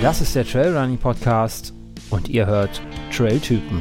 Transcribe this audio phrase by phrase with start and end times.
[0.00, 1.74] Das ist der Trailrunning Podcast
[2.10, 3.80] und ihr hört Trailtypen.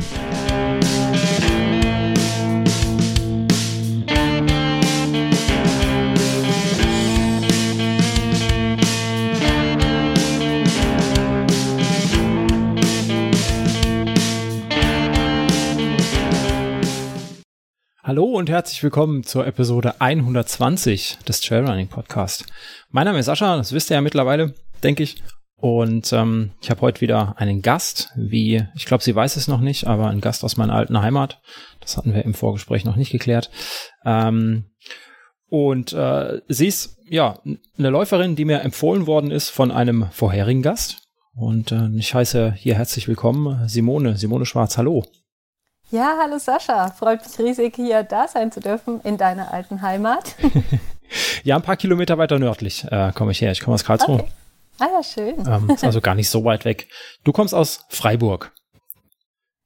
[18.01, 22.45] Hallo und herzlich willkommen zur Episode 120 des Trailrunning Podcast.
[22.89, 25.21] Mein Name ist Sascha, das wisst ihr ja mittlerweile, denke ich.
[25.59, 29.59] Und ähm, ich habe heute wieder einen Gast, wie, ich glaube, sie weiß es noch
[29.59, 31.41] nicht, aber ein Gast aus meiner alten Heimat.
[31.79, 33.49] Das hatten wir im Vorgespräch noch nicht geklärt.
[34.05, 34.65] Ähm,
[35.49, 37.39] und äh, sie ist ja
[37.77, 40.99] eine Läuferin, die mir empfohlen worden ist von einem vorherigen Gast.
[41.35, 44.77] Und äh, ich heiße hier herzlich willkommen Simone, Simone Schwarz.
[44.77, 45.05] Hallo.
[45.89, 46.91] Ja, hallo Sascha.
[46.91, 50.35] Freut mich riesig, hier da sein zu dürfen in deiner alten Heimat.
[51.43, 53.51] ja, ein paar Kilometer weiter nördlich äh, komme ich her.
[53.53, 54.19] Ich komme aus Karlsruhe.
[54.19, 54.31] Okay.
[54.79, 55.35] Ah ja, schön.
[55.47, 56.87] Ähm, ist also gar nicht so weit weg.
[57.23, 58.53] Du kommst aus Freiburg.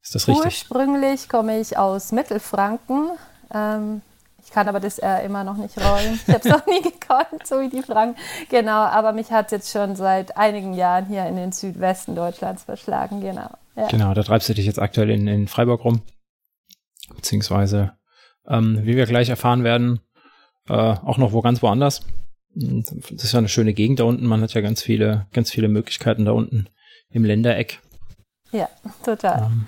[0.02, 0.46] Ist das richtig?
[0.46, 3.12] Ursprünglich komme ich aus Mittelfranken.
[3.54, 4.02] Ähm,
[4.44, 6.20] ich kann aber das R immer noch nicht rollen.
[6.28, 8.20] Ich habe es noch nie gekonnt, so wie die Franken.
[8.50, 12.64] Genau, aber mich hat es jetzt schon seit einigen Jahren hier in den Südwesten Deutschlands
[12.64, 13.22] verschlagen.
[13.22, 13.50] Genau.
[13.76, 13.88] Ja.
[13.88, 16.02] Genau, da treibst du dich jetzt aktuell in, in Freiburg rum.
[17.16, 17.94] Beziehungsweise,
[18.48, 20.00] ähm, wie wir gleich erfahren werden,
[20.68, 22.02] äh, auch noch wo ganz woanders.
[22.54, 24.26] Das ist ja eine schöne Gegend da unten.
[24.26, 26.68] Man hat ja ganz viele, ganz viele Möglichkeiten da unten
[27.10, 27.80] im Ländereck.
[28.52, 28.70] Ja,
[29.04, 29.44] total.
[29.52, 29.68] Ähm,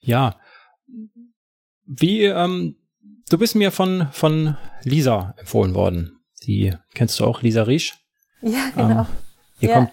[0.00, 0.36] ja.
[1.84, 2.76] Wie, ähm,
[3.28, 6.20] du bist mir von, von Lisa empfohlen worden.
[6.44, 7.94] Die kennst du auch, Lisa Riesch?
[8.42, 9.00] Ja, genau.
[9.00, 9.06] Ähm,
[9.60, 9.74] ja.
[9.74, 9.90] kommt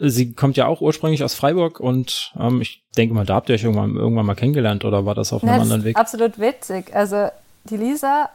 [0.00, 3.56] Sie kommt ja auch ursprünglich aus Freiburg und ähm, ich denke mal, da habt ihr
[3.56, 5.96] euch irgendwann, irgendwann mal kennengelernt oder war das auf einem ja, anderen Weg?
[5.96, 6.94] Absolut witzig.
[6.94, 7.28] Also
[7.64, 8.28] die Lisa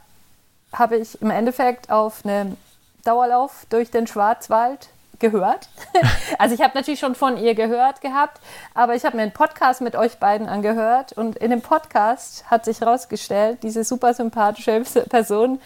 [0.74, 2.58] habe ich im Endeffekt auf einem
[3.04, 5.69] Dauerlauf durch den Schwarzwald gehört.
[6.38, 8.40] also ich habe natürlich schon von ihr gehört gehabt,
[8.74, 12.66] aber ich habe mir einen Podcast mit euch beiden angehört und in dem Podcast hat
[12.66, 15.59] sich herausgestellt, diese super sympathische Person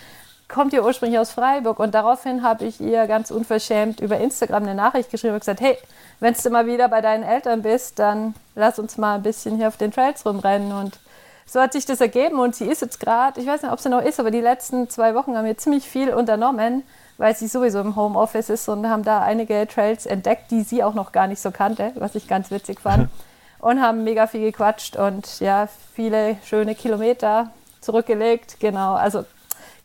[0.48, 4.76] kommt ja ursprünglich aus Freiburg und daraufhin habe ich ihr ganz unverschämt über Instagram eine
[4.76, 5.78] Nachricht geschrieben und gesagt, hey,
[6.20, 9.68] wenn du mal wieder bei deinen Eltern bist, dann lass uns mal ein bisschen hier
[9.68, 11.00] auf den Trails rumrennen und
[11.46, 13.90] so hat sich das ergeben und sie ist jetzt gerade, ich weiß nicht, ob sie
[13.90, 16.84] noch ist, aber die letzten zwei Wochen haben wir ziemlich viel unternommen,
[17.18, 20.94] weil sie sowieso im Homeoffice ist und haben da einige Trails entdeckt, die sie auch
[20.94, 23.10] noch gar nicht so kannte, was ich ganz witzig fand.
[23.60, 27.52] und haben mega viel gequatscht und ja, viele schöne Kilometer
[27.82, 28.58] zurückgelegt.
[28.60, 29.26] Genau, also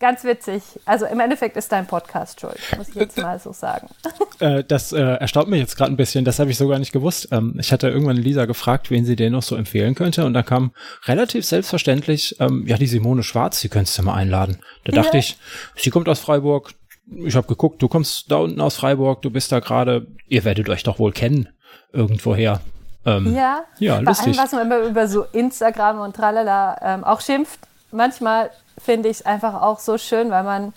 [0.02, 0.64] Ganz witzig.
[0.84, 3.88] Also im Endeffekt ist dein Podcast schuld, muss ich jetzt mal so sagen.
[4.40, 6.24] Äh, das äh, erstaunt mich jetzt gerade ein bisschen.
[6.24, 7.28] Das habe ich so gar nicht gewusst.
[7.30, 10.24] Ähm, ich hatte irgendwann Lisa gefragt, wen sie dir noch so empfehlen könnte.
[10.24, 10.72] Und da kam
[11.04, 14.58] relativ selbstverständlich, ähm, ja, die Simone Schwarz, die könntest du mal einladen.
[14.82, 15.20] Da dachte ja.
[15.20, 15.36] ich,
[15.76, 16.72] sie kommt aus Freiburg.
[17.16, 20.68] Ich habe geguckt, du kommst da unten aus Freiburg, du bist da gerade, ihr werdet
[20.68, 21.48] euch doch wohl kennen,
[21.92, 22.60] irgendwoher.
[23.04, 24.26] Ähm, ja, ja vor lustig.
[24.28, 29.18] allem, was man immer über so Instagram und tralala ähm, auch schimpft, manchmal finde ich
[29.18, 30.72] es einfach auch so schön, weil man,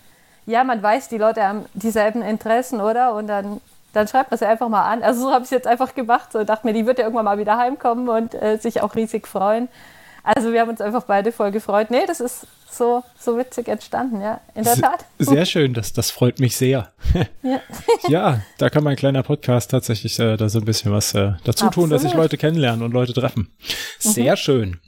[0.46, 3.14] ja, man weiß, die Leute haben dieselben Interessen, oder?
[3.14, 3.62] Und dann,
[3.94, 5.04] dann schreibt man sie einfach mal an.
[5.04, 6.32] Also so habe ich es jetzt einfach gemacht.
[6.32, 9.28] So dachte mir, die wird ja irgendwann mal wieder heimkommen und äh, sich auch riesig
[9.28, 9.70] freuen.
[10.26, 11.92] Also wir haben uns einfach beide voll gefreut.
[11.92, 15.06] Nee, das ist so, so witzig entstanden, ja, in der Tat.
[15.20, 16.92] Sehr schön, das, das freut mich sehr.
[17.44, 17.60] Ja.
[18.10, 21.68] ja, da kann mein kleiner Podcast tatsächlich äh, da so ein bisschen was äh, dazu
[21.68, 21.74] Absolut.
[21.74, 23.56] tun, dass sich Leute kennenlernen und Leute treffen.
[24.00, 24.38] Sehr mhm.
[24.38, 24.80] schön.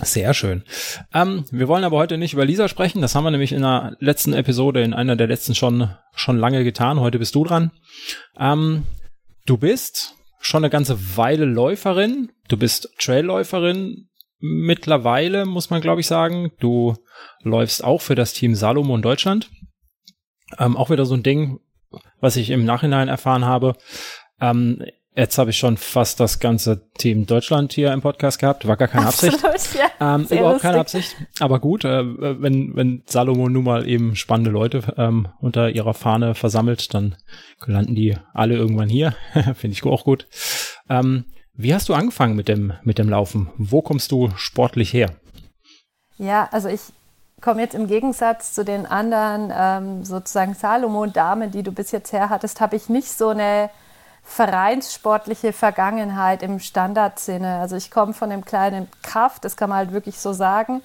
[0.00, 0.64] Sehr schön.
[1.12, 3.02] Ähm, wir wollen aber heute nicht über Lisa sprechen.
[3.02, 6.64] Das haben wir nämlich in der letzten Episode, in einer der letzten schon, schon lange
[6.64, 6.98] getan.
[7.00, 7.70] Heute bist du dran.
[8.38, 8.86] Ähm,
[9.46, 12.32] du bist schon eine ganze Weile Läuferin.
[12.48, 14.08] Du bist Trailläuferin.
[14.46, 16.52] Mittlerweile muss man, glaube ich, sagen.
[16.60, 16.94] Du
[17.42, 19.50] läufst auch für das Team Salomon Deutschland.
[20.58, 21.60] Ähm, auch wieder so ein Ding,
[22.20, 23.74] was ich im Nachhinein erfahren habe.
[24.40, 24.84] Ähm,
[25.16, 28.66] Jetzt habe ich schon fast das ganze Team Deutschland hier im Podcast gehabt.
[28.66, 29.44] War gar keine Absicht.
[29.44, 30.16] Absolut, ja.
[30.16, 30.62] Ähm, überhaupt lustig.
[30.62, 31.16] keine Absicht.
[31.38, 32.02] Aber gut, äh,
[32.42, 37.14] wenn, wenn Salomon nun mal eben spannende Leute ähm, unter ihrer Fahne versammelt, dann
[37.64, 39.14] landen die alle irgendwann hier.
[39.54, 40.26] Finde ich auch gut.
[40.90, 43.50] Ähm, wie hast du angefangen mit dem, mit dem Laufen?
[43.56, 45.10] Wo kommst du sportlich her?
[46.18, 46.80] Ja, also ich
[47.40, 52.30] komme jetzt im Gegensatz zu den anderen ähm, sozusagen Salomon-Damen, die du bis jetzt her
[52.30, 53.70] hattest, habe ich nicht so eine
[54.22, 57.58] vereinssportliche Vergangenheit im Standardsinne.
[57.58, 60.82] Also ich komme von dem kleinen Kaff, das kann man halt wirklich so sagen,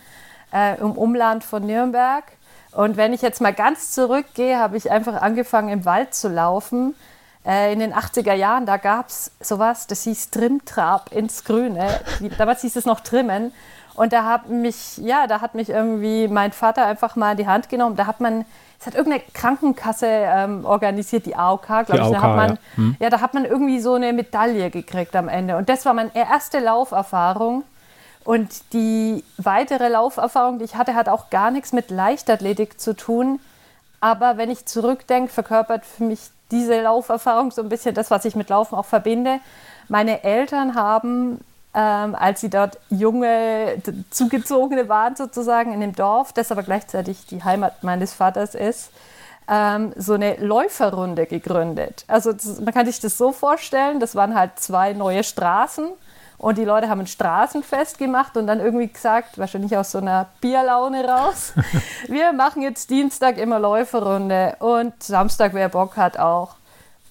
[0.54, 2.26] äh, im Umland von Nürnberg.
[2.72, 6.94] Und wenn ich jetzt mal ganz zurückgehe, habe ich einfach angefangen im Wald zu laufen.
[7.46, 11.88] Äh, in den 80er Jahren, da gab es sowas, das hieß Trimtrab ins Grüne.
[12.38, 13.54] Damals hieß es noch Trimmen.
[13.96, 17.48] Und da hat mich, ja, da hat mich irgendwie mein Vater einfach mal in die
[17.48, 17.96] Hand genommen.
[17.96, 18.46] Da hat man
[18.80, 22.02] es hat irgendeine Krankenkasse ähm, organisiert, die AOK, glaube ich.
[22.02, 22.58] AOK, da hat man, ja.
[22.76, 22.96] Hm.
[23.00, 25.58] ja, da hat man irgendwie so eine Medaille gekriegt am Ende.
[25.58, 27.64] Und das war meine erste Lauferfahrung.
[28.24, 33.42] Und die weitere Lauferfahrung, die ich hatte, hat auch gar nichts mit Leichtathletik zu tun.
[34.00, 38.36] Aber wenn ich zurückdenke, verkörpert für mich diese Lauferfahrung so ein bisschen das, was ich
[38.36, 39.40] mit Laufen auch verbinde.
[39.88, 41.40] Meine Eltern haben,
[41.74, 47.44] ähm, als sie dort junge Zugezogene waren, sozusagen in dem Dorf, das aber gleichzeitig die
[47.44, 48.92] Heimat meines Vaters ist,
[49.48, 52.06] ähm, so eine Läuferrunde gegründet.
[52.08, 55.90] Also das, man kann sich das so vorstellen, das waren halt zwei neue Straßen
[56.40, 60.30] und die Leute haben ein Straßenfest gemacht und dann irgendwie gesagt, wahrscheinlich aus so einer
[60.40, 61.54] Bierlaune raus,
[62.08, 66.56] wir machen jetzt Dienstag immer Läuferrunde und Samstag, wer Bock hat, auch.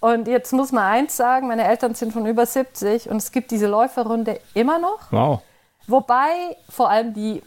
[0.00, 3.50] Und jetzt muss man eins sagen, meine Eltern sind schon über 70 und es gibt
[3.50, 5.00] diese Läuferrunde immer noch.
[5.10, 5.42] Wow.
[5.86, 7.42] Wobei vor allem die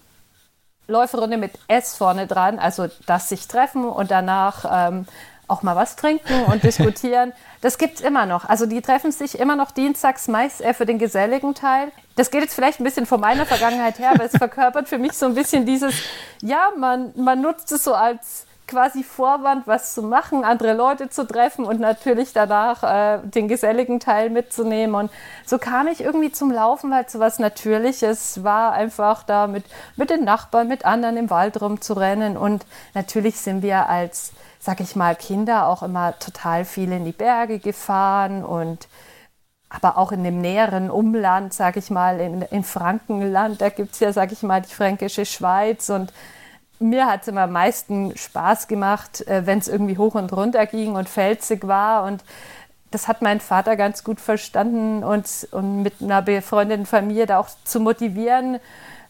[0.87, 5.07] Läuferrunde mit S vorne dran, also das sich treffen und danach ähm,
[5.51, 7.33] auch mal was trinken und diskutieren.
[7.61, 8.45] Das gibt es immer noch.
[8.49, 11.91] Also die treffen sich immer noch dienstags, meist eher für den geselligen Teil.
[12.15, 15.13] Das geht jetzt vielleicht ein bisschen von meiner Vergangenheit her, aber es verkörpert für mich
[15.13, 15.93] so ein bisschen dieses,
[16.41, 21.27] ja, man, man nutzt es so als quasi Vorwand, was zu machen, andere Leute zu
[21.27, 24.95] treffen und natürlich danach äh, den geselligen Teil mitzunehmen.
[24.95, 25.11] Und
[25.45, 29.65] so kam ich irgendwie zum Laufen, weil es so was Natürliches war, einfach da mit,
[29.97, 32.37] mit den Nachbarn, mit anderen im Wald rumzurennen.
[32.37, 37.11] Und natürlich sind wir als sag ich mal, Kinder auch immer total viel in die
[37.11, 38.87] Berge gefahren und
[39.69, 44.01] aber auch in dem näheren Umland, sag ich mal, in, in Frankenland, da gibt es
[44.01, 46.13] ja, sag ich mal, die fränkische Schweiz und
[46.79, 50.65] mir hat es immer am meisten Spaß gemacht, äh, wenn es irgendwie hoch und runter
[50.67, 52.23] ging und felsig war und
[52.91, 57.49] das hat mein Vater ganz gut verstanden und, und mit einer befreundeten Familie da auch
[57.63, 58.59] zu motivieren,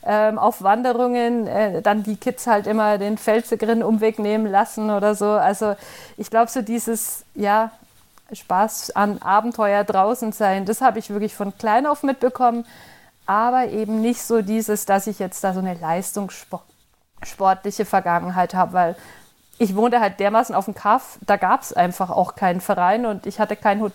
[0.04, 5.16] ähm, auf Wanderungen äh, dann die Kids halt immer den felsigeren Umweg nehmen lassen oder
[5.16, 5.30] so.
[5.30, 5.76] Also
[6.18, 7.72] ich glaube, so dieses, ja,
[8.34, 12.66] Spaß an Abenteuer draußen sein, das habe ich wirklich von klein auf mitbekommen,
[13.26, 18.96] aber eben nicht so dieses, dass ich jetzt da so eine leistungssportliche Vergangenheit habe, weil
[19.58, 23.28] ich wohnte halt dermaßen auf dem Kaff, da gab es einfach auch keinen Verein und
[23.28, 23.92] ich hatte kein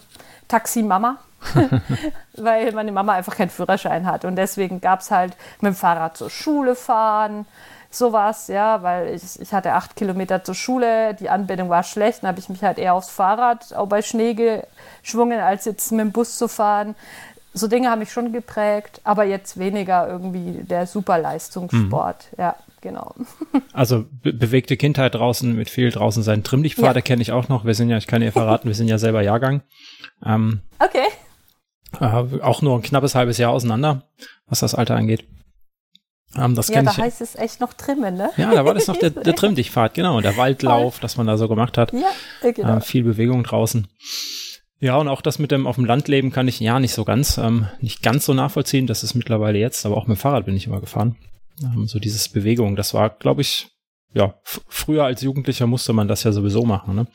[0.48, 1.18] Taxi-Mama.
[2.36, 4.24] weil meine Mama einfach keinen Führerschein hat.
[4.24, 7.46] Und deswegen gab es halt mit dem Fahrrad zur Schule fahren,
[7.90, 12.28] sowas, ja, weil ich, ich hatte acht Kilometer zur Schule, die Anbindung war schlecht, dann
[12.28, 16.12] habe ich mich halt eher aufs Fahrrad auch bei Schnee geschwungen, als jetzt mit dem
[16.12, 16.94] Bus zu fahren.
[17.56, 22.40] So Dinge haben mich schon geprägt, aber jetzt weniger irgendwie der Superleistungssport, mhm.
[22.40, 22.56] ja
[22.86, 23.14] genau.
[23.72, 26.44] Also be bewegte Kindheit draußen, mit viel draußen sein.
[26.44, 27.02] Trimmlichtpfade ja.
[27.02, 27.64] kenne ich auch noch.
[27.64, 29.62] Wir sind ja, ich kann dir verraten, wir sind ja selber Jahrgang.
[30.24, 31.06] Ähm, okay.
[32.00, 34.02] Äh, auch nur ein knappes halbes Jahr auseinander,
[34.46, 35.24] was das Alter angeht.
[36.36, 38.30] Ähm, das ja, da ich, heißt es echt noch Trimmen, ne?
[38.36, 41.48] Ja, da war das noch der, der Trimmdichtfahrt, genau, der Waldlauf, das man da so
[41.48, 41.92] gemacht hat.
[41.92, 42.76] Ja, genau.
[42.76, 43.88] Äh, viel Bewegung draußen.
[44.78, 47.04] Ja, und auch das mit dem auf dem Land leben kann ich ja nicht so
[47.04, 48.86] ganz, ähm, nicht ganz so nachvollziehen.
[48.86, 51.16] Das ist mittlerweile jetzt, aber auch mit dem Fahrrad bin ich immer gefahren.
[51.62, 53.68] Ähm, so dieses Bewegung, das war, glaube ich,
[54.12, 57.06] ja, früher als Jugendlicher musste man das ja sowieso machen, ne?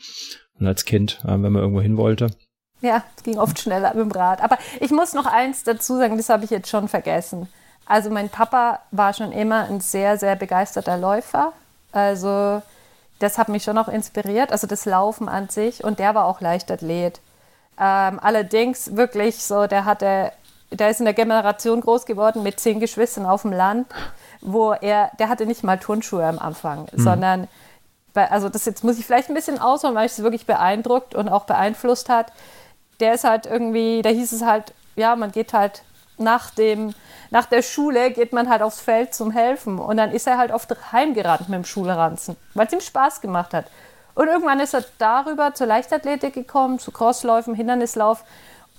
[0.58, 2.28] Und als Kind, äh, wenn man irgendwo hin wollte.
[2.80, 4.42] Ja, ging oft schneller mit dem Rad.
[4.42, 7.48] Aber ich muss noch eins dazu sagen, das habe ich jetzt schon vergessen.
[7.86, 11.52] Also mein Papa war schon immer ein sehr, sehr begeisterter Läufer.
[11.92, 12.62] Also
[13.20, 15.84] das hat mich schon auch inspiriert, also das Laufen an sich.
[15.84, 17.20] Und der war auch Leichtathlet.
[17.78, 20.32] Ähm, allerdings wirklich so, der hatte,
[20.70, 23.86] der ist in der Generation groß geworden mit zehn Geschwistern auf dem Land,
[24.40, 27.02] wo er, der hatte nicht mal Turnschuhe am Anfang, mhm.
[27.02, 27.48] sondern
[28.14, 31.30] also das jetzt muss ich vielleicht ein bisschen ausholen, weil ich es wirklich beeindruckt und
[31.30, 32.30] auch beeinflusst hat
[33.02, 35.82] der ist halt irgendwie, da hieß es halt, ja, man geht halt
[36.18, 36.94] nach dem,
[37.30, 39.80] nach der Schule geht man halt aufs Feld zum Helfen.
[39.80, 43.54] Und dann ist er halt oft heimgerannt mit dem Schulranzen, weil es ihm Spaß gemacht
[43.54, 43.66] hat.
[44.14, 48.24] Und irgendwann ist er darüber zur Leichtathletik gekommen, zu Crossläufen, Hindernislauf.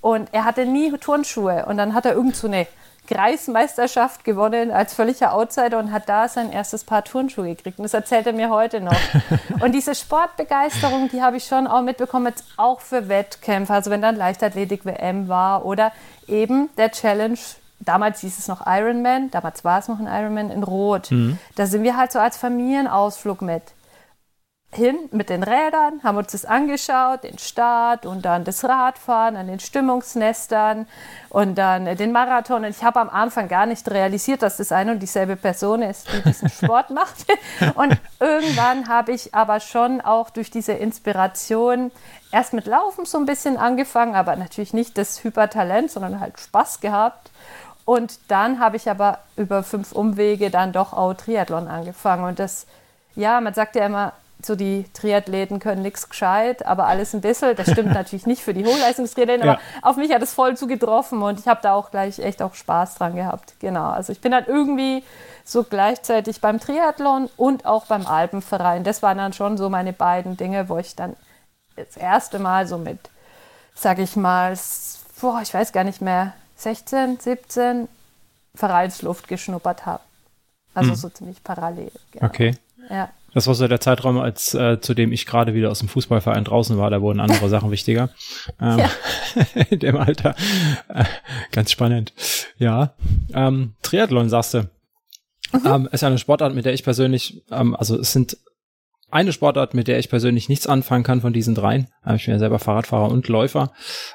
[0.02, 1.66] Und er hatte nie Turnschuhe.
[1.66, 2.68] Und dann hat er irgend so eine
[3.08, 7.78] Kreismeisterschaft gewonnen als völliger Outsider und hat da sein erstes Paar Turnschuhe gekriegt.
[7.78, 8.96] Und das erzählt er mir heute noch.
[9.62, 13.74] und diese Sportbegeisterung, die habe ich schon auch mitbekommen, jetzt auch für Wettkämpfe.
[13.74, 15.92] Also wenn dann Leichtathletik-WM war oder
[16.28, 17.38] eben der Challenge
[17.86, 21.12] damals hieß es noch Ironman, damals war es noch ein Ironman in Rot.
[21.12, 21.38] Mhm.
[21.56, 23.64] Da sind wir halt so als Familienausflug mit
[24.76, 29.48] hin mit den Rädern, haben uns das angeschaut, den Start und dann das Radfahren an
[29.48, 30.88] den Stimmungsnestern
[31.30, 32.66] und dann den Marathon.
[32.66, 36.08] Und ich habe am Anfang gar nicht realisiert, dass das eine und dieselbe Person ist,
[36.12, 37.26] die diesen Sport macht.
[37.76, 41.92] Und irgendwann habe ich aber schon auch durch diese Inspiration
[42.32, 46.80] erst mit Laufen so ein bisschen angefangen, aber natürlich nicht das Hypertalent, sondern halt Spaß
[46.80, 47.32] gehabt.
[47.86, 52.24] Und dann habe ich aber über fünf Umwege dann doch auch Triathlon angefangen.
[52.24, 52.66] Und das,
[53.16, 54.14] ja, man sagt ja immer,
[54.46, 57.56] so die Triathleten können nichts gescheit, aber alles ein bisschen.
[57.56, 59.54] Das stimmt natürlich nicht für die Hochleistungstriathleten, ja.
[59.54, 62.54] aber auf mich hat es voll zugetroffen und ich habe da auch gleich echt auch
[62.54, 63.54] Spaß dran gehabt.
[63.60, 65.04] Genau, also ich bin dann irgendwie
[65.44, 68.84] so gleichzeitig beim Triathlon und auch beim Alpenverein.
[68.84, 71.16] Das waren dann schon so meine beiden Dinge, wo ich dann
[71.76, 73.00] das erste Mal so mit,
[73.74, 74.58] sag ich mal,
[75.20, 77.88] boah, ich weiß gar nicht mehr, 16, 17
[78.56, 80.04] Vereinsluft geschnuppert habe.
[80.74, 80.96] Also hm.
[80.96, 81.92] so ziemlich parallel.
[82.12, 82.26] Genau.
[82.26, 82.58] Okay.
[82.90, 83.10] Ja.
[83.34, 86.44] Das war so der Zeitraum, als äh, zu dem ich gerade wieder aus dem Fußballverein
[86.44, 86.90] draußen war.
[86.90, 88.10] Da wurden andere Sachen wichtiger.
[88.62, 88.90] Ähm, ja.
[89.70, 90.36] in dem Alter.
[90.88, 91.06] Äh,
[91.52, 92.14] ganz spannend.
[92.58, 92.94] Ja.
[93.34, 94.70] Ähm, Triathlon sagst du.
[95.52, 95.66] Mhm.
[95.66, 98.38] Ähm, ist eine Sportart, mit der ich persönlich, ähm, also es sind
[99.10, 101.88] eine Sportart, mit der ich persönlich nichts anfangen kann von diesen dreien.
[102.06, 103.72] Ähm, ich bin ja selber Fahrradfahrer und Läufer.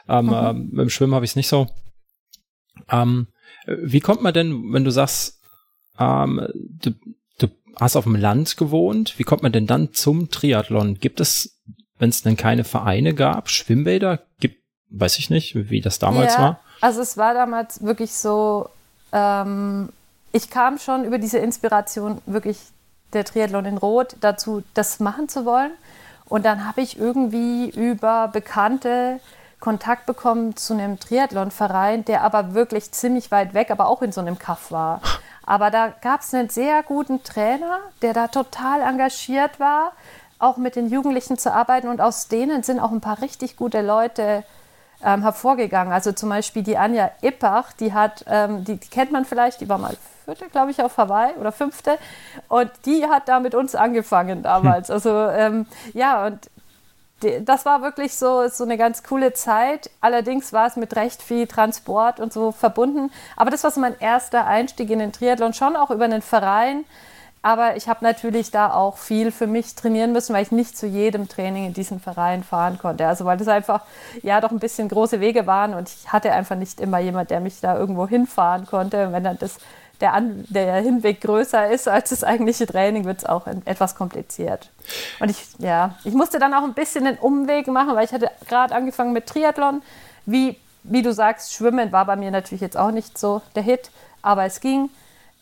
[0.09, 0.33] Ähm, mhm.
[0.35, 1.69] ähm, beim Schwimmen habe ich es nicht so.
[2.91, 3.29] Ähm,
[3.67, 5.41] wie kommt man denn, wenn du sagst,
[5.99, 6.93] ähm, du
[7.77, 10.99] hast auf dem Land gewohnt, wie kommt man denn dann zum Triathlon?
[10.99, 11.61] Gibt es,
[11.99, 14.21] wenn es denn keine Vereine gab, Schwimmbäder?
[14.41, 16.61] Gibt, weiß ich nicht, wie das damals ja, war?
[16.81, 18.69] Also es war damals wirklich so,
[19.13, 19.91] ähm,
[20.33, 22.59] ich kam schon über diese Inspiration wirklich
[23.13, 25.73] der Triathlon in Rot dazu, das machen zu wollen.
[26.27, 29.21] Und dann habe ich irgendwie über Bekannte
[29.61, 34.21] Kontakt bekommen zu einem Triathlonverein, der aber wirklich ziemlich weit weg, aber auch in so
[34.21, 35.01] einem Kaff war.
[35.49, 39.93] Aber da gab es einen sehr guten Trainer, der da total engagiert war,
[40.39, 41.89] auch mit den Jugendlichen zu arbeiten.
[41.89, 44.45] Und aus denen sind auch ein paar richtig gute Leute
[45.03, 45.91] ähm, hervorgegangen.
[45.91, 49.71] Also zum Beispiel die Anja Ippach, die hat, ähm, die, die, kennt man vielleicht, die
[49.71, 51.97] war mal vierte, glaube ich, auf Hawaii oder fünfte.
[52.49, 54.89] Und die hat da mit uns angefangen damals.
[54.89, 54.95] Hm.
[54.95, 56.51] Also ähm, ja, und
[57.41, 59.91] das war wirklich so, so eine ganz coole Zeit.
[60.01, 63.11] Allerdings war es mit recht viel Transport und so verbunden.
[63.37, 66.85] Aber das war so mein erster Einstieg in den Triathlon, schon auch über einen Verein.
[67.43, 70.87] Aber ich habe natürlich da auch viel für mich trainieren müssen, weil ich nicht zu
[70.87, 73.07] jedem Training in diesen Verein fahren konnte.
[73.07, 73.83] Also weil das einfach
[74.23, 77.41] ja doch ein bisschen große Wege waren und ich hatte einfach nicht immer jemand, der
[77.41, 79.07] mich da irgendwo hinfahren konnte.
[79.07, 79.59] Und wenn dann das
[80.01, 84.71] der, An der Hinweg größer ist als das eigentliche Training, wird es auch etwas kompliziert.
[85.19, 88.31] Und ich, ja, ich musste dann auch ein bisschen einen Umweg machen, weil ich hatte
[88.47, 89.83] gerade angefangen mit Triathlon.
[90.25, 93.91] Wie, wie du sagst, Schwimmen war bei mir natürlich jetzt auch nicht so der Hit,
[94.23, 94.91] aber es ging.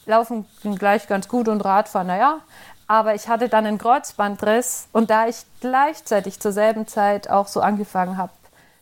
[0.07, 2.41] Laufen ging gleich ganz gut und Radfahren, naja.
[2.87, 7.61] Aber ich hatte dann einen Kreuzbandriss und da ich gleichzeitig zur selben Zeit auch so
[7.61, 8.33] angefangen habe,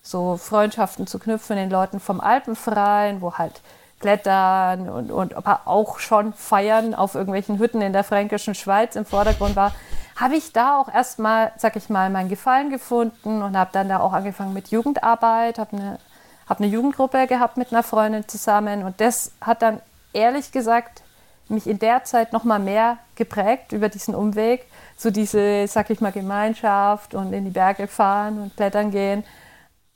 [0.02, 3.62] so Freundschaften zu knüpfen den Leuten vom Alpenverein, wo halt
[4.04, 5.34] Klettern und, und
[5.66, 9.72] auch schon Feiern auf irgendwelchen Hütten in der fränkischen Schweiz im Vordergrund war,
[10.14, 14.00] habe ich da auch erstmal, sag ich mal, meinen Gefallen gefunden und habe dann da
[14.00, 15.98] auch angefangen mit Jugendarbeit, habe eine,
[16.46, 19.80] hab eine Jugendgruppe gehabt mit einer Freundin zusammen und das hat dann
[20.12, 21.00] ehrlich gesagt
[21.48, 24.66] mich in der Zeit noch mal mehr geprägt über diesen Umweg,
[24.98, 29.24] so diese, sag ich mal, Gemeinschaft und in die Berge fahren und klettern gehen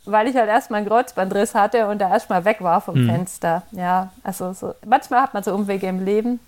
[0.05, 3.09] weil ich halt erstmal einen Kreuzbandriss hatte und da erstmal weg war vom mhm.
[3.09, 3.63] Fenster.
[3.73, 6.41] Ja, also so, manchmal hat man so Umwege im Leben,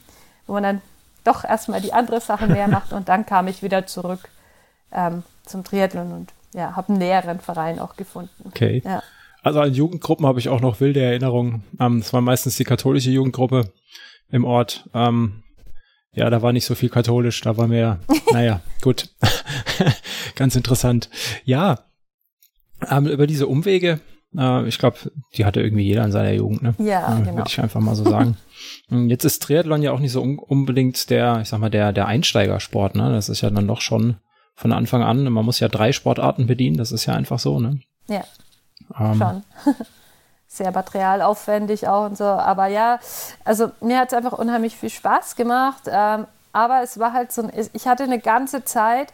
[0.46, 0.80] wo man dann
[1.24, 4.28] doch erstmal die andere Sache mehr macht und dann kam ich wieder zurück
[4.92, 8.44] ähm, zum Triathlon und ja, habe einen näheren Verein auch gefunden.
[8.46, 8.82] Okay.
[8.84, 9.02] Ja.
[9.42, 11.64] Also an Jugendgruppen habe ich auch noch wilde Erinnerungen.
[11.78, 13.72] Ähm, das war meistens die katholische Jugendgruppe
[14.30, 14.88] im Ort.
[14.94, 15.42] Ähm,
[16.12, 18.00] ja, da war nicht so viel katholisch, da war mehr,
[18.32, 19.08] naja, gut.
[20.34, 21.08] Ganz interessant.
[21.44, 21.78] Ja,
[22.88, 24.00] ähm, über diese Umwege,
[24.36, 24.98] äh, ich glaube,
[25.34, 26.74] die hatte irgendwie jeder in seiner Jugend, ne?
[26.78, 27.38] Ja, äh, genau.
[27.38, 28.36] Würde ich einfach mal so sagen.
[28.88, 31.92] Hm, jetzt ist Triathlon ja auch nicht so un unbedingt der, ich sag mal, der,
[31.92, 33.10] der Einsteigersport, ne?
[33.10, 34.16] Das ist ja dann doch schon
[34.54, 37.80] von Anfang an, man muss ja drei Sportarten bedienen, das ist ja einfach so, ne?
[38.08, 38.22] Ja.
[38.98, 39.74] Ähm, schon.
[40.46, 42.24] Sehr materialaufwendig auch und so.
[42.24, 42.98] Aber ja,
[43.44, 45.84] also mir hat es einfach unheimlich viel Spaß gemacht.
[45.86, 49.12] Ähm, aber es war halt so, ich hatte eine ganze Zeit,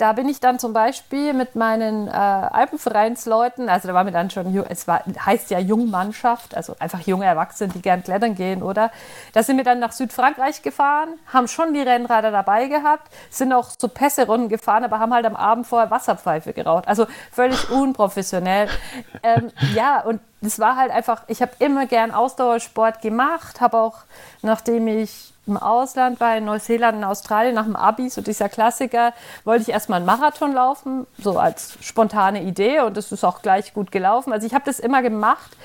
[0.00, 4.30] da bin ich dann zum Beispiel mit meinen äh, Alpenvereinsleuten, also da war mir dann
[4.30, 8.90] schon, es war, heißt ja Jungmannschaft, also einfach junge Erwachsene, die gern klettern gehen, oder?
[9.34, 13.68] Da sind wir dann nach Südfrankreich gefahren, haben schon die Rennräder dabei gehabt, sind auch
[13.78, 16.88] so Pässe-Runden gefahren, aber haben halt am Abend vorher Wasserpfeife geraucht.
[16.88, 18.68] Also völlig unprofessionell.
[19.22, 23.98] ähm, ja, und das war halt einfach, ich habe immer gern Ausdauersport gemacht, habe auch,
[24.40, 29.12] nachdem ich im Ausland war, in Neuseeland, in Australien, nach dem Abi, so dieser Klassiker,
[29.44, 33.74] wollte ich erstmal einen Marathon laufen, so als spontane Idee und das ist auch gleich
[33.74, 34.32] gut gelaufen.
[34.32, 35.56] Also ich habe das immer gemacht,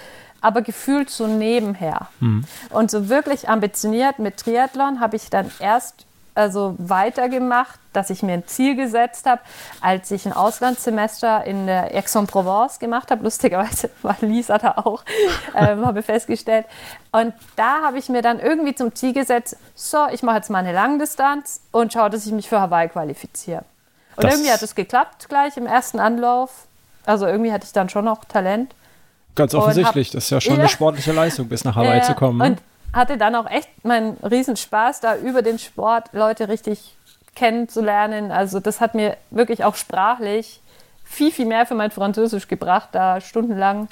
[0.41, 2.07] aber gefühlt so nebenher.
[2.19, 2.45] Mhm.
[2.69, 8.33] Und so wirklich ambitioniert mit Triathlon habe ich dann erst also weitergemacht, dass ich mir
[8.33, 9.41] ein Ziel gesetzt habe,
[9.79, 13.23] als ich ein Auslandssemester in der Aix-en-Provence gemacht habe.
[13.23, 15.03] Lustigerweise war Lisa da auch,
[15.55, 16.65] ähm, habe festgestellt.
[17.11, 20.59] Und da habe ich mir dann irgendwie zum Ziel gesetzt, so, ich mache jetzt mal
[20.59, 23.63] eine Langdistanz und schaue, dass ich mich für Hawaii qualifiziere.
[24.17, 26.67] Und das irgendwie hat es geklappt gleich im ersten Anlauf.
[27.05, 28.73] Also irgendwie hatte ich dann schon noch Talent.
[29.35, 30.59] Ganz offensichtlich, hab, das ist ja schon ja.
[30.59, 32.37] eine sportliche Leistung, bis nach Hawaii ja, zu kommen.
[32.37, 32.45] Ne?
[32.45, 32.61] Und
[32.95, 36.95] hatte dann auch echt meinen Riesenspaß, da über den Sport Leute richtig
[37.35, 38.31] kennenzulernen.
[38.31, 40.61] Also das hat mir wirklich auch sprachlich
[41.03, 43.89] viel, viel mehr für mein Französisch gebracht, da stundenlang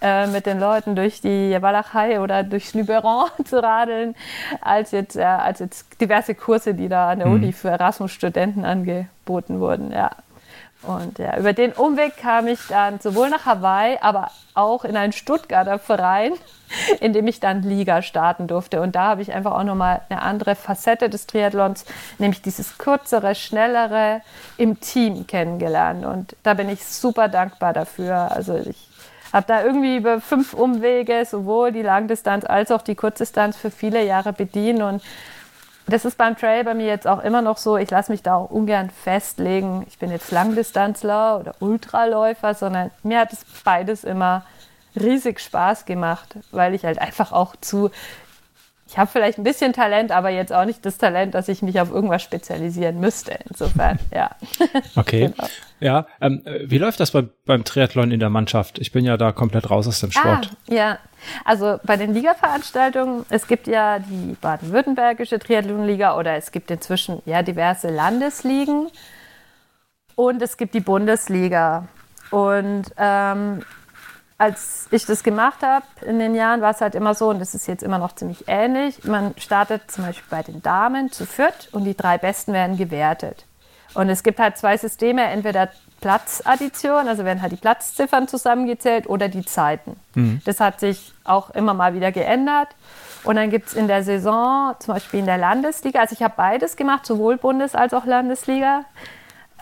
[0.00, 4.16] äh, mit den Leuten durch die Walachei oder durchs Luberon zu radeln,
[4.62, 7.34] als jetzt, äh, als jetzt diverse Kurse, die da an der mhm.
[7.34, 9.92] Uni für Erasmus-Studenten angeboten wurden.
[9.92, 10.10] Ja.
[10.82, 15.12] Und ja, über den Umweg kam ich dann sowohl nach Hawaii, aber auch in einen
[15.12, 16.32] Stuttgarter Verein,
[17.00, 18.80] in dem ich dann Liga starten durfte.
[18.80, 21.84] Und da habe ich einfach auch nochmal eine andere Facette des Triathlons,
[22.18, 24.20] nämlich dieses kürzere, schnellere
[24.56, 26.04] im Team kennengelernt.
[26.04, 28.30] Und da bin ich super dankbar dafür.
[28.32, 28.88] Also ich
[29.32, 34.04] habe da irgendwie über fünf Umwege sowohl die Langdistanz als auch die Kurzdistanz für viele
[34.04, 35.02] Jahre bedient und
[35.86, 37.76] das ist beim Trail bei mir jetzt auch immer noch so.
[37.76, 39.84] Ich lasse mich da auch ungern festlegen.
[39.86, 44.46] Ich bin jetzt Langdistanzler oder Ultraläufer, sondern mir hat es beides immer
[44.96, 47.90] riesig Spaß gemacht, weil ich halt einfach auch zu
[48.86, 51.80] ich habe vielleicht ein bisschen Talent, aber jetzt auch nicht das Talent, dass ich mich
[51.80, 53.38] auf irgendwas spezialisieren müsste.
[53.48, 54.30] Insofern, ja.
[54.94, 55.32] Okay.
[55.34, 55.48] genau.
[55.80, 58.78] Ja, ähm, wie läuft das bei, beim Triathlon in der Mannschaft?
[58.78, 60.50] Ich bin ja da komplett raus aus dem Sport.
[60.52, 60.98] Ah, ja,
[61.44, 67.42] also bei den Liga-Veranstaltungen, es gibt ja die baden-württembergische Triathlonliga oder es gibt inzwischen ja
[67.42, 68.88] diverse Landesligen
[70.14, 71.88] und es gibt die Bundesliga.
[72.30, 73.62] Und ähm,
[74.44, 77.54] als ich das gemacht habe in den Jahren, war es halt immer so, und das
[77.54, 81.68] ist jetzt immer noch ziemlich ähnlich, man startet zum Beispiel bei den Damen zu viert
[81.72, 83.44] und die drei Besten werden gewertet.
[83.94, 85.68] Und es gibt halt zwei Systeme, entweder
[86.00, 89.96] Platzaddition, also werden halt die Platzziffern zusammengezählt oder die Zeiten.
[90.14, 90.42] Mhm.
[90.44, 92.68] Das hat sich auch immer mal wieder geändert.
[93.22, 96.34] Und dann gibt es in der Saison, zum Beispiel in der Landesliga, also ich habe
[96.36, 98.84] beides gemacht, sowohl Bundes- als auch Landesliga.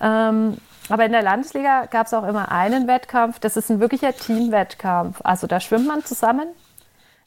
[0.00, 0.56] Ähm,
[0.88, 5.20] aber in der Landesliga gab es auch immer einen Wettkampf, das ist ein wirklicher Teamwettkampf.
[5.24, 6.48] Also da schwimmt man zusammen,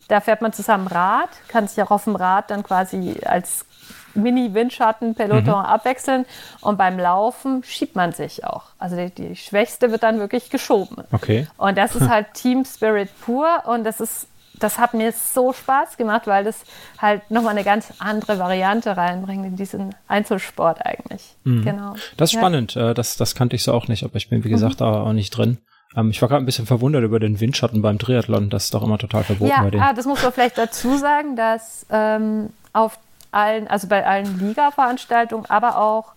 [0.07, 3.65] da fährt man zusammen Rad, kann sich auch auf dem Rad dann quasi als
[4.13, 5.65] Mini-Windschatten-Peloton mhm.
[5.65, 6.25] abwechseln
[6.61, 8.63] und beim Laufen schiebt man sich auch.
[8.79, 11.03] Also die, die Schwächste wird dann wirklich geschoben.
[11.11, 11.47] Okay.
[11.57, 14.27] Und das ist halt Team Spirit pur und das ist
[14.59, 16.63] das hat mir so Spaß gemacht, weil das
[16.97, 21.35] halt nochmal eine ganz andere Variante reinbringt in diesen Einzelsport eigentlich.
[21.43, 21.63] Mhm.
[21.63, 21.95] Genau.
[22.17, 22.39] Das ist ja.
[22.41, 22.75] spannend.
[22.75, 24.85] Äh, das, das kannte ich so auch nicht, aber ich bin, wie gesagt, mhm.
[24.85, 25.57] da auch nicht drin.
[25.95, 28.49] Ähm, ich war gerade ein bisschen verwundert über den Windschatten beim Triathlon.
[28.49, 29.83] Das ist doch immer total verboten ja, bei denen.
[29.83, 32.99] Ja, ah, das muss man vielleicht dazu sagen, dass ähm, auf
[33.31, 36.13] allen, also bei allen Liga-Veranstaltungen, aber auch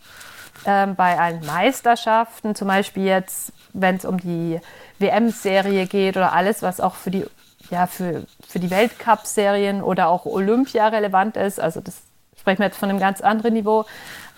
[0.65, 4.61] ähm, bei allen Meisterschaften, zum Beispiel jetzt, wenn es um die
[4.99, 7.25] WM-Serie geht oder alles, was auch für die
[7.71, 11.61] ja, für, für die Weltcup-Serien oder auch Olympia relevant ist.
[11.61, 12.03] Also das
[12.39, 13.85] sprechen wir jetzt von einem ganz anderen Niveau.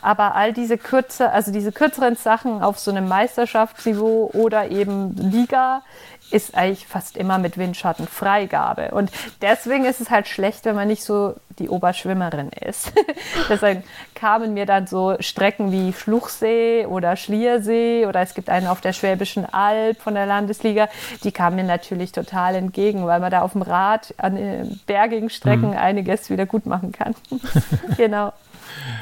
[0.02, 5.82] Aber all diese kürzer, also diese kürzeren Sachen auf so einem Meisterschaftsniveau oder eben Liga
[6.30, 8.90] ist eigentlich fast immer mit Windschattenfreigabe.
[8.92, 9.10] Und
[9.42, 12.92] deswegen ist es halt schlecht, wenn man nicht so die Oberschwimmerin ist.
[13.48, 18.80] Deswegen kamen mir dann so Strecken wie Schluchsee oder Schliersee oder es gibt einen auf
[18.80, 20.88] der Schwäbischen Alb von der Landesliga.
[21.22, 25.70] Die kamen mir natürlich total entgegen, weil man da auf dem Rad an bergigen Strecken
[25.70, 25.76] mhm.
[25.76, 27.14] einiges wieder gut machen kann.
[27.96, 28.32] genau.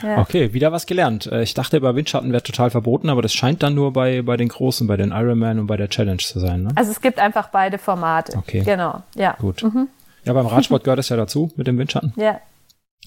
[0.03, 0.19] Ja.
[0.19, 1.27] Okay, wieder was gelernt.
[1.27, 4.37] Äh, ich dachte, bei Windschatten wäre total verboten, aber das scheint dann nur bei, bei
[4.37, 6.63] den Großen, bei den Ironman und bei der Challenge zu sein.
[6.65, 6.71] Ne?
[6.75, 8.37] Also es gibt einfach beide Formate.
[8.37, 8.63] Okay.
[8.65, 9.37] Genau, ja.
[9.39, 9.63] Gut.
[9.63, 9.89] Mhm.
[10.25, 12.13] Ja, beim Radsport gehört es ja dazu mit dem Windschatten.
[12.17, 12.41] Ja.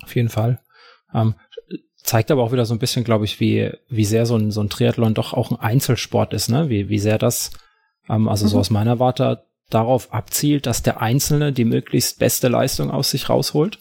[0.04, 0.60] Auf jeden Fall.
[1.14, 1.36] Ähm,
[2.04, 4.62] zeigt aber auch wieder so ein bisschen, glaube ich, wie, wie sehr so ein, so
[4.62, 6.70] ein Triathlon doch auch ein Einzelsport ist, ne?
[6.70, 7.52] Wie, wie sehr das,
[8.10, 8.50] ähm, also mhm.
[8.50, 13.30] so aus meiner Warte, darauf abzielt, dass der Einzelne die möglichst beste Leistung aus sich
[13.30, 13.80] rausholt.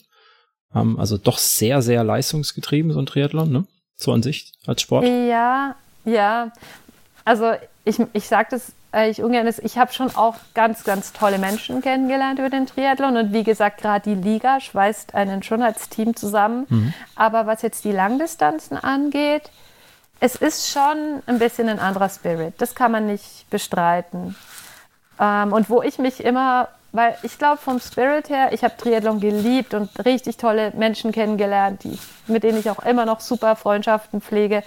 [0.74, 3.64] Ähm, also doch sehr, sehr leistungsgetrieben, so ein Triathlon, ne?
[3.96, 5.04] So an sich als Sport.
[5.04, 6.52] Ja, ja.
[7.24, 7.52] Also
[7.84, 12.38] ich, ich sage das eigentlich ungern, ich habe schon auch ganz, ganz tolle Menschen kennengelernt
[12.38, 13.16] über den Triathlon.
[13.16, 16.66] Und wie gesagt, gerade die Liga schweißt einen schon als Team zusammen.
[16.68, 16.94] Mhm.
[17.14, 19.50] Aber was jetzt die Langdistanzen angeht,
[20.18, 22.54] es ist schon ein bisschen ein anderer Spirit.
[22.58, 24.34] Das kann man nicht bestreiten.
[25.18, 29.20] Ähm, und wo ich mich immer weil ich glaube, vom Spirit her, ich habe Triathlon
[29.20, 34.20] geliebt und richtig tolle Menschen kennengelernt, die, mit denen ich auch immer noch super Freundschaften
[34.20, 34.62] pflege.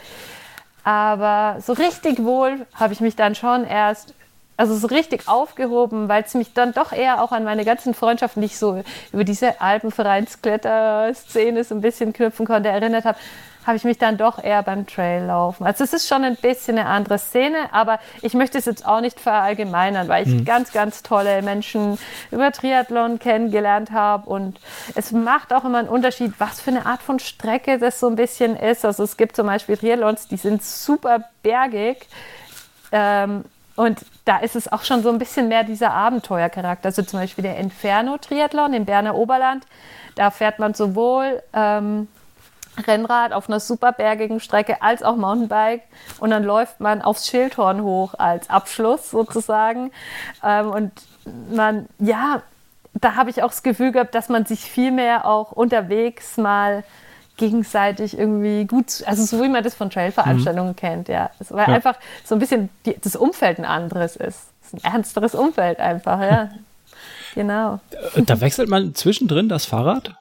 [0.84, 4.14] Aber so richtig wohl habe ich mich dann schon erst,
[4.58, 8.42] also so richtig aufgehoben, weil es mich dann doch eher auch an meine ganzen Freundschaften,
[8.42, 13.18] die ich so über diese Alpenvereinskletter-Szene so ein bisschen knüpfen konnte, erinnert habe.
[13.66, 15.66] Habe ich mich dann doch eher beim Traillaufen.
[15.66, 19.02] Also es ist schon ein bisschen eine andere Szene, aber ich möchte es jetzt auch
[19.02, 20.46] nicht verallgemeinern, weil ich mhm.
[20.46, 21.98] ganz, ganz tolle Menschen
[22.32, 24.60] über Triathlon kennengelernt habe und
[24.96, 28.16] es macht auch immer einen Unterschied, was für eine Art von Strecke das so ein
[28.16, 28.86] bisschen ist.
[28.86, 32.08] Also es gibt zum Beispiel Triathlons, die sind super bergig.
[32.92, 33.46] Ähm,
[33.76, 36.88] und da ist es auch schon so ein bisschen mehr dieser Abenteuercharakter.
[36.88, 39.66] Also zum Beispiel der Inferno-Triathlon im Berner Oberland.
[40.16, 42.08] Da fährt man sowohl ähm,
[42.88, 45.84] Rennrad auf einer super bergigen Strecke als auch Mountainbike
[46.20, 49.92] und dann läuft man aufs Schildhorn hoch als Abschluss sozusagen.
[50.44, 50.92] Ähm, und
[51.52, 52.42] man, ja,
[52.94, 56.84] da habe ich auch das Gefühl gehabt, dass man sich viel mehr auch unterwegs mal
[57.38, 60.76] gegenseitig irgendwie gut, also so wie man das von Trailveranstaltungen mhm.
[60.76, 61.32] kennt, ja.
[61.50, 61.74] Weil ja.
[61.74, 64.50] einfach so ein bisschen die, das Umfeld ein anderes ist.
[64.62, 66.52] Es ist ein ernsteres Umfeld einfach, ja.
[67.36, 67.80] genau.
[68.18, 70.16] Da wechselt man zwischendrin das Fahrrad?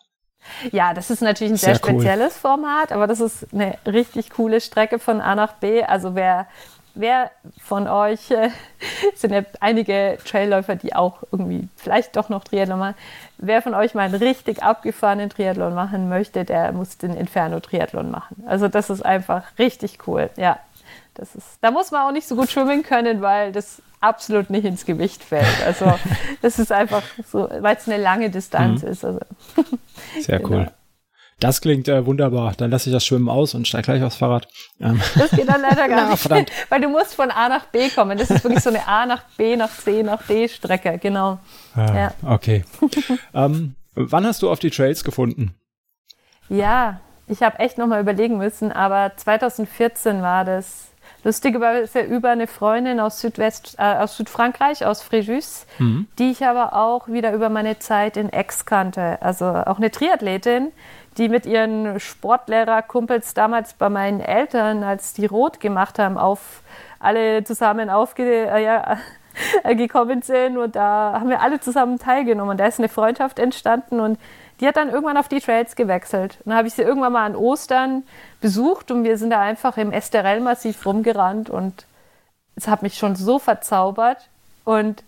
[0.70, 2.40] Ja, das ist natürlich ein sehr, sehr spezielles cool.
[2.40, 5.82] Format, aber das ist eine richtig coole Strecke von A nach B.
[5.82, 6.46] Also wer
[6.94, 8.50] wer von euch, äh,
[9.14, 12.94] sind ja einige Trailläufer, die auch irgendwie vielleicht doch noch Triathlon machen,
[13.38, 18.44] wer von euch mal einen richtig abgefahrenen Triathlon machen möchte, der muss den Inferno-Triathlon machen.
[18.46, 20.58] Also das ist einfach richtig cool, ja.
[21.14, 24.64] Das ist, da muss man auch nicht so gut schwimmen können, weil das absolut nicht
[24.64, 25.64] ins Gewicht fällt.
[25.66, 25.92] Also
[26.42, 28.88] das ist einfach so, weil es eine lange Distanz mhm.
[28.88, 29.04] ist.
[29.04, 29.20] Also.
[30.20, 30.50] Sehr genau.
[30.50, 30.70] cool.
[31.42, 32.54] Das klingt äh, wunderbar.
[32.56, 34.46] Dann lasse ich das Schwimmen aus und steige gleich aufs Fahrrad.
[34.80, 35.00] Ähm.
[35.16, 36.52] Das geht dann leider gar nicht, verdammt.
[36.68, 38.16] weil du musst von A nach B kommen.
[38.16, 41.40] Das ist wirklich so eine A nach B nach C nach D Strecke, genau.
[41.74, 42.14] Ah, ja.
[42.24, 42.64] Okay.
[43.34, 45.54] ähm, wann hast du auf die Trails gefunden?
[46.48, 50.91] Ja, ich habe echt nochmal überlegen müssen, aber 2014 war das.
[51.24, 56.06] Lustigerweise über eine Freundin aus Südwest, äh, aus Südfrankreich, aus Fréjus, mhm.
[56.18, 59.18] die ich aber auch wieder über meine Zeit in Aix kannte.
[59.20, 60.72] Also auch eine Triathletin,
[61.18, 66.62] die mit ihren Sportlehrerkumpels damals bei meinen Eltern, als die Rot gemacht haben, auf
[66.98, 68.98] alle zusammen aufge, äh, ja,
[69.64, 72.52] gekommen sind und da haben wir alle zusammen teilgenommen.
[72.52, 74.18] Und da ist eine Freundschaft entstanden und
[74.60, 76.38] die hat dann irgendwann auf die Trails gewechselt.
[76.44, 78.04] Und dann habe ich sie irgendwann mal an Ostern
[78.42, 81.86] besucht und wir sind da einfach im Esterell-Massiv rumgerannt und
[82.56, 84.28] es hat mich schon so verzaubert.
[84.64, 85.02] Und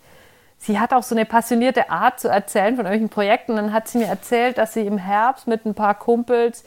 [0.57, 3.51] sie hat auch so eine passionierte Art zu erzählen von irgendwelchen Projekten.
[3.51, 6.63] Und dann hat sie mir erzählt, dass sie im Herbst mit ein paar Kumpels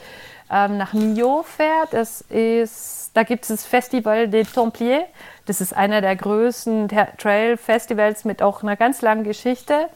[0.50, 1.92] ähm, nach Millau fährt.
[1.92, 5.04] Das ist, da gibt es das Festival des Templiers.
[5.46, 9.88] Das ist einer der größten Trail-Festivals mit auch einer ganz langen Geschichte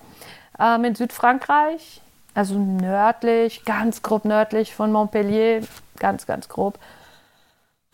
[0.58, 2.01] ähm, in Südfrankreich.
[2.34, 5.62] Also nördlich, ganz grob nördlich von Montpellier,
[5.98, 6.78] ganz, ganz grob.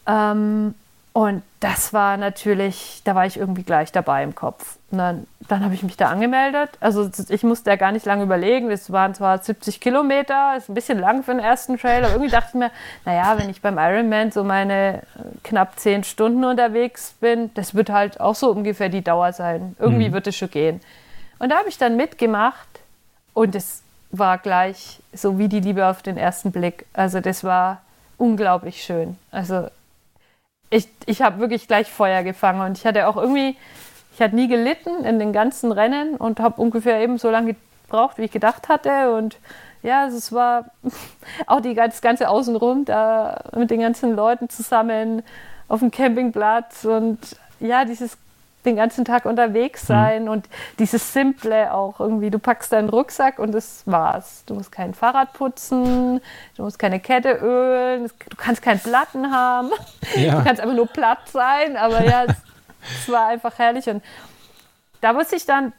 [0.07, 0.75] Ähm,
[1.13, 4.77] und das war natürlich, da war ich irgendwie gleich dabei im Kopf.
[4.93, 6.71] Und dann, dann habe ich mich da angemeldet.
[6.79, 8.71] Also ich musste ja gar nicht lange überlegen.
[8.71, 12.31] Es waren zwar 70 Kilometer, ist ein bisschen lang für den ersten Trail, aber irgendwie
[12.31, 12.71] dachte ich mir,
[13.05, 15.03] naja, wenn ich beim Ironman so meine äh,
[15.43, 19.75] knapp 10 Stunden unterwegs bin, das wird halt auch so ungefähr die Dauer sein.
[19.81, 20.13] Irgendwie mhm.
[20.13, 20.81] wird es schon gehen.
[21.41, 22.69] Und da habe ich dann mitgemacht
[23.35, 26.87] und es war gleich so wie die Liebe auf den ersten Blick.
[26.93, 27.83] Also das war
[28.17, 29.17] unglaublich schön.
[29.31, 29.69] Also
[30.71, 33.57] ich, ich habe wirklich gleich Feuer gefangen und ich hatte auch irgendwie,
[34.15, 38.19] ich hatte nie gelitten in den ganzen Rennen und habe ungefähr eben so lange gebraucht,
[38.19, 39.37] wie ich gedacht hatte und
[39.83, 40.67] ja, also es war
[41.47, 45.23] auch die, das ganze Außenrum da mit den ganzen Leuten zusammen
[45.69, 47.19] auf dem Campingplatz und
[47.61, 48.17] ja, dieses
[48.65, 49.87] den ganzen Tag unterwegs mhm.
[49.87, 50.31] sein mhm.
[50.31, 52.31] und dieses Simple auch irgendwie.
[52.31, 54.45] Du packst deinen Rucksack und das war's.
[54.47, 56.21] Du musst kein Fahrrad putzen,
[56.57, 59.71] du musst keine Kette ölen, du kannst keinen Platten haben.
[60.17, 60.37] Ja.
[60.37, 62.37] Du kannst einfach nur platt sein, aber ja, es,
[63.01, 64.03] es war einfach herrlich und
[65.01, 65.73] da wusste ich dann,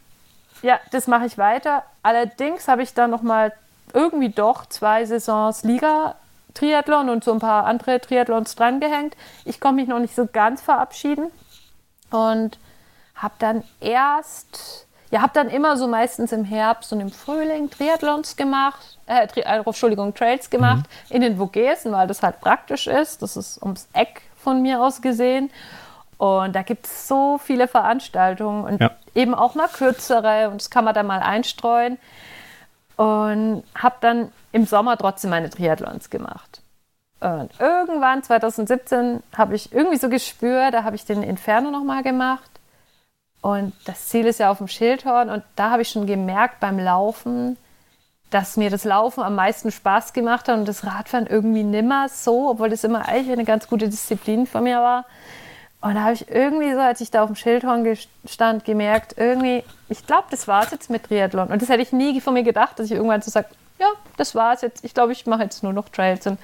[0.62, 1.84] ja, das mache ich weiter.
[2.04, 3.52] Allerdings habe ich dann noch mal
[3.94, 6.16] irgendwie doch zwei Saisons Liga
[6.54, 9.16] Triathlon und so ein paar andere Triathlons drangehängt.
[9.46, 11.32] Ich konnte mich noch nicht so ganz verabschieden
[12.12, 12.58] und
[13.22, 18.36] habe dann erst, ja, habe dann immer so meistens im Herbst und im Frühling Triathlons
[18.36, 21.16] gemacht, äh, Tri äh, Entschuldigung, Trails gemacht mhm.
[21.16, 23.22] in den Vogesen, weil das halt praktisch ist.
[23.22, 25.52] Das ist ums Eck von mir aus gesehen.
[26.18, 28.92] Und da gibt es so viele Veranstaltungen und ja.
[29.16, 31.98] eben auch mal kürzere und das kann man dann mal einstreuen.
[32.98, 36.62] Und habe dann im Sommer trotzdem meine Triathlons gemacht.
[37.22, 42.59] Und irgendwann, 2017, habe ich irgendwie so gespürt, da habe ich den Inferno nochmal gemacht.
[43.42, 45.30] Und das Ziel ist ja auf dem Schildhorn.
[45.30, 47.58] Und da habe ich schon gemerkt beim Laufen,
[48.30, 52.50] dass mir das Laufen am meisten Spaß gemacht hat und das Radfahren irgendwie nimmer so,
[52.50, 55.06] obwohl das immer eigentlich eine ganz gute Disziplin von mir war.
[55.82, 57.88] Und da habe ich irgendwie so, als ich da auf dem Schildhorn
[58.26, 61.48] stand, gemerkt, irgendwie, ich glaube, das war es jetzt mit Triathlon.
[61.48, 63.48] Und das hätte ich nie von mir gedacht, dass ich irgendwann so sage,
[63.80, 64.84] ja, das war es jetzt.
[64.84, 66.28] Ich glaube, ich mache jetzt nur noch Trails.
[66.28, 66.38] Und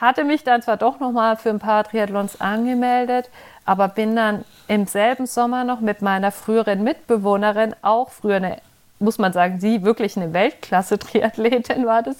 [0.00, 3.30] hatte mich dann zwar doch noch mal für ein paar Triathlons angemeldet,
[3.64, 8.58] aber bin dann im selben Sommer noch mit meiner früheren Mitbewohnerin, auch früher eine,
[8.98, 12.16] muss man sagen, sie wirklich eine Weltklasse-Triathletin war das,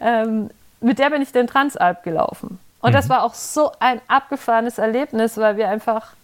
[0.00, 2.58] ähm, mit der bin ich den Transalp gelaufen.
[2.80, 2.94] Und mhm.
[2.94, 6.14] das war auch so ein abgefahrenes Erlebnis, weil wir einfach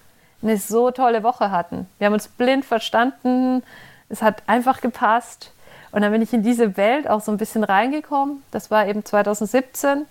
[0.43, 1.87] eine so tolle Woche hatten.
[1.99, 3.63] Wir haben uns blind verstanden,
[4.09, 5.53] es hat einfach gepasst.
[5.91, 8.43] Und dann bin ich in diese Welt auch so ein bisschen reingekommen.
[8.51, 10.07] Das war eben 2017.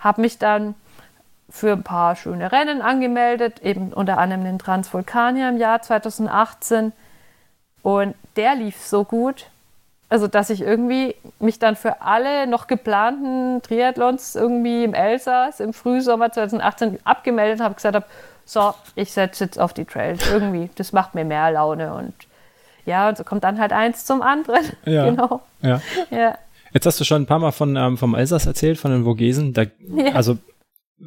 [0.00, 0.74] Habe mich dann
[1.48, 6.92] für ein paar schöne Rennen angemeldet, eben unter anderem den Transvulkanier im Jahr 2018.
[7.82, 9.46] Und der lief so gut,
[10.08, 15.72] also dass ich irgendwie mich dann für alle noch geplanten Triathlons irgendwie im Elsass im
[15.72, 18.06] Frühsommer 2018 abgemeldet habe, gesagt habe,
[18.44, 22.12] so, ich setze jetzt auf die Trails irgendwie, das macht mir mehr Laune und
[22.84, 24.64] ja, und so kommt dann halt eins zum anderen.
[24.84, 25.04] Ja.
[25.04, 25.40] Genau.
[25.62, 25.80] Ja.
[26.10, 26.36] ja.
[26.72, 29.52] Jetzt hast du schon ein paar Mal von, ähm, vom Elsass erzählt, von den Vogesen.
[29.52, 30.12] Da, ja.
[30.14, 30.38] Also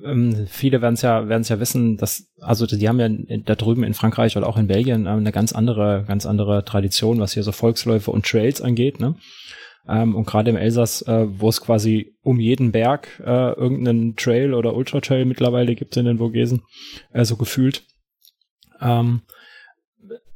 [0.04, 3.56] ähm, viele werden es ja, werden es ja wissen, dass, also die haben ja da
[3.56, 7.34] drüben in Frankreich oder auch in Belgien ähm, eine ganz andere, ganz andere Tradition, was
[7.34, 9.16] hier so Volksläufe und Trails angeht, ne?
[9.88, 14.54] Ähm, und gerade im Elsass, äh, wo es quasi um jeden Berg äh, irgendeinen Trail
[14.54, 16.64] oder Ultra Trail mittlerweile gibt in den Vogesen,
[17.12, 17.84] äh, so gefühlt.
[18.80, 19.24] Ähm,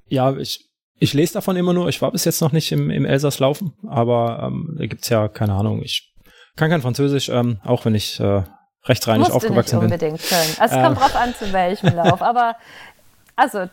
[0.10, 0.67] ja, ich,
[1.00, 1.90] ich lese davon immer nur.
[1.90, 5.28] Ich war bis jetzt noch nicht im, im Elsass laufen, aber ähm, da gibt's ja
[5.28, 5.82] keine Ahnung.
[5.84, 6.14] Ich
[6.56, 8.44] kann kein Französisch, ähm, auch wenn ich äh,
[8.86, 9.92] rechtsreinig aufgewachsen bin.
[9.92, 10.56] unbedingt können.
[10.60, 11.00] Also es kommt äh.
[11.00, 12.22] drauf an, zu welchem Lauf.
[12.22, 12.56] Aber
[13.36, 13.68] also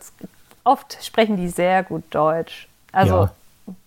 [0.63, 2.67] oft sprechen die sehr gut Deutsch.
[2.91, 3.31] Also ja.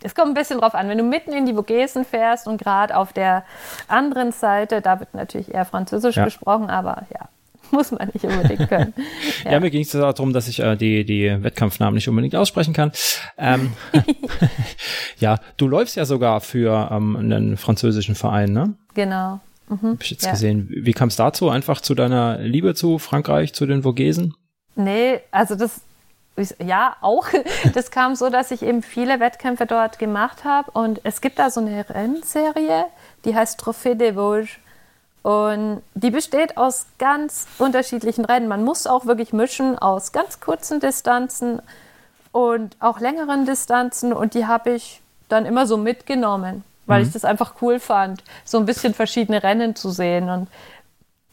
[0.02, 0.88] es kommt ein bisschen drauf an.
[0.88, 3.44] Wenn du mitten in die Vogesen fährst und gerade auf der
[3.86, 6.24] anderen Seite, da wird natürlich eher Französisch ja.
[6.24, 7.28] gesprochen, aber ja.
[7.72, 8.94] muss man nicht unbedingt können.
[9.44, 12.74] Ja, ja mir ging es darum, dass ich äh, die, die Wettkampfnamen nicht unbedingt aussprechen
[12.74, 12.92] kann.
[13.36, 13.72] Ähm,
[15.18, 18.74] ja, du läufst ja sogar für ähm, einen französischen Verein, ne?
[18.94, 19.40] Genau.
[19.68, 19.92] Mhm.
[19.92, 20.32] Hab ich jetzt ja.
[20.32, 20.68] gesehen.
[20.70, 21.50] Wie kam es dazu?
[21.50, 24.34] Einfach zu deiner Liebe zu Frankreich, zu den Vogesen?
[24.74, 25.80] Nee, also das,
[26.64, 27.28] ja, auch.
[27.74, 31.50] Das kam so, dass ich eben viele Wettkämpfe dort gemacht habe und es gibt da
[31.50, 32.86] so eine Rennserie,
[33.24, 34.50] die heißt Trophée des Vosges.
[35.22, 38.48] Und die besteht aus ganz unterschiedlichen Rennen.
[38.48, 41.60] Man muss auch wirklich mischen aus ganz kurzen Distanzen
[42.32, 44.12] und auch längeren Distanzen.
[44.12, 47.08] Und die habe ich dann immer so mitgenommen, weil mhm.
[47.08, 50.30] ich das einfach cool fand, so ein bisschen verschiedene Rennen zu sehen.
[50.30, 50.48] Und,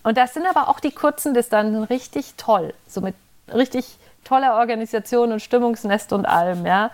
[0.04, 2.74] und das sind aber auch die kurzen Distanzen richtig toll.
[2.88, 3.16] So mit
[3.54, 6.92] richtig toller Organisation und Stimmungsnest und allem, ja.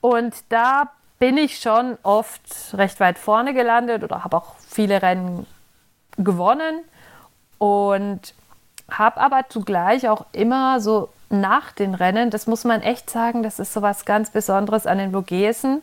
[0.00, 2.42] Und da bin ich schon oft
[2.74, 5.46] recht weit vorne gelandet oder habe auch viele Rennen
[6.18, 6.80] gewonnen
[7.58, 8.34] und
[8.90, 13.58] habe aber zugleich auch immer so nach den Rennen, das muss man echt sagen, das
[13.58, 15.82] ist so was ganz Besonderes an den Vogesen,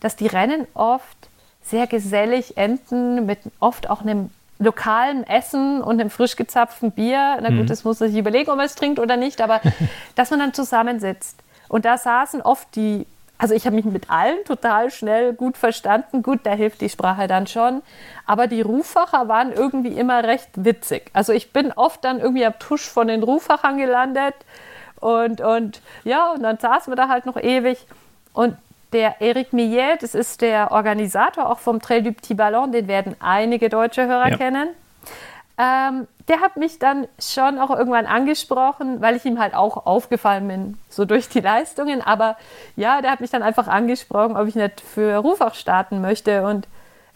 [0.00, 1.16] dass die Rennen oft
[1.62, 7.38] sehr gesellig enden mit oft auch einem lokalen Essen und einem frisch gezapften Bier.
[7.42, 7.66] Na gut, mhm.
[7.66, 9.60] das muss man sich überlegen, ob man es trinkt oder nicht, aber
[10.14, 11.42] dass man dann zusammensitzt.
[11.68, 13.06] Und da saßen oft die
[13.38, 16.22] also ich habe mich mit allen total schnell gut verstanden.
[16.22, 17.82] Gut, da hilft die Sprache dann schon.
[18.24, 21.10] Aber die Ruffacher waren irgendwie immer recht witzig.
[21.12, 24.34] Also ich bin oft dann irgendwie am Tusch von den Ruffachern gelandet.
[25.00, 27.86] Und, und ja, und dann saßen wir da halt noch ewig.
[28.32, 28.56] Und
[28.92, 33.16] der Eric Millet, das ist der Organisator auch vom Trail du Petit Ballon, den werden
[33.20, 34.36] einige deutsche Hörer ja.
[34.36, 34.68] kennen.
[35.58, 40.48] Ähm, der hat mich dann schon auch irgendwann angesprochen, weil ich ihm halt auch aufgefallen
[40.48, 42.02] bin, so durch die Leistungen.
[42.02, 42.36] Aber
[42.74, 46.42] ja, der hat mich dann einfach angesprochen, ob ich nicht für Rufach starten möchte.
[46.44, 46.66] Und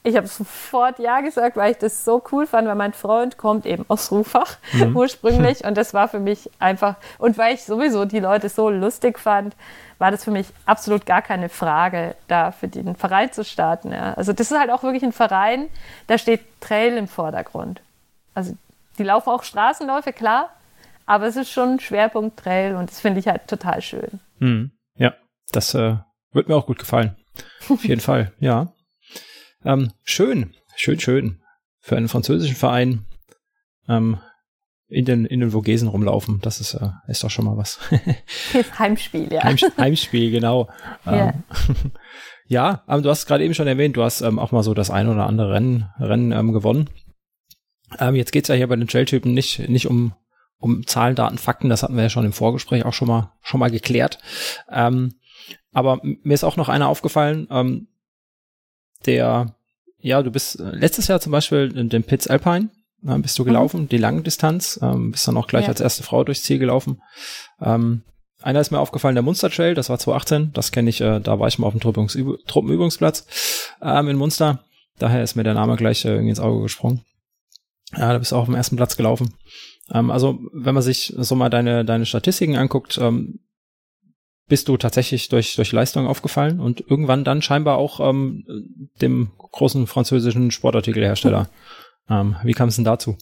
[0.03, 3.67] ich habe sofort Ja gesagt, weil ich das so cool fand, weil mein Freund kommt
[3.67, 4.97] eben aus Rufach mhm.
[4.97, 5.65] ursprünglich.
[5.67, 9.55] Und das war für mich einfach, und weil ich sowieso die Leute so lustig fand,
[9.99, 13.93] war das für mich absolut gar keine Frage, da für den Verein zu starten.
[13.93, 14.15] Ja.
[14.15, 15.69] Also das ist halt auch wirklich ein Verein,
[16.07, 17.83] da steht Trail im Vordergrund.
[18.35, 18.57] Also
[18.99, 20.51] die laufen auch Straßenläufe, klar,
[21.07, 24.21] aber es ist schon ein Schwerpunkt Trail und das finde ich halt total schön.
[24.39, 24.71] Hm.
[24.97, 25.15] Ja,
[25.53, 25.97] das äh,
[26.33, 27.17] wird mir auch gut gefallen.
[27.69, 28.73] Auf jeden Fall, ja.
[29.65, 31.43] Ähm, schön, schön, schön.
[31.81, 33.07] Für einen französischen Verein
[33.89, 34.19] ähm,
[34.89, 36.41] in den, in den Vogesen rumlaufen.
[36.43, 37.79] Das ist, äh, ist doch schon mal was.
[38.79, 39.45] Heimspiel, ja.
[39.45, 40.69] Heim, Heimspiel, genau.
[41.07, 41.29] Ja.
[41.29, 41.45] Ähm,
[42.47, 44.91] ja, aber du hast gerade eben schon erwähnt, du hast ähm, auch mal so das
[44.91, 46.91] ein oder andere Rennen, Rennen ähm, gewonnen.
[47.99, 50.13] Ähm, jetzt geht's ja hier bei den Trail-Typen nicht, nicht um,
[50.59, 51.69] um Zahlen, Daten, Fakten.
[51.69, 54.19] Das hatten wir ja schon im Vorgespräch auch schon mal, schon mal geklärt.
[54.71, 55.15] Ähm,
[55.73, 57.89] aber mir ist auch noch einer aufgefallen, ähm,
[59.07, 59.55] der,
[59.99, 62.71] ja, du bist äh, letztes Jahr zum Beispiel in den Pitts Alpine,
[63.07, 63.47] äh, bist du mhm.
[63.47, 63.89] gelaufen, mhm.
[63.89, 65.69] die lange Distanz, ähm, bist dann auch gleich ja.
[65.69, 67.01] als erste Frau durchs Ziel gelaufen.
[67.61, 68.03] Ähm,
[68.43, 71.39] einer ist mir aufgefallen, der Munster Trail, das war 2018, das kenne ich, äh, da
[71.39, 71.81] war ich mal auf dem
[72.47, 73.27] Truppenübungsplatz
[73.83, 74.65] ähm, in Munster.
[74.99, 77.05] Daher ist mir der Name gleich äh, irgendwie ins Auge gesprungen.
[77.97, 79.35] Ja, da bist du auch auf dem ersten Platz gelaufen.
[79.93, 83.41] Ähm, also, wenn man sich so mal deine, deine Statistiken anguckt, ähm,
[84.49, 88.45] bist du tatsächlich durch, durch Leistung aufgefallen und irgendwann dann scheinbar auch ähm,
[89.01, 91.49] dem großen französischen Sportartikelhersteller.
[92.09, 93.17] Ähm, wie kam es denn dazu?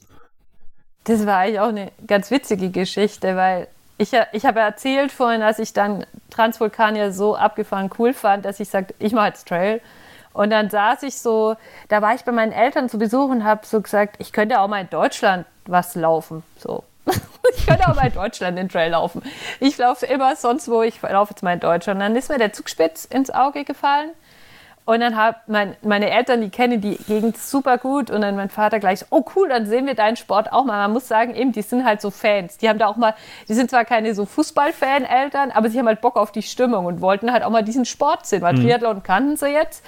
[1.05, 5.59] Das war eigentlich auch eine ganz witzige Geschichte, weil ich, ich habe erzählt vorhin, dass
[5.59, 9.81] ich dann Transvulkanier so abgefahren cool fand, dass ich sagte, ich mache jetzt Trail.
[10.33, 11.57] Und dann saß ich so,
[11.89, 14.69] da war ich bei meinen Eltern zu Besuch und habe so gesagt, ich könnte auch
[14.69, 16.43] mal in Deutschland was laufen.
[16.59, 16.85] So.
[17.57, 19.23] ich könnte auch mal in Deutschland den Trail laufen.
[19.61, 21.97] Ich laufe immer sonst wo, ich laufe jetzt mal in Deutschland.
[21.97, 24.11] Und dann ist mir der Zugspitz ins Auge gefallen.
[24.89, 28.11] Und dann haben mein, meine Eltern, die kennen die Gegend super gut.
[28.11, 30.79] Und dann mein Vater gleich so, oh cool, dann sehen wir deinen Sport auch mal.
[30.79, 32.57] Man muss sagen, eben, die sind halt so Fans.
[32.57, 33.15] Die haben da auch mal,
[33.51, 37.03] die sind zwar keine so Fußballfan-Eltern, aber sie haben halt Bock auf die Stimmung und
[37.03, 38.63] wollten halt auch mal diesen Sport sehen, weil mhm.
[38.63, 39.85] Triathlon kannten sie jetzt.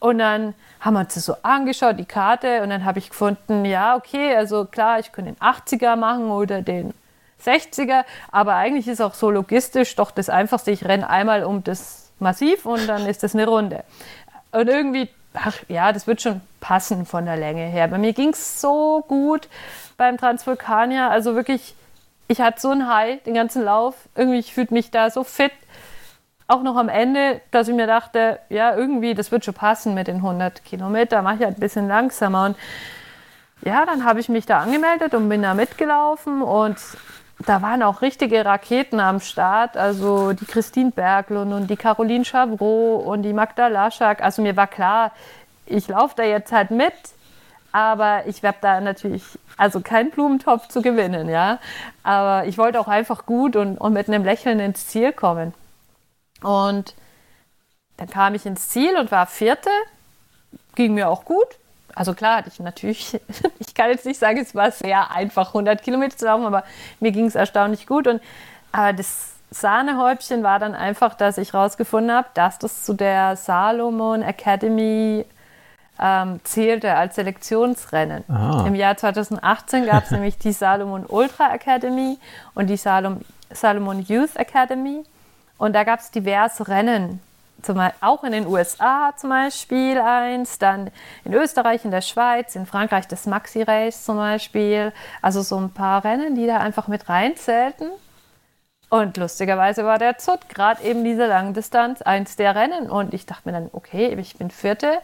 [0.00, 2.62] Und dann haben wir uns das so angeschaut, die Karte.
[2.62, 6.62] Und dann habe ich gefunden, ja, okay, also klar, ich könnte den 80er machen oder
[6.62, 6.92] den
[7.40, 8.02] 60er.
[8.32, 10.72] Aber eigentlich ist auch so logistisch doch das Einfachste.
[10.72, 13.84] Ich renne einmal um das Massiv und dann ist das eine Runde.
[14.52, 17.88] Und irgendwie, ach ja, das wird schon passen von der Länge her.
[17.88, 19.48] Bei mir ging es so gut
[19.96, 21.10] beim Transvulkanier.
[21.10, 21.74] Also wirklich,
[22.28, 23.94] ich hatte so ein High den ganzen Lauf.
[24.14, 25.52] Irgendwie, ich fühlte mich da so fit.
[26.48, 30.06] Auch noch am Ende, dass ich mir dachte, ja, irgendwie, das wird schon passen mit
[30.06, 31.24] den 100 Kilometern.
[31.24, 32.46] Mache ich halt ein bisschen langsamer.
[32.46, 32.56] Und
[33.64, 36.42] ja, dann habe ich mich da angemeldet und bin da mitgelaufen.
[36.42, 36.76] Und
[37.46, 39.76] da waren auch richtige Raketen am Start.
[39.76, 44.22] Also die Christine Berglund und die Caroline Chavreau und die Magda Laschak.
[44.22, 45.12] Also mir war klar,
[45.66, 46.92] ich laufe da jetzt halt mit,
[47.72, 49.22] aber ich werde da natürlich,
[49.56, 51.58] also keinen Blumentopf zu gewinnen, ja.
[52.02, 55.54] Aber ich wollte auch einfach gut und, und mit einem Lächeln ins Ziel kommen.
[56.42, 56.94] Und
[57.96, 59.70] dann kam ich ins Ziel und war Vierte.
[60.74, 61.58] Ging mir auch gut
[61.94, 63.20] also klar hatte ich natürlich,
[63.58, 66.64] ich kann jetzt nicht sagen, es war sehr einfach, 100 Kilometer zu laufen, aber
[67.00, 68.06] mir ging es erstaunlich gut.
[68.06, 68.20] Und,
[68.72, 74.22] aber das Sahnehäubchen war dann einfach, dass ich herausgefunden habe, dass das zu der Salomon
[74.22, 75.26] Academy
[76.00, 78.24] ähm, zählte als Selektionsrennen.
[78.28, 78.66] Aha.
[78.66, 82.18] Im Jahr 2018 gab es nämlich die Salomon Ultra Academy
[82.54, 85.04] und die Salom, Salomon Youth Academy.
[85.58, 87.20] Und da gab es diverse Rennen
[87.62, 90.90] zum, auch in den USA zum Beispiel eins, dann
[91.24, 94.92] in Österreich, in der Schweiz, in Frankreich das Maxi Race zum Beispiel.
[95.20, 97.90] Also so ein paar Rennen, die da einfach mit reinzählten.
[98.90, 102.90] Und lustigerweise war der Zut gerade eben diese Langdistanz eins der Rennen.
[102.90, 104.98] Und ich dachte mir dann, okay, ich bin Vierte,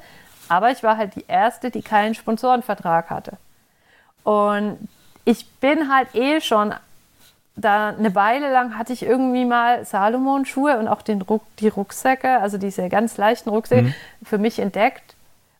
[0.49, 3.39] aber ich war halt die Erste, die keinen Sponsorenvertrag hatte.
[4.25, 4.89] Und
[5.25, 6.75] ich bin halt eh schon
[7.61, 12.39] da eine Weile lang hatte ich irgendwie mal Salomon-Schuhe und auch den Ruck, die Rucksäcke,
[12.39, 13.95] also diese ganz leichten Rucksäcke, mhm.
[14.25, 15.17] für mich entdeckt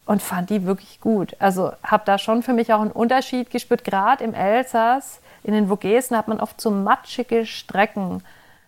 [0.07, 1.37] und fand die wirklich gut.
[1.39, 3.85] Also habe da schon für mich auch einen Unterschied gespürt.
[3.85, 8.23] Gerade im Elsass, in den Vogesen hat man oft so matschige Strecken.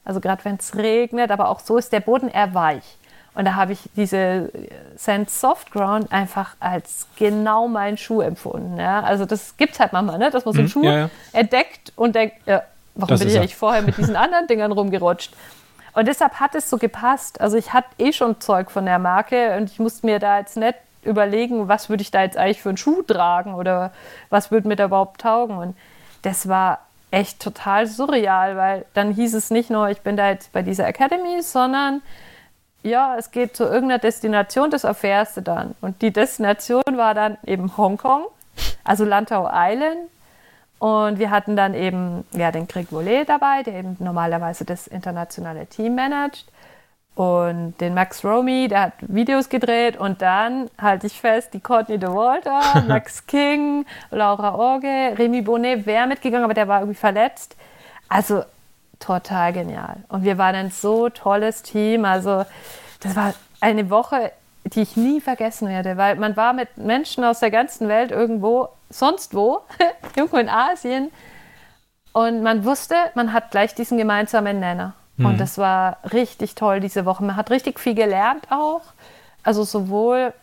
[0.05, 2.99] Also gerade wenn es regnet, aber auch so ist der Boden eher weich.
[3.35, 4.51] Und da habe ich diese
[4.97, 8.77] Sand Soft Ground einfach als genau meinen Schuh empfunden.
[8.77, 9.03] Ja?
[9.03, 10.31] Also das gibt es halt manchmal, ne?
[10.31, 11.11] dass man so einen mhm, Schuh ja, ja.
[11.33, 12.63] entdeckt und denkt, ja,
[13.01, 15.35] Warum das bin ich eigentlich vorher mit diesen anderen Dingern rumgerutscht?
[15.93, 17.41] Und deshalb hat es so gepasst.
[17.41, 20.57] Also ich hatte eh schon Zeug von der Marke und ich musste mir da jetzt
[20.57, 23.93] nicht überlegen, was würde ich da jetzt eigentlich für einen Schuh tragen oder
[24.29, 25.57] was würde mir da überhaupt taugen.
[25.57, 25.77] Und
[26.23, 30.53] das war echt total surreal, weil dann hieß es nicht nur, ich bin da jetzt
[30.53, 32.03] bei dieser Academy, sondern
[32.83, 35.75] ja, es geht zu irgendeiner Destination, das erfährst du dann.
[35.81, 38.27] Und die Destination war dann eben Hongkong,
[38.85, 40.09] also Lantau Island
[40.81, 45.67] und wir hatten dann eben ja, den Greg Volet dabei, der eben normalerweise das internationale
[45.67, 46.51] Team managt.
[47.15, 49.99] Und den Max Romy, der hat Videos gedreht.
[49.99, 55.85] Und dann halte ich fest, die Courtney de Walter, Max King, Laura Orge, Remy Bonnet
[55.85, 57.57] wäre mitgegangen, aber der war irgendwie verletzt.
[58.09, 58.43] Also
[59.01, 59.97] total genial.
[60.09, 62.07] Und wir waren ein so tolles Team.
[62.07, 62.47] Also
[63.01, 64.33] das war eine Woche,
[64.65, 68.71] die ich nie vergessen werde, weil man war mit Menschen aus der ganzen Welt irgendwo,
[68.91, 69.61] sonst wo,
[70.17, 71.11] irgendwo in Asien.
[72.13, 74.95] Und man wusste, man hat gleich diesen gemeinsamen Nenner.
[75.17, 75.27] Mhm.
[75.27, 77.25] Und das war richtig toll diese Woche.
[77.25, 78.83] Man hat richtig viel gelernt auch.
[79.43, 80.35] Also sowohl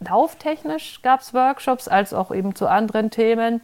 [0.00, 3.60] lauftechnisch gab es Workshops, als auch eben zu anderen Themen.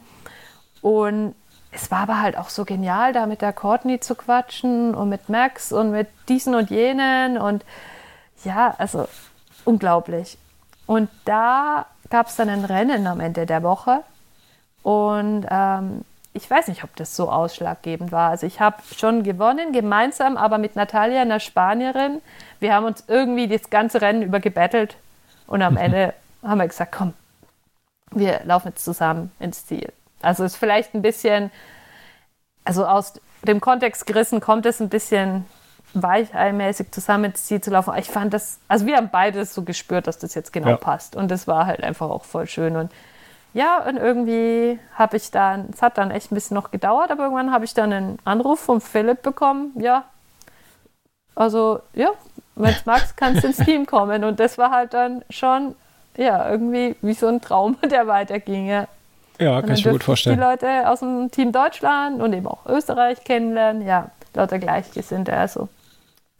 [0.81, 1.35] Und
[1.71, 5.29] es war aber halt auch so genial, da mit der Courtney zu quatschen und mit
[5.29, 7.37] Max und mit diesen und jenen.
[7.37, 7.63] Und
[8.43, 9.07] ja, also
[9.65, 10.37] unglaublich.
[10.85, 14.03] Und da gab es dann ein Rennen am Ende der Woche.
[14.83, 18.31] Und ähm, ich weiß nicht, ob das so ausschlaggebend war.
[18.31, 22.21] Also ich habe schon gewonnen, gemeinsam, aber mit Natalia, einer Spanierin.
[22.59, 24.97] Wir haben uns irgendwie das ganze Rennen über gebettelt.
[25.47, 27.13] Und am Ende haben wir gesagt, komm,
[28.11, 29.91] wir laufen jetzt zusammen ins Ziel.
[30.21, 31.51] Also ist vielleicht ein bisschen,
[32.63, 33.13] also aus
[33.43, 35.45] dem Kontext gerissen kommt es ein bisschen
[35.93, 37.93] weicheimäßig zusammen ins Ziel zu laufen.
[37.97, 40.77] Ich fand das, also wir haben beide so gespürt, dass das jetzt genau ja.
[40.77, 41.15] passt.
[41.15, 42.75] Und das war halt einfach auch voll schön.
[42.75, 42.91] Und
[43.53, 47.23] ja, und irgendwie habe ich dann, es hat dann echt ein bisschen noch gedauert, aber
[47.23, 49.71] irgendwann habe ich dann einen Anruf von Philipp bekommen.
[49.79, 50.05] Ja,
[51.35, 52.09] also ja,
[52.55, 54.23] wenn du magst, kannst du ins Team kommen.
[54.23, 55.75] Und das war halt dann schon,
[56.17, 58.67] ja, irgendwie wie so ein Traum, der weiterging.
[58.67, 58.87] Ja,
[59.39, 60.37] ja kann ich mir gut vorstellen.
[60.37, 63.85] Die Leute aus dem Team Deutschland und eben auch Österreich kennenlernen.
[63.85, 65.33] Ja, lauter Gleichgesinnte.
[65.35, 65.69] Also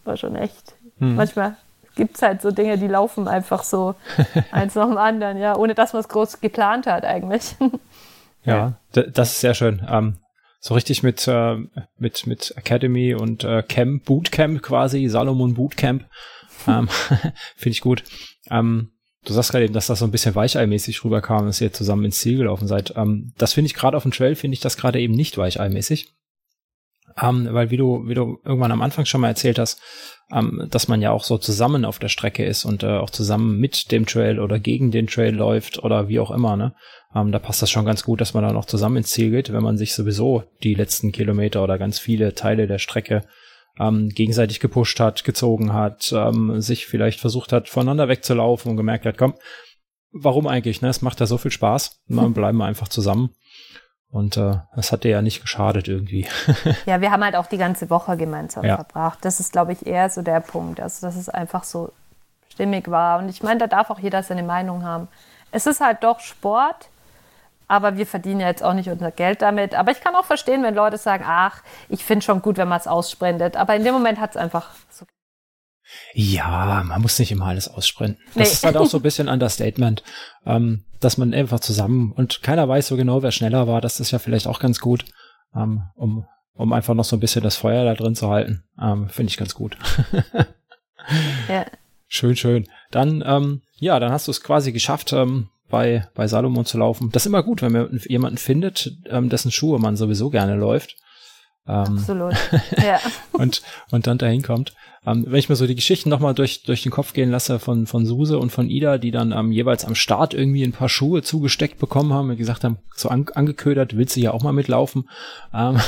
[0.03, 0.73] war schon echt.
[0.99, 1.15] Hm.
[1.15, 1.55] Manchmal
[1.95, 3.95] gibt es halt so Dinge, die laufen einfach so
[4.51, 7.55] eins nach dem anderen, ja, ohne dass man es groß geplant hat eigentlich.
[8.43, 9.85] ja, das ist sehr schön.
[9.89, 10.17] Ähm,
[10.59, 11.57] so richtig mit, äh,
[11.97, 16.05] mit, mit Academy und äh, Camp, Bootcamp quasi, Salomon Bootcamp.
[16.67, 16.87] Ähm,
[17.57, 18.03] Finde ich gut.
[18.49, 18.91] Ähm,
[19.25, 22.19] du sagst gerade eben, dass das so ein bisschen weicheimäßig rüberkam, dass ihr zusammen ins
[22.19, 22.93] Ziel gelaufen seid.
[22.95, 26.13] Ähm, das finde ich gerade auf dem Trail, finde ich das gerade eben nicht weicheimäßig.
[27.21, 29.79] Ähm, weil wie du, wie du irgendwann am Anfang schon mal erzählt hast,
[30.31, 33.59] ähm, dass man ja auch so zusammen auf der Strecke ist und äh, auch zusammen
[33.59, 36.73] mit dem Trail oder gegen den Trail läuft oder wie auch immer, ne?
[37.15, 39.53] Ähm, da passt das schon ganz gut, dass man dann auch zusammen ins Ziel geht,
[39.53, 43.21] wenn man sich sowieso die letzten Kilometer oder ganz viele Teile der Strecke
[43.79, 49.05] ähm, gegenseitig gepusht hat, gezogen hat, ähm, sich vielleicht versucht hat, voneinander wegzulaufen und gemerkt
[49.05, 49.35] hat, komm,
[50.11, 50.89] warum eigentlich, ne?
[50.89, 52.01] Es macht ja so viel Spaß.
[52.07, 53.31] Man bleiben wir einfach zusammen.
[54.13, 56.27] Und äh, das hat dir ja nicht geschadet irgendwie.
[56.85, 58.75] ja, wir haben halt auch die ganze Woche gemeinsam ja.
[58.75, 59.17] verbracht.
[59.23, 60.79] Das ist, glaube ich, eher so der Punkt.
[60.79, 61.91] Also, dass es einfach so
[62.47, 63.17] stimmig war.
[63.17, 65.07] Und ich meine, da darf auch jeder seine Meinung haben.
[65.51, 66.89] Es ist halt doch Sport,
[67.67, 69.73] aber wir verdienen ja jetzt auch nicht unser Geld damit.
[69.73, 72.79] Aber ich kann auch verstehen, wenn Leute sagen, ach, ich finde schon gut, wenn man
[72.79, 73.57] es ausspendet.
[73.57, 75.05] Aber in dem Moment hat es einfach so
[76.13, 78.21] ja, man muss nicht immer alles aussprinten.
[78.27, 78.43] Das nee.
[78.43, 80.03] ist halt auch so ein bisschen Understatement,
[80.45, 83.81] ähm, dass man einfach zusammen und keiner weiß so genau, wer schneller war.
[83.81, 85.05] Das ist ja vielleicht auch ganz gut,
[85.55, 88.63] ähm, um, um einfach noch so ein bisschen das Feuer da drin zu halten.
[88.81, 89.77] Ähm, Finde ich ganz gut.
[91.49, 91.65] ja.
[92.07, 92.67] Schön, schön.
[92.91, 97.09] Dann, ähm, ja, dann hast du es quasi geschafft, ähm, bei, bei Salomon zu laufen.
[97.11, 100.97] Das ist immer gut, wenn man jemanden findet, ähm, dessen Schuhe man sowieso gerne läuft.
[101.65, 102.35] Ähm, Absolut.
[102.77, 102.99] Ja.
[103.31, 103.61] und,
[103.91, 104.73] und dann dahin kommt.
[105.05, 107.87] Ähm, wenn ich mir so die Geschichten nochmal durch, durch den Kopf gehen lasse von,
[107.87, 111.21] von Suse und von Ida, die dann ähm, jeweils am Start irgendwie ein paar Schuhe
[111.21, 115.09] zugesteckt bekommen haben und gesagt haben, so an, angeködert, willst du ja auch mal mitlaufen,
[115.53, 115.79] ähm,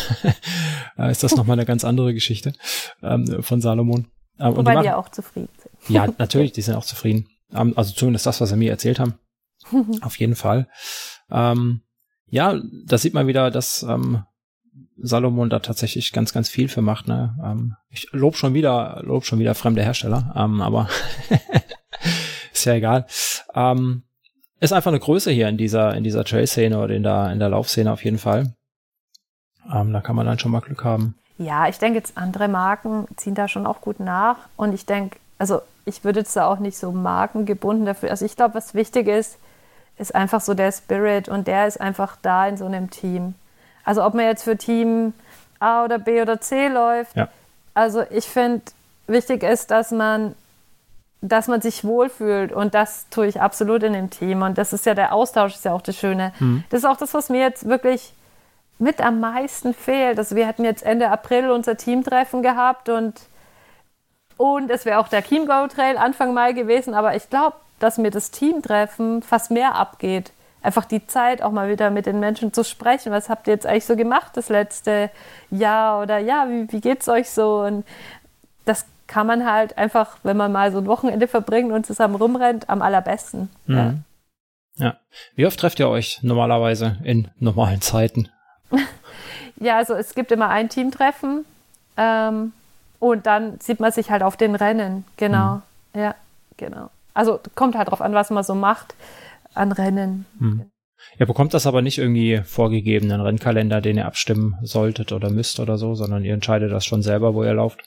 [0.98, 2.54] äh, ist das nochmal eine ganz andere Geschichte
[3.02, 4.08] ähm, von Salomon.
[4.40, 5.96] Ähm, Wobei die, die auch zufrieden sind.
[5.96, 7.28] Ja, natürlich, die sind auch zufrieden.
[7.54, 9.16] Ähm, also zumindest das, was sie mir erzählt haben.
[10.02, 10.68] Auf jeden Fall.
[11.32, 11.82] Ähm,
[12.28, 14.24] ja, da sieht man wieder, dass ähm,
[14.98, 17.08] Salomon da tatsächlich ganz, ganz viel für macht.
[17.08, 17.38] Ne?
[17.44, 20.90] Ähm, ich lob schon wieder, lob schon wieder fremde Hersteller, ähm, aber
[22.54, 23.06] ist ja egal.
[23.54, 24.04] Ähm,
[24.60, 27.50] ist einfach eine Größe hier in dieser, in dieser Trail-Szene oder in der, in der
[27.50, 28.54] Laufszene auf jeden Fall.
[29.74, 31.16] Ähm, da kann man dann schon mal Glück haben.
[31.38, 35.18] Ja, ich denke jetzt andere Marken ziehen da schon auch gut nach und ich denke,
[35.38, 38.10] also ich würde jetzt da auch nicht so markengebunden dafür.
[38.10, 39.38] Also ich glaube, was wichtig ist,
[39.98, 43.36] ist einfach so der Spirit und der ist einfach da in so einem Team.
[43.86, 45.14] Also ob man jetzt für Team
[45.60, 47.16] A oder B oder C läuft.
[47.16, 47.30] Ja.
[47.74, 48.64] Also ich finde,
[49.08, 50.36] wichtig ist, dass man,
[51.22, 54.42] dass man sich wohlfühlt und das tue ich absolut in dem Team.
[54.42, 56.34] Und das ist ja der Austausch, ist ja auch das Schöne.
[56.40, 56.64] Mhm.
[56.70, 58.14] Das ist auch das, was mir jetzt wirklich
[58.78, 60.18] mit am meisten fehlt.
[60.18, 63.22] Also wir hatten jetzt Ende April unser Teamtreffen gehabt und,
[64.38, 68.12] und es wäre auch der Chiemgau Trail Anfang Mai gewesen, aber ich glaube, dass mir
[68.12, 70.32] das Teamtreffen fast mehr abgeht
[70.66, 73.12] einfach die Zeit, auch mal wieder mit den Menschen zu sprechen.
[73.12, 75.10] Was habt ihr jetzt eigentlich so gemacht das letzte
[75.52, 76.02] Jahr?
[76.02, 77.62] Oder ja, wie, wie es euch so?
[77.62, 77.86] Und
[78.66, 82.70] das kann man halt einfach, wenn man mal so ein Wochenende verbringt und zusammen rumrennt,
[82.70, 83.50] am allerbesten.
[83.68, 84.04] Mhm.
[84.78, 84.86] Ja.
[84.86, 84.98] ja.
[85.36, 88.30] Wie oft trefft ihr euch normalerweise in normalen Zeiten?
[89.58, 91.46] ja, also es gibt immer ein Teamtreffen
[91.98, 92.54] ähm,
[93.00, 95.06] und dann sieht man sich halt auf den Rennen.
[95.18, 95.62] Genau.
[95.94, 96.02] Mhm.
[96.02, 96.16] Ja,
[96.58, 96.90] genau.
[97.14, 98.96] Also kommt halt drauf an, was man so macht
[99.56, 100.26] an Rennen.
[100.40, 100.66] Hm.
[101.18, 105.78] Ihr bekommt das aber nicht irgendwie vorgegebenen Rennkalender, den ihr abstimmen solltet oder müsst oder
[105.78, 107.84] so, sondern ihr entscheidet das schon selber, wo ihr lauft.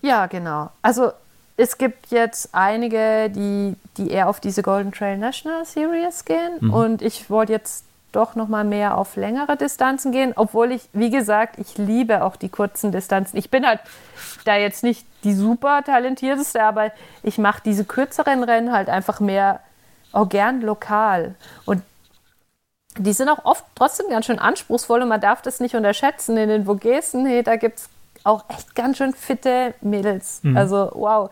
[0.00, 0.70] Ja, genau.
[0.82, 1.12] Also
[1.56, 6.74] es gibt jetzt einige, die, die eher auf diese Golden Trail National Series gehen mhm.
[6.74, 11.10] und ich wollte jetzt doch noch mal mehr auf längere Distanzen gehen, obwohl ich, wie
[11.10, 13.36] gesagt, ich liebe auch die kurzen Distanzen.
[13.38, 13.80] Ich bin halt
[14.44, 16.92] da jetzt nicht die super talentierteste, aber
[17.22, 19.60] ich mache diese kürzeren Rennen halt einfach mehr
[20.14, 21.34] auch gern lokal.
[21.64, 21.82] Und
[22.98, 26.36] die sind auch oft trotzdem ganz schön anspruchsvoll und man darf das nicht unterschätzen.
[26.36, 27.88] In den Vogesen, hey, da gibt es
[28.22, 30.40] auch echt ganz schön fitte Mädels.
[30.42, 30.56] Mhm.
[30.56, 31.30] Also, wow.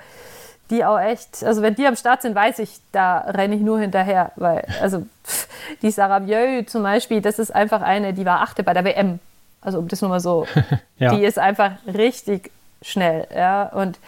[0.71, 3.79] die auch echt, also wenn die am Start sind, weiß ich, da renne ich nur
[3.79, 5.49] hinterher, weil, also pff,
[5.83, 9.21] die Sarah Bieu zum Beispiel, das ist einfach eine, die war achte bei der WM.
[9.61, 10.47] Also um das nur mal so,
[10.99, 11.15] ja.
[11.15, 13.99] die ist einfach richtig schnell, ja, und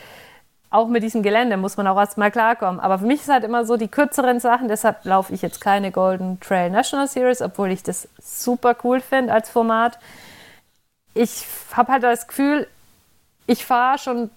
[0.74, 2.80] auch mit diesem Gelände muss man auch erstmal klarkommen.
[2.80, 5.92] Aber für mich ist halt immer so die kürzeren Sachen, deshalb laufe ich jetzt keine
[5.92, 10.00] Golden Trail National Series, obwohl ich das super cool finde als Format.
[11.14, 12.66] Ich habe halt das Gefühl,
[13.46, 14.30] ich fahre schon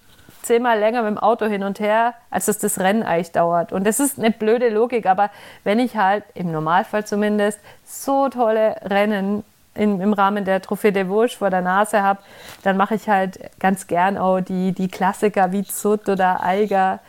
[0.44, 3.74] zehnmal länger mit dem Auto hin und her, als dass das Rennen eigentlich dauert.
[3.74, 5.32] Und das ist eine blöde Logik, aber
[5.64, 9.44] wenn ich halt im Normalfall zumindest so tolle Rennen
[9.78, 12.20] in, im Rahmen der Trophäe de Vosges vor der Nase habe,
[12.64, 17.00] dann mache ich halt ganz gern auch die, die Klassiker wie Zut oder Eiger,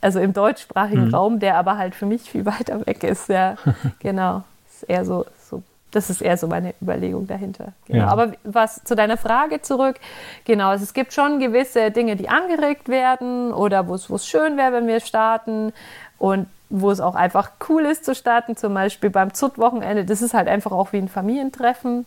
[0.00, 1.14] also im deutschsprachigen mhm.
[1.14, 3.28] Raum, der aber halt für mich viel weiter weg ist.
[3.28, 3.56] Ja,
[4.00, 4.44] genau.
[4.68, 7.72] Ist eher so, so, das ist eher so meine Überlegung dahinter.
[7.86, 8.00] Genau.
[8.00, 8.08] Ja.
[8.08, 9.96] Aber was zu deiner Frage zurück,
[10.44, 14.72] genau, also es gibt schon gewisse Dinge, die angeregt werden oder wo es schön wäre,
[14.72, 15.72] wenn wir starten.
[16.18, 20.04] Und wo es auch einfach cool ist zu starten, zum Beispiel beim ZUT-Wochenende.
[20.04, 22.06] Das ist halt einfach auch wie ein Familientreffen.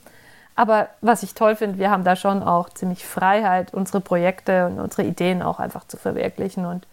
[0.56, 4.80] Aber was ich toll finde, wir haben da schon auch ziemlich Freiheit, unsere Projekte und
[4.80, 6.66] unsere Ideen auch einfach zu verwirklichen.
[6.66, 6.86] Und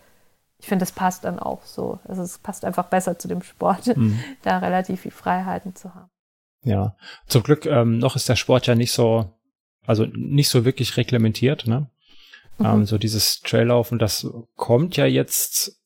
[0.59, 1.99] ich finde, das passt dann auch so.
[2.05, 4.21] Also es passt einfach besser zu dem Sport, mhm.
[4.43, 6.09] da relativ viel Freiheiten zu haben.
[6.63, 6.97] Ja,
[7.27, 9.33] zum Glück ähm, noch ist der Sport ja nicht so,
[9.87, 11.67] also nicht so wirklich reglementiert.
[11.67, 11.91] Ne?
[12.59, 12.67] Mhm.
[12.67, 15.77] Ähm, so dieses Traillaufen, das kommt ja jetzt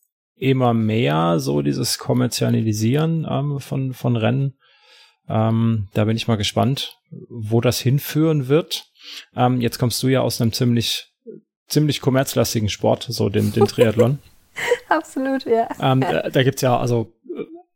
[0.41, 4.55] immer mehr so dieses Kommerzialisieren ähm, von, von Rennen.
[5.29, 6.97] Ähm, da bin ich mal gespannt,
[7.29, 8.87] wo das hinführen wird.
[9.37, 11.13] Ähm, jetzt kommst du ja aus einem ziemlich,
[11.69, 14.19] ziemlich kommerzlastigen Sport, so dem, dem Triathlon.
[14.89, 15.69] Absolut, ja.
[15.81, 17.13] Ähm, da, da gibt's ja also,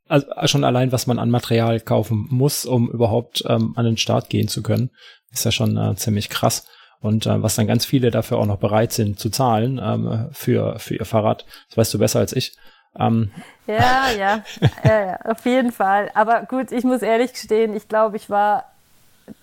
[0.09, 4.31] also schon allein, was man an Material kaufen muss, um überhaupt ähm, an den Start
[4.31, 4.91] gehen zu können,
[5.31, 6.67] ist ja schon äh, ziemlich krass.
[7.05, 10.79] Und äh, was dann ganz viele dafür auch noch bereit sind zu zahlen ähm, für,
[10.79, 12.57] für ihr Fahrrad, das weißt du besser als ich.
[12.99, 13.31] Ähm.
[13.67, 14.43] Ja, ja,
[14.85, 16.11] ja, ja, auf jeden Fall.
[16.15, 18.73] Aber gut, ich muss ehrlich gestehen, ich glaube, ich war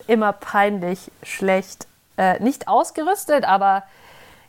[0.07, 1.85] immer peinlich schlecht.
[2.17, 3.83] Äh, nicht ausgerüstet, aber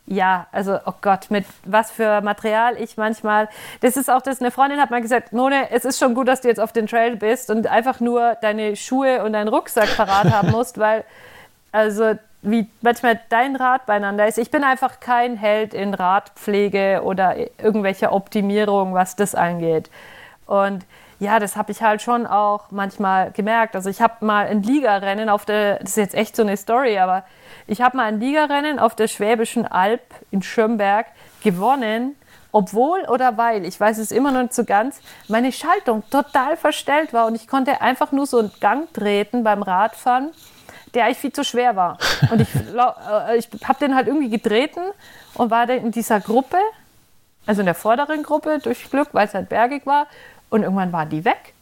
[0.07, 3.51] ja, also, oh Gott, mit was für Material ich manchmal.
[3.83, 6.41] Das ist auch das, eine Freundin hat mal gesagt, None, es ist schon gut, dass
[6.41, 10.33] du jetzt auf den Trail bist und einfach nur deine Schuhe und deinen Rucksack parat
[10.33, 11.05] haben musst, weil,
[11.73, 14.37] also, wie manchmal dein Rad beieinander ist.
[14.37, 19.91] Ich bin einfach kein Held in Radpflege oder irgendwelche Optimierung, was das angeht.
[20.47, 20.85] Und
[21.21, 23.77] ja, das habe ich halt schon auch manchmal gemerkt.
[23.77, 26.99] Also ich habe mal ein Ligarennen auf der, das ist jetzt echt so eine Story,
[26.99, 27.25] aber
[27.69, 31.07] ich habe mal ein Ligarennen auf der Schwäbischen Alb in Schönberg
[31.45, 32.17] gewonnen,
[32.51, 37.13] obwohl oder weil, ich weiß es immer noch nicht so ganz, meine Schaltung total verstellt
[37.13, 40.33] war und ich konnte einfach nur so einen Gang treten beim Radfahren
[40.95, 41.99] der eigentlich viel zu schwer war.
[42.31, 44.81] Und ich, äh, ich habe den halt irgendwie getreten
[45.35, 46.59] und war dann in dieser Gruppe,
[47.47, 50.07] also in der vorderen Gruppe durch Glück, weil es halt bergig war.
[50.51, 51.55] Und irgendwann waren die weg.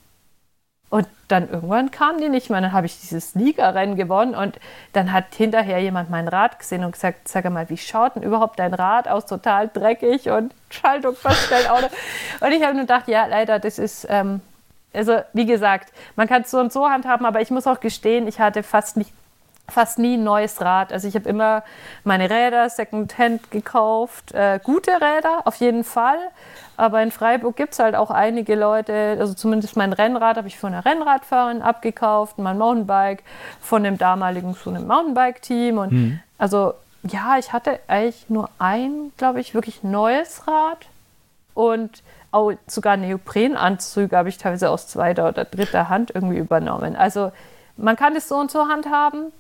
[0.91, 2.61] Und dann irgendwann kamen die nicht mehr.
[2.61, 4.59] Dann habe ich dieses Ligarennen gewonnen und
[4.93, 8.59] dann hat hinterher jemand mein Rad gesehen und gesagt, sag mal, wie schaut denn überhaupt
[8.59, 9.24] dein Rad aus?
[9.26, 11.70] Total dreckig und Schaltung verstellt.
[12.41, 14.41] und ich habe nur gedacht, ja, leider, das ist, ähm,
[14.93, 18.26] also wie gesagt, man kann es so und so handhaben, aber ich muss auch gestehen,
[18.26, 19.12] ich hatte fast nicht
[19.71, 20.93] fast nie ein neues Rad.
[20.93, 21.62] Also ich habe immer
[22.05, 24.33] meine Räder Secondhand gekauft.
[24.33, 26.18] Äh, gute Räder, auf jeden Fall.
[26.77, 30.59] Aber in Freiburg gibt es halt auch einige Leute, also zumindest mein Rennrad habe ich
[30.59, 33.23] von einer Rennradfahrerin abgekauft, mein Mountainbike
[33.61, 35.77] von dem damaligen so einem Mountainbike-Team.
[35.77, 36.21] Und mhm.
[36.39, 40.87] also ja, ich hatte eigentlich nur ein, glaube ich, wirklich neues Rad.
[41.55, 42.03] Und
[42.33, 46.97] auch sogar Neoprenanzüge habe ich teilweise aus zweiter oder dritter Hand irgendwie übernommen.
[46.97, 47.33] Also
[47.77, 49.33] man kann es so und so handhaben.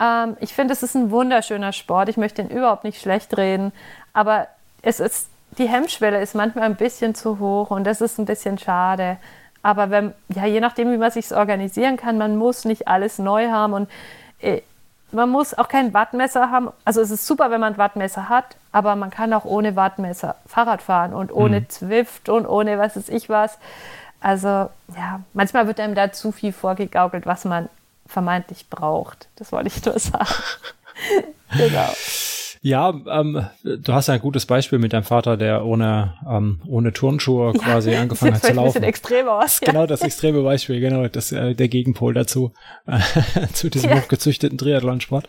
[0.00, 2.08] Ähm, ich finde, es ist ein wunderschöner Sport.
[2.08, 3.72] Ich möchte ihn überhaupt nicht schlecht reden,
[4.12, 4.48] aber
[4.82, 5.28] es ist,
[5.58, 9.16] die Hemmschwelle ist manchmal ein bisschen zu hoch und das ist ein bisschen schade.
[9.62, 13.50] Aber wenn, ja, je nachdem, wie man sich organisieren kann, man muss nicht alles neu
[13.50, 13.90] haben und
[14.40, 14.60] äh,
[15.12, 16.70] man muss auch kein Wattmesser haben.
[16.84, 20.36] Also es ist super, wenn man ein Wattmesser hat, aber man kann auch ohne Wattmesser
[20.46, 21.68] Fahrrad fahren und ohne mhm.
[21.68, 23.58] Zwift und ohne was weiß ich was.
[24.20, 27.68] Also ja, manchmal wird einem da zu viel vorgegaukelt, was man
[28.06, 29.28] vermeintlich braucht.
[29.36, 30.26] Das wollte ich nur sagen.
[31.56, 31.92] genau.
[32.66, 36.92] Ja, ähm, du hast ja ein gutes Beispiel mit deinem Vater, der ohne, ähm, ohne
[36.92, 38.58] Turnschuhe ja, quasi angefangen hat zu laufen.
[38.58, 39.60] Ein bisschen extrem aus.
[39.60, 39.70] Ja.
[39.70, 42.52] Genau, das extreme Beispiel, genau, das äh, der Gegenpol dazu,
[42.86, 42.98] äh,
[43.52, 43.96] zu diesem ja.
[43.98, 45.28] hochgezüchteten Triathlonsport.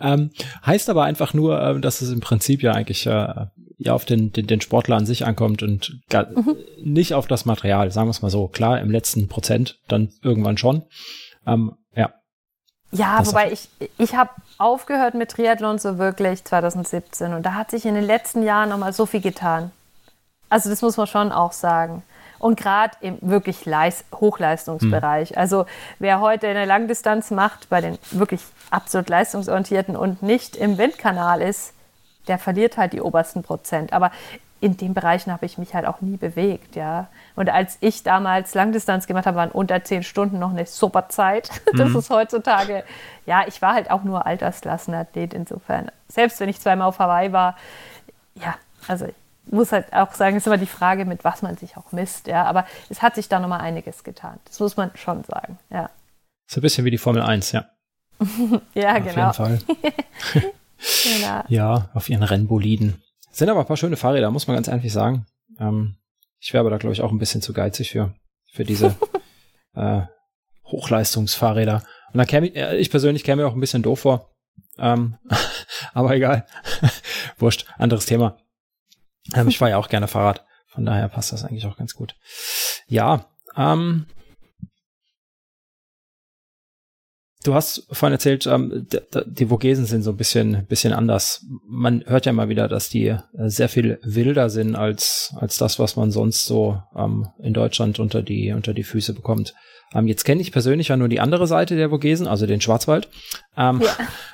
[0.00, 0.30] Ähm,
[0.64, 3.34] heißt aber einfach nur, äh, dass es im Prinzip ja eigentlich äh,
[3.76, 6.56] ja auf den, den, den Sportler an sich ankommt und gar, mhm.
[6.82, 8.48] nicht auf das Material, sagen wir es mal so.
[8.48, 10.84] Klar, im letzten Prozent dann irgendwann schon.
[11.46, 11.74] Ähm,
[12.90, 13.68] ja, das wobei ich,
[13.98, 18.42] ich habe aufgehört mit Triathlon so wirklich 2017 und da hat sich in den letzten
[18.42, 19.70] Jahren nochmal so viel getan.
[20.48, 22.02] also das muss man schon auch sagen.
[22.38, 25.32] Und gerade im wirklich Leis Hochleistungsbereich.
[25.32, 25.38] Mhm.
[25.38, 25.66] Also
[25.98, 31.74] wer heute eine Langdistanz macht, bei den wirklich absolut leistungsorientierten und nicht im Windkanal ist,
[32.28, 33.92] der verliert halt die obersten Prozent.
[33.92, 34.12] Aber
[34.60, 37.08] in den Bereichen habe ich mich halt auch nie bewegt, ja.
[37.36, 41.50] Und als ich damals Langdistanz gemacht habe, waren unter zehn Stunden noch eine super Zeit.
[41.76, 41.98] Das mhm.
[41.98, 42.82] ist heutzutage,
[43.26, 45.90] ja, ich war halt auch nur Altersklassenathlet insofern.
[46.08, 47.56] Selbst wenn ich zweimal auf Hawaii war,
[48.34, 48.56] ja,
[48.88, 51.76] also ich muss halt auch sagen, es ist immer die Frage, mit was man sich
[51.76, 52.44] auch misst, ja.
[52.44, 54.40] Aber es hat sich da nochmal einiges getan.
[54.46, 55.90] Das muss man schon sagen, ja.
[56.46, 57.66] So ein bisschen wie die Formel 1, ja.
[58.74, 59.28] ja, auf genau.
[59.28, 59.58] Auf jeden Fall.
[61.04, 61.44] genau.
[61.48, 63.02] Ja, auf ihren Rennboliden.
[63.38, 65.24] Sind aber ein paar schöne Fahrräder, muss man ganz einfach sagen.
[65.60, 65.94] Ähm,
[66.40, 68.12] ich wäre aber da, glaube ich, auch ein bisschen zu geizig für,
[68.50, 68.96] für diese
[69.76, 70.02] äh,
[70.64, 71.84] Hochleistungsfahrräder.
[72.12, 74.34] Und da käme ich, äh, ich persönlich käme mir auch ein bisschen doof vor.
[74.76, 75.18] Ähm,
[75.94, 76.46] aber egal.
[77.38, 78.38] Wurscht, anderes Thema.
[79.34, 80.44] Ähm, ich fahre ja auch gerne Fahrrad.
[80.66, 82.16] Von daher passt das eigentlich auch ganz gut.
[82.88, 83.26] Ja,
[83.56, 84.06] ähm,
[87.44, 88.88] Du hast vorhin erzählt, ähm,
[89.26, 91.46] die Vogesen sind so ein bisschen, bisschen anders.
[91.66, 95.78] Man hört ja mal wieder, dass die äh, sehr viel wilder sind als, als das,
[95.78, 99.54] was man sonst so ähm, in Deutschland unter die, unter die Füße bekommt.
[99.94, 103.08] Ähm, jetzt kenne ich persönlich ja nur die andere Seite der Vogesen, also den Schwarzwald.
[103.56, 103.82] Ähm,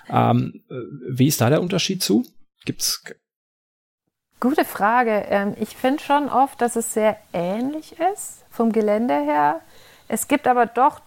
[0.08, 0.30] ja.
[0.30, 0.74] ähm, äh,
[1.10, 2.24] wie ist da der Unterschied zu?
[2.64, 3.02] Gibt's
[4.40, 5.24] Gute Frage.
[5.28, 9.60] Ähm, ich finde schon oft, dass es sehr ähnlich ist vom Gelände her.
[10.08, 11.00] Es gibt aber doch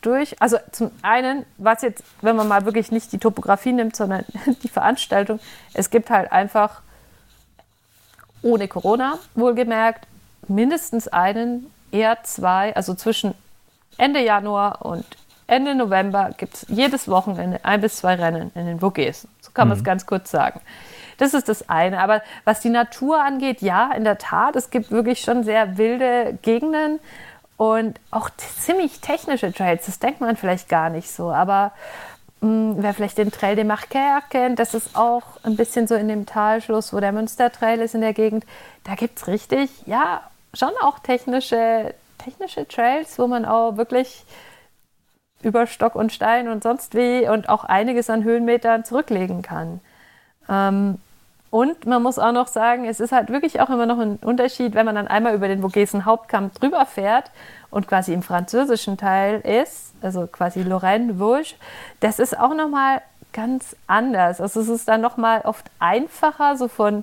[0.00, 4.24] durch, also zum einen, was jetzt, wenn man mal wirklich nicht die Topografie nimmt, sondern
[4.62, 5.40] die Veranstaltung,
[5.74, 6.82] es gibt halt einfach
[8.42, 10.06] ohne Corona, wohlgemerkt,
[10.48, 13.34] mindestens einen, eher zwei, also zwischen
[13.98, 15.04] Ende Januar und
[15.46, 19.28] Ende November gibt es jedes Wochenende ein bis zwei Rennen in den Vogesen.
[19.40, 19.86] So kann man es mhm.
[19.86, 20.60] ganz kurz sagen.
[21.18, 22.00] Das ist das eine.
[22.00, 26.38] Aber was die Natur angeht, ja, in der Tat, es gibt wirklich schon sehr wilde
[26.40, 27.00] Gegenden
[27.60, 29.84] und auch ziemlich technische Trails.
[29.84, 31.72] Das denkt man vielleicht gar nicht so, aber
[32.40, 35.94] mh, hm, wer vielleicht den Trail de Marquer kennt, das ist auch ein bisschen so
[35.94, 38.46] in dem Talschluss, wo der Münstertrail ist in der Gegend.
[38.84, 40.22] Da gibt es richtig, ja,
[40.54, 44.24] schon auch technische, technische Trails, wo man auch wirklich
[45.42, 49.82] über Stock und Stein und sonst wie und auch einiges an Höhenmetern zurücklegen kann.
[50.48, 50.98] Ähm,
[51.50, 54.74] und man muss auch noch sagen, es ist halt wirklich auch immer noch ein Unterschied,
[54.74, 57.32] wenn man dann einmal über den Vogesen Hauptkamm drüber fährt
[57.70, 61.56] und quasi im französischen Teil ist, also quasi Lorraine, Vosges,
[61.98, 64.40] das ist auch nochmal ganz anders.
[64.40, 67.02] Also es ist dann nochmal oft einfacher, so von,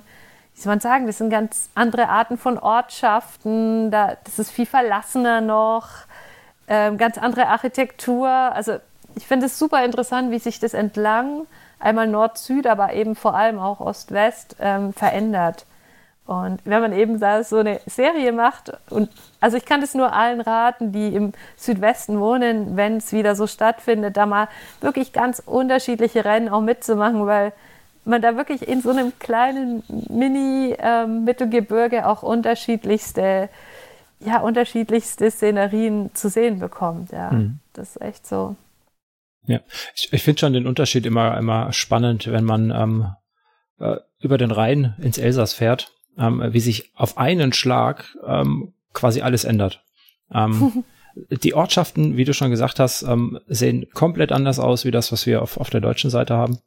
[0.54, 4.66] wie soll man sagen, das sind ganz andere Arten von Ortschaften, da, das ist viel
[4.66, 5.88] verlassener noch,
[6.68, 8.28] ähm, ganz andere Architektur.
[8.28, 8.78] Also
[9.14, 11.46] ich finde es super interessant, wie sich das entlang
[11.78, 15.66] einmal Nord-Süd, aber eben vor allem auch Ost-West ähm, verändert.
[16.28, 19.08] Und wenn man eben da so eine Serie macht, und
[19.40, 23.46] also ich kann es nur allen raten, die im Südwesten wohnen, wenn es wieder so
[23.46, 24.48] stattfindet, da mal
[24.82, 27.54] wirklich ganz unterschiedliche Rennen auch mitzumachen, weil
[28.04, 33.48] man da wirklich in so einem kleinen Mini-Mittelgebirge ähm, auch unterschiedlichste,
[34.20, 37.10] ja, unterschiedlichste Szenerien zu sehen bekommt.
[37.10, 37.58] Ja, mhm.
[37.72, 38.54] das ist echt so.
[39.48, 39.60] Ja,
[39.94, 43.06] ich, ich finde schon den Unterschied immer, immer spannend, wenn man ähm,
[43.80, 49.22] äh, über den Rhein ins Elsass fährt, ähm, wie sich auf einen Schlag ähm, quasi
[49.22, 49.82] alles ändert.
[50.32, 50.84] Ähm,
[51.42, 55.24] die Ortschaften, wie du schon gesagt hast, ähm, sehen komplett anders aus, wie das, was
[55.24, 56.58] wir auf, auf der deutschen Seite haben.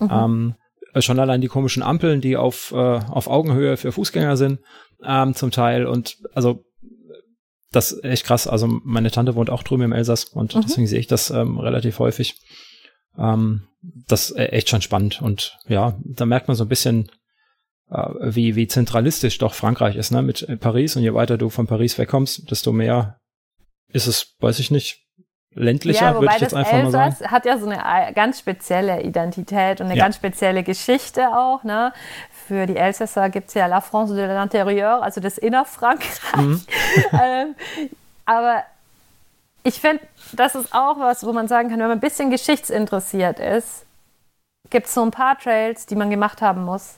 [0.00, 0.08] Mhm.
[0.10, 0.54] Ähm,
[0.98, 4.58] schon allein die komischen Ampeln, die auf, äh, auf Augenhöhe für Fußgänger sind,
[5.04, 5.86] ähm, zum Teil.
[5.86, 6.64] Und also
[7.74, 8.46] das ist echt krass.
[8.46, 10.62] Also meine Tante wohnt auch drüben im Elsass und mhm.
[10.62, 12.40] deswegen sehe ich das ähm, relativ häufig.
[13.18, 15.20] Ähm, das ist echt schon spannend.
[15.20, 17.10] Und ja, da merkt man so ein bisschen,
[17.90, 20.22] äh, wie, wie zentralistisch doch Frankreich ist, ne?
[20.22, 20.96] Mit Paris.
[20.96, 23.18] Und je weiter du von Paris wegkommst, desto mehr
[23.88, 25.04] ist es, weiß ich nicht,
[25.54, 27.30] ländlicher, ja, würde ich jetzt einfach Elsass mal sagen.
[27.30, 30.04] hat ja so eine ganz spezielle Identität und eine ja.
[30.04, 31.62] ganz spezielle Geschichte auch.
[31.62, 31.92] Ne?
[32.46, 36.36] Für die Elsässer gibt es ja La France de l'Intérieur, also das Innerfrankreich.
[36.36, 36.64] Mhm.
[37.12, 37.54] ähm,
[38.24, 38.64] aber
[39.62, 43.40] ich finde, das ist auch was, wo man sagen kann, wenn man ein bisschen geschichtsinteressiert
[43.40, 43.86] ist,
[44.70, 46.96] gibt es so ein paar Trails, die man gemacht haben muss.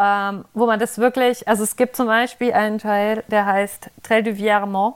[0.00, 4.22] Ähm, wo man das wirklich, also es gibt zum Beispiel einen Trail, der heißt Trail
[4.22, 4.94] du Viermont.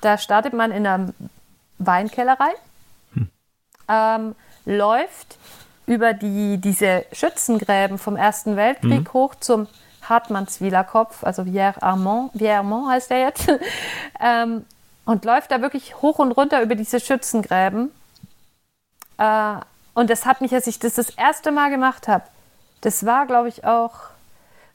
[0.00, 1.12] Da startet man in einer
[1.78, 2.52] Weinkellerei,
[3.14, 3.30] hm.
[3.88, 4.34] ähm,
[4.64, 5.36] läuft
[5.90, 9.12] über die, diese Schützengräben vom Ersten Weltkrieg mhm.
[9.12, 9.66] hoch zum
[10.02, 13.48] Hartmannswiler Kopf, also Vierre-Armand, Viermont heißt er jetzt,
[14.20, 14.64] ähm,
[15.04, 17.90] und läuft da wirklich hoch und runter über diese Schützengräben.
[19.18, 19.54] Äh,
[19.94, 22.22] und das hat mich, als ich das das erste Mal gemacht habe,
[22.82, 23.94] das war, glaube ich, auch,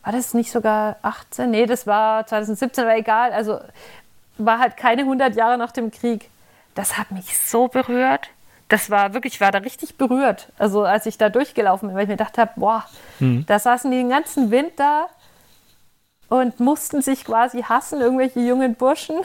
[0.03, 1.49] war das nicht sogar 18?
[1.49, 3.31] Nee, das war 2017, aber egal.
[3.31, 3.61] Also
[4.37, 6.29] war halt keine 100 Jahre nach dem Krieg.
[6.75, 8.29] Das hat mich so berührt.
[8.67, 10.51] Das war wirklich, ich war da richtig berührt.
[10.57, 12.85] Also als ich da durchgelaufen bin, weil ich mir gedacht habe, boah,
[13.19, 13.45] mhm.
[13.45, 15.07] da saßen die den ganzen Winter
[16.29, 19.17] und mussten sich quasi hassen, irgendwelche jungen Burschen.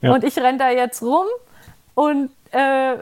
[0.00, 0.12] Ja.
[0.12, 1.26] Und ich renne da jetzt rum
[1.94, 2.96] und äh,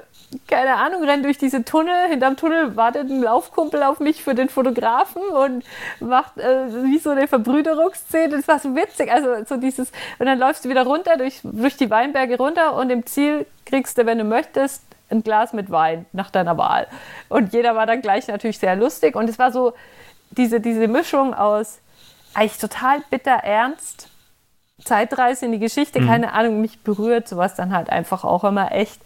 [0.47, 2.09] keine Ahnung, renne durch diese Tunnel.
[2.09, 5.65] Hinterm Tunnel wartet ein Laufkumpel auf mich für den Fotografen und
[5.99, 8.37] macht äh, wie so eine Verbrüderungsszene.
[8.37, 9.11] Das war so witzig.
[9.11, 9.91] Also so dieses,
[10.21, 13.99] und dann läufst du wieder runter durch, durch die Weinberge runter und im Ziel kriegst
[13.99, 16.87] du, wenn du möchtest, ein Glas mit Wein nach deiner Wahl.
[17.29, 19.17] Und jeder war dann gleich natürlich sehr lustig.
[19.17, 19.75] Und es war so
[20.31, 21.81] diese, diese Mischung aus
[22.35, 24.09] eigentlich total bitter ernst,
[24.85, 26.07] Zeitreise in die Geschichte, mhm.
[26.07, 29.01] keine Ahnung, mich berührt sowas dann halt einfach auch immer echt.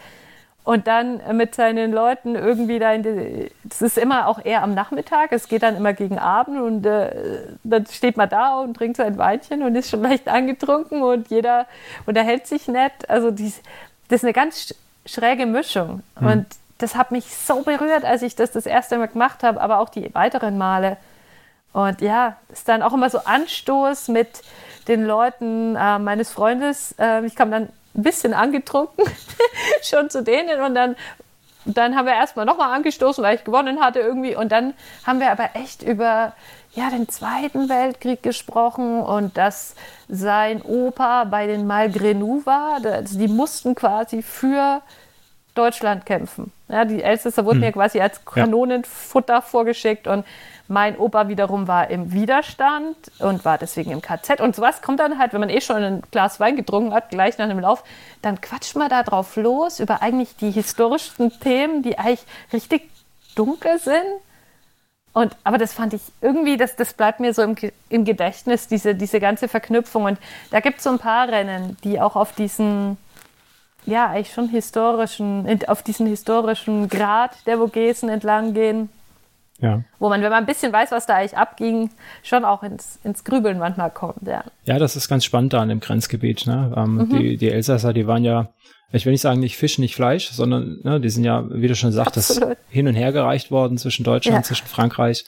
[0.63, 4.73] Und dann mit seinen Leuten irgendwie da in die, das ist immer auch eher am
[4.73, 8.97] Nachmittag, es geht dann immer gegen Abend und äh, dann steht man da und trinkt
[8.97, 11.67] sein Weinchen und ist schon leicht angetrunken und jeder
[12.07, 13.11] unterhält sich nett.
[13.11, 13.61] Also dies,
[14.09, 14.75] das ist eine ganz
[15.07, 16.03] schräge Mischung.
[16.21, 16.27] Mhm.
[16.27, 16.47] Und
[16.79, 19.89] das hat mich so berührt, als ich das das erste Mal gemacht habe, aber auch
[19.89, 20.97] die weiteren Male.
[21.73, 24.43] Und ja, ist dann auch immer so Anstoß mit
[24.87, 26.95] den Leuten äh, meines Freundes.
[26.99, 29.05] Äh, ich kam dann ein bisschen angetrunken
[29.83, 30.97] schon zu denen und dann
[31.67, 34.37] dann haben wir erstmal nochmal angestoßen, weil ich gewonnen hatte irgendwie.
[34.37, 34.75] Und dann
[35.07, 36.35] haben wir aber echt über
[36.75, 39.75] ja, den Zweiten Weltkrieg gesprochen und dass
[40.09, 42.85] sein Opa bei den Malgrenou war.
[42.85, 44.83] Also die mussten quasi für
[45.55, 46.53] Deutschland kämpfen.
[46.69, 47.65] Ja, die Elsässer wurden hm.
[47.65, 49.41] ja quasi als Kanonenfutter ja.
[49.41, 50.25] vorgeschickt und
[50.67, 54.41] mein Opa wiederum war im Widerstand und war deswegen im KZ.
[54.41, 57.37] Und sowas kommt dann halt, wenn man eh schon ein Glas Wein getrunken hat, gleich
[57.37, 57.85] nach dem Lauf,
[58.23, 62.91] dann quatscht man da drauf los über eigentlich die historischsten Themen, die eigentlich richtig
[63.35, 64.03] dunkel sind.
[65.15, 67.55] Und, aber das fand ich irgendwie, das, das bleibt mir so im,
[67.89, 70.05] im Gedächtnis, diese, diese ganze Verknüpfung.
[70.05, 70.19] Und
[70.51, 72.99] da gibt es so ein paar Rennen, die auch auf diesen,
[73.87, 78.89] ja, eigentlich schon historischen, auf diesen historischen Grad der Vogesen entlang gehen.
[79.61, 79.83] Ja.
[80.01, 81.91] Wo man, wenn man ein bisschen weiß, was da eigentlich abging,
[82.25, 84.27] schon auch ins, ins Grübeln manchmal kommt.
[84.27, 84.43] Ja.
[84.65, 86.49] ja, das ist ganz spannend da in dem Grenzgebiet.
[86.49, 86.75] Ne?
[86.77, 87.09] Ähm, mhm.
[87.11, 88.49] die, die Elsasser, die waren ja,
[88.97, 91.75] ich will nicht sagen, nicht Fisch, nicht Fleisch, sondern ne, die sind ja, wie du
[91.75, 94.43] schon sagtest, hin und her gereicht worden zwischen Deutschland, ja.
[94.43, 95.25] zwischen Frankreich.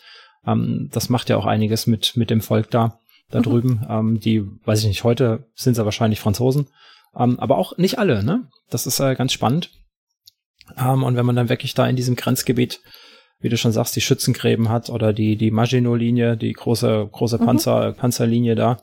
[0.47, 2.99] Ähm, das macht ja auch einiges mit, mit dem Volk da,
[3.31, 3.43] da mhm.
[3.43, 3.87] drüben.
[3.89, 6.69] Ähm, die, weiß ich nicht, heute sind sie wahrscheinlich Franzosen.
[7.17, 8.49] Ähm, aber auch nicht alle, ne?
[8.71, 9.71] Das ist äh, ganz spannend.
[10.77, 12.81] Ähm, und wenn man dann wirklich da in diesem Grenzgebiet
[13.41, 17.45] wie du schon sagst, die Schützengräben hat oder die, die Maginot-Linie, die große, große mhm.
[17.45, 17.95] Panzer, mhm.
[17.95, 18.79] Panzerlinie da.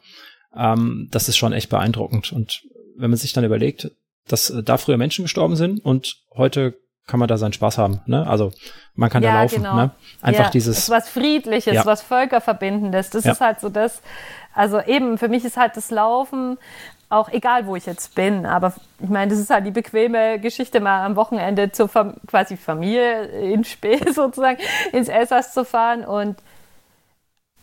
[0.55, 2.31] Ähm, das ist schon echt beeindruckend.
[2.31, 2.63] Und
[2.95, 3.91] wenn man sich dann überlegt,
[4.27, 8.01] dass äh, da früher Menschen gestorben sind und heute kann man da seinen Spaß haben.
[8.05, 8.25] Ne?
[8.25, 8.53] Also
[8.95, 9.55] man kann ja, da laufen.
[9.55, 9.75] Genau.
[9.75, 9.91] Ne?
[10.21, 10.77] Einfach ja, dieses.
[10.77, 11.85] Es ist was Friedliches, ja.
[11.85, 13.09] was Völkerverbindendes.
[13.09, 14.01] Das ist halt so das.
[14.53, 16.57] Also eben, für mich ist halt das Laufen
[17.09, 18.45] auch egal, wo ich jetzt bin.
[18.45, 22.57] Aber ich meine, das ist halt die bequeme Geschichte, mal am Wochenende zur Fam quasi
[22.57, 24.59] Familie in Spee sozusagen
[24.91, 26.37] ins Elsass zu fahren und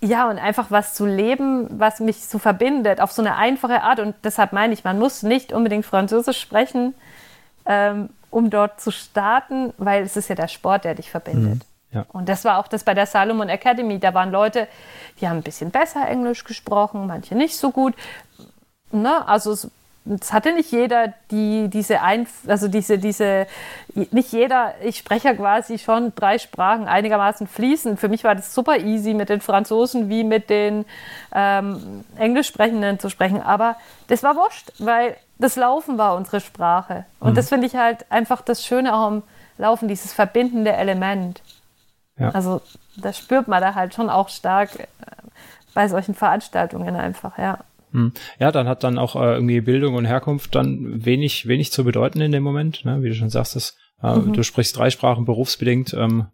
[0.01, 4.01] ja, und einfach was zu leben, was mich so verbindet, auf so eine einfache Art.
[4.01, 6.95] Und deshalb meine ich, man muss nicht unbedingt Französisch sprechen,
[7.67, 11.57] ähm, um dort zu starten, weil es ist ja der Sport, der dich verbindet.
[11.57, 11.61] Mhm.
[11.93, 12.07] Ja.
[12.13, 13.99] Und das war auch das bei der Salomon Academy.
[13.99, 14.69] Da waren Leute,
[15.21, 17.95] die haben ein bisschen besser Englisch gesprochen, manche nicht so gut
[18.93, 19.71] ne, also es,
[20.07, 23.47] es hatte nicht jeder die, diese Einf also diese, diese,
[23.95, 28.01] nicht jeder, ich spreche ja quasi schon drei Sprachen einigermaßen fließend.
[28.01, 30.87] Für mich war das super easy, mit den Franzosen wie mit den
[31.35, 33.43] ähm, Englischsprechenden zu sprechen.
[33.43, 33.77] Aber
[34.09, 37.05] das war wurscht, weil das Laufen war unsere Sprache.
[37.19, 37.35] Und mhm.
[37.35, 39.23] das finde ich halt einfach das Schöne auch am
[39.59, 41.43] Laufen, dieses verbindende Element.
[42.19, 42.31] Ja.
[42.31, 42.63] Also
[42.97, 44.87] das spürt man da halt schon auch stark äh,
[45.75, 47.59] bei solchen Veranstaltungen einfach, ja.
[47.93, 48.13] Hm.
[48.39, 52.21] Ja, dann hat dann auch äh, irgendwie Bildung und Herkunft dann wenig, wenig zu bedeuten
[52.21, 53.03] in dem Moment, ne?
[53.03, 54.33] wie du schon sagst, das, äh, mhm.
[54.33, 56.29] du sprichst drei Sprachen berufsbedingt, ähm,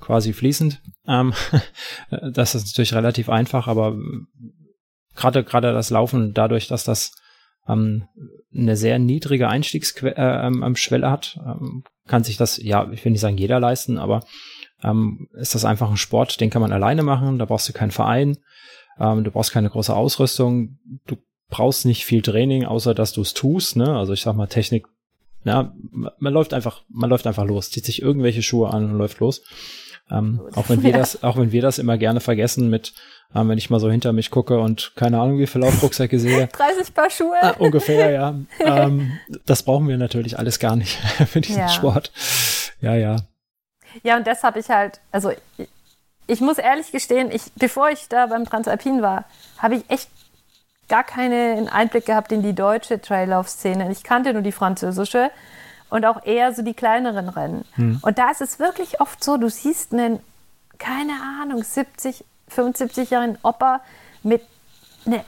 [0.00, 0.80] quasi fließend.
[1.06, 1.32] Ähm,
[2.32, 3.96] das ist natürlich relativ einfach, aber
[5.14, 7.12] gerade gerade das Laufen, dadurch, dass das
[7.68, 8.04] ähm,
[8.54, 13.20] eine sehr niedrige Einstiegsschwelle äh, ähm, hat, ähm, kann sich das, ja, ich will nicht
[13.20, 14.24] sagen jeder leisten, aber
[14.82, 17.90] ähm, ist das einfach ein Sport, den kann man alleine machen, da brauchst du keinen
[17.90, 18.38] Verein.
[19.00, 20.78] Ähm, du brauchst keine große Ausrüstung.
[21.06, 21.16] Du
[21.48, 23.76] brauchst nicht viel Training, außer dass du es tust.
[23.76, 23.96] Ne?
[23.96, 24.86] Also ich sag mal Technik.
[25.44, 25.72] Ja,
[26.18, 29.42] man läuft einfach, man läuft einfach los, zieht sich irgendwelche Schuhe an und läuft los.
[30.10, 30.96] Ähm, auch wenn wir ja.
[30.98, 32.92] das, auch wenn wir das immer gerne vergessen mit,
[33.34, 36.46] ähm, wenn ich mal so hinter mich gucke und keine Ahnung, wie viele Laufrucksäcke sehe.
[36.52, 37.36] 30 Paar Schuhe.
[37.40, 38.34] Äh, ungefähr, ja.
[38.60, 39.12] ähm,
[39.46, 41.68] das brauchen wir natürlich alles gar nicht für diesen ja.
[41.68, 42.12] Sport.
[42.80, 43.16] Ja, ja.
[44.02, 45.32] Ja, und das habe ich halt, also
[46.28, 49.24] ich muss ehrlich gestehen, ich, bevor ich da beim Transalpin war,
[49.56, 50.10] habe ich echt
[50.88, 53.90] gar keinen Einblick gehabt in die deutsche Traillauf-Szene.
[53.90, 55.30] Ich kannte nur die französische
[55.90, 57.64] und auch eher so die kleineren Rennen.
[57.74, 57.98] Hm.
[58.02, 60.20] Und da ist es wirklich oft so, du siehst einen,
[60.78, 62.24] keine Ahnung, 70,
[62.54, 63.80] 75-jährigen Opa
[64.22, 64.42] mit
[65.06, 65.24] einer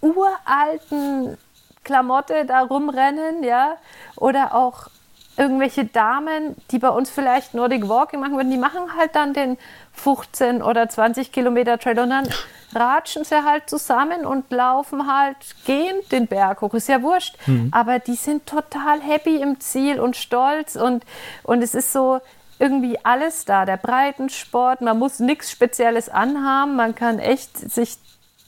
[0.00, 1.36] uralten
[1.82, 3.76] Klamotte da rumrennen, ja,
[4.16, 4.88] oder auch
[5.36, 9.58] irgendwelche Damen, die bei uns vielleicht Nordic Walking machen würden, die machen halt dann den
[9.92, 12.28] 15 oder 20 Kilometer Trail und dann
[12.74, 17.36] ratschen sie halt zusammen und laufen halt, gehen den Berg hoch, ist ja wurscht.
[17.46, 17.68] Mhm.
[17.72, 21.04] Aber die sind total happy im Ziel und stolz und,
[21.42, 22.20] und es ist so
[22.58, 23.64] irgendwie alles da.
[23.64, 27.96] Der Breitensport, man muss nichts Spezielles anhaben, man kann echt sich,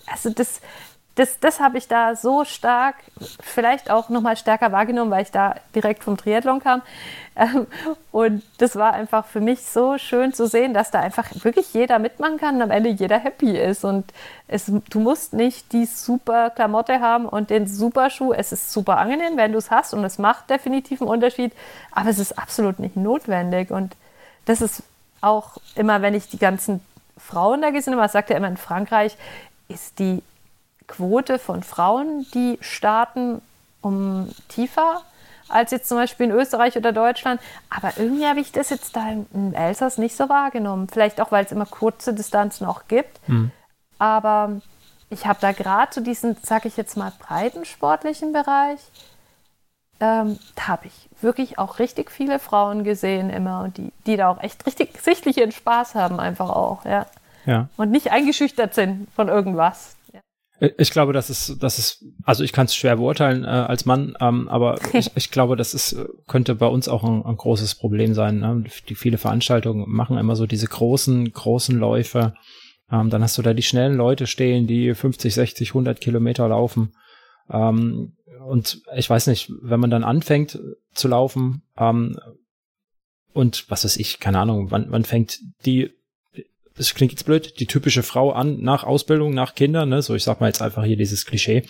[0.06, 0.60] also das,
[1.16, 2.96] das, das habe ich da so stark,
[3.42, 6.82] vielleicht auch nochmal stärker wahrgenommen, weil ich da direkt vom Triathlon kam.
[7.36, 7.66] Ähm,
[8.12, 11.98] und das war einfach für mich so schön zu sehen, dass da einfach wirklich jeder
[11.98, 13.82] mitmachen kann und am Ende jeder happy ist.
[13.82, 14.12] Und
[14.46, 18.34] es, du musst nicht die super Klamotte haben und den super Schuh.
[18.34, 21.52] Es ist super angenehm, wenn du es hast und es macht definitiv einen Unterschied,
[21.92, 23.70] aber es ist absolut nicht notwendig.
[23.70, 23.96] Und
[24.44, 24.82] das ist
[25.22, 26.80] auch immer, wenn ich die ganzen
[27.16, 29.16] Frauen da gesehen habe, man sagt ja immer in Frankreich,
[29.68, 30.22] ist die
[30.86, 33.40] Quote von Frauen, die starten,
[33.80, 35.02] um tiefer
[35.48, 37.40] als jetzt zum Beispiel in Österreich oder Deutschland.
[37.70, 40.88] Aber irgendwie habe ich das jetzt da im Elsass nicht so wahrgenommen.
[40.88, 43.20] Vielleicht auch, weil es immer kurze Distanzen auch gibt.
[43.28, 43.52] Mhm.
[43.98, 44.60] Aber
[45.08, 48.80] ich habe da gerade zu so diesen, sage ich jetzt mal, breitensportlichen Bereich,
[49.98, 54.28] ähm, da habe ich wirklich auch richtig viele Frauen gesehen immer und die, die da
[54.28, 57.06] auch echt richtig sichtlich ihren Spaß haben einfach auch, ja.
[57.46, 57.68] Ja.
[57.76, 59.95] Und nicht eingeschüchtert sind von irgendwas.
[60.60, 63.84] Äh, ich glaube, das ist, das ist, also ich kann es schwer beurteilen äh, als
[63.84, 65.96] Mann, ähm, aber ich, ich glaube, das ist,
[66.26, 68.38] könnte bei uns auch ein, ein großes Problem sein.
[68.40, 68.64] Ne?
[68.88, 72.34] Die viele Veranstaltungen machen immer so diese großen, großen Läufe.
[72.90, 76.92] Ähm, dann hast du da die schnellen Leute stehen, die 50, 60, 100 Kilometer laufen.
[77.50, 78.12] Ähm,
[78.46, 80.58] und ich weiß nicht, wenn man dann anfängt
[80.94, 82.16] zu laufen ähm,
[83.32, 85.90] und was weiß ich, keine Ahnung, wann, wann fängt die
[86.76, 90.02] das klingt jetzt blöd, die typische Frau an nach Ausbildung, nach Kindern, ne?
[90.02, 91.64] so ich sag mal jetzt einfach hier dieses Klischee.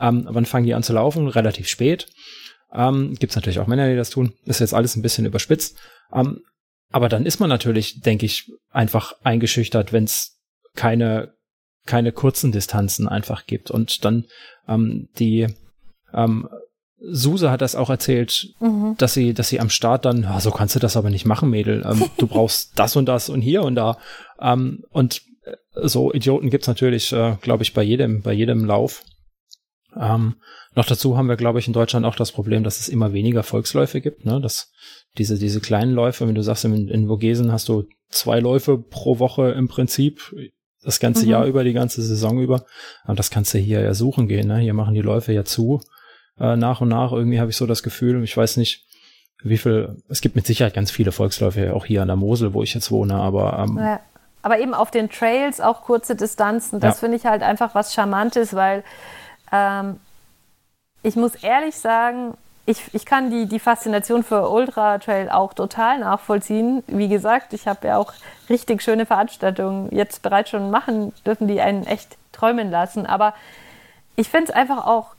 [0.00, 1.28] Ähm, wann fangen die an zu laufen?
[1.28, 2.06] Relativ spät.
[2.72, 4.34] Ähm, Gibt natürlich auch Männer, die das tun.
[4.44, 5.78] ist jetzt alles ein bisschen überspitzt.
[6.12, 6.40] Ähm,
[6.90, 10.38] aber dann ist man natürlich, denke ich, einfach eingeschüchtert, wenn es
[10.76, 11.34] keine,
[11.86, 13.70] keine kurzen Distanzen einfach gibt.
[13.70, 14.26] Und dann
[14.68, 15.48] ähm, die
[16.12, 16.48] ähm,
[17.10, 18.94] Suse hat das auch erzählt, mhm.
[18.98, 21.50] dass sie, dass sie am Start dann, ja, so kannst du das aber nicht machen,
[21.50, 21.84] Mädel.
[21.88, 23.98] Ähm, du brauchst das und das und hier und da.
[24.40, 29.02] Ähm, und äh, so Idioten gibt's natürlich, äh, glaube ich, bei jedem, bei jedem Lauf.
[29.96, 30.36] Ähm,
[30.74, 33.42] noch dazu haben wir, glaube ich, in Deutschland auch das Problem, dass es immer weniger
[33.42, 34.24] Volksläufe gibt.
[34.24, 34.40] Ne?
[34.40, 34.72] Dass
[35.18, 39.18] diese, diese kleinen Läufe, wenn du sagst, in, in Vogesen hast du zwei Läufe pro
[39.18, 40.34] Woche im Prinzip,
[40.82, 41.30] das ganze mhm.
[41.30, 42.66] Jahr über, die ganze Saison über.
[43.06, 44.48] Und das kannst du hier ja suchen gehen.
[44.48, 44.58] Ne?
[44.58, 45.80] Hier machen die Läufe ja zu
[46.38, 47.12] äh, nach und nach.
[47.12, 48.84] Irgendwie habe ich so das Gefühl, ich weiß nicht,
[49.42, 52.62] wie viel, es gibt mit Sicherheit ganz viele Volksläufe auch hier an der Mosel, wo
[52.62, 54.00] ich jetzt wohne, aber ähm, ja.
[54.42, 57.00] Aber eben auf den Trails auch kurze Distanzen, das ja.
[57.00, 58.84] finde ich halt einfach was Charmantes, weil
[59.52, 59.98] ähm,
[61.02, 62.34] ich muss ehrlich sagen,
[62.66, 66.82] ich, ich kann die, die Faszination für Ultra Trail auch total nachvollziehen.
[66.86, 68.12] Wie gesagt, ich habe ja auch
[68.48, 73.04] richtig schöne Veranstaltungen jetzt bereits schon machen dürfen, die einen echt träumen lassen.
[73.04, 73.34] Aber
[74.16, 75.14] ich finde es einfach auch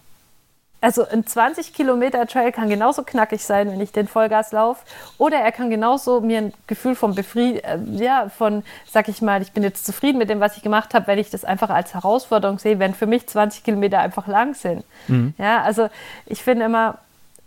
[0.85, 4.85] also ein 20 Kilometer Trail kann genauso knackig sein, wenn ich den Vollgas laufe.
[5.17, 9.41] Oder er kann genauso mir ein Gefühl von Befried äh, ja, von, sag ich mal,
[9.41, 11.95] ich bin jetzt zufrieden mit dem, was ich gemacht habe, wenn ich das einfach als
[11.95, 14.83] Herausforderung sehe, wenn für mich 20 Kilometer einfach lang sind.
[15.07, 15.33] Mhm.
[15.39, 15.89] Ja, also
[16.27, 16.99] ich finde immer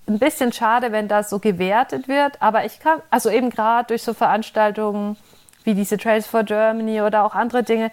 [0.08, 2.42] ein bisschen schade, wenn das so gewertet wird.
[2.42, 5.16] Aber ich kann, also eben gerade durch so Veranstaltungen
[5.62, 7.92] wie diese Trails for Germany oder auch andere Dinge,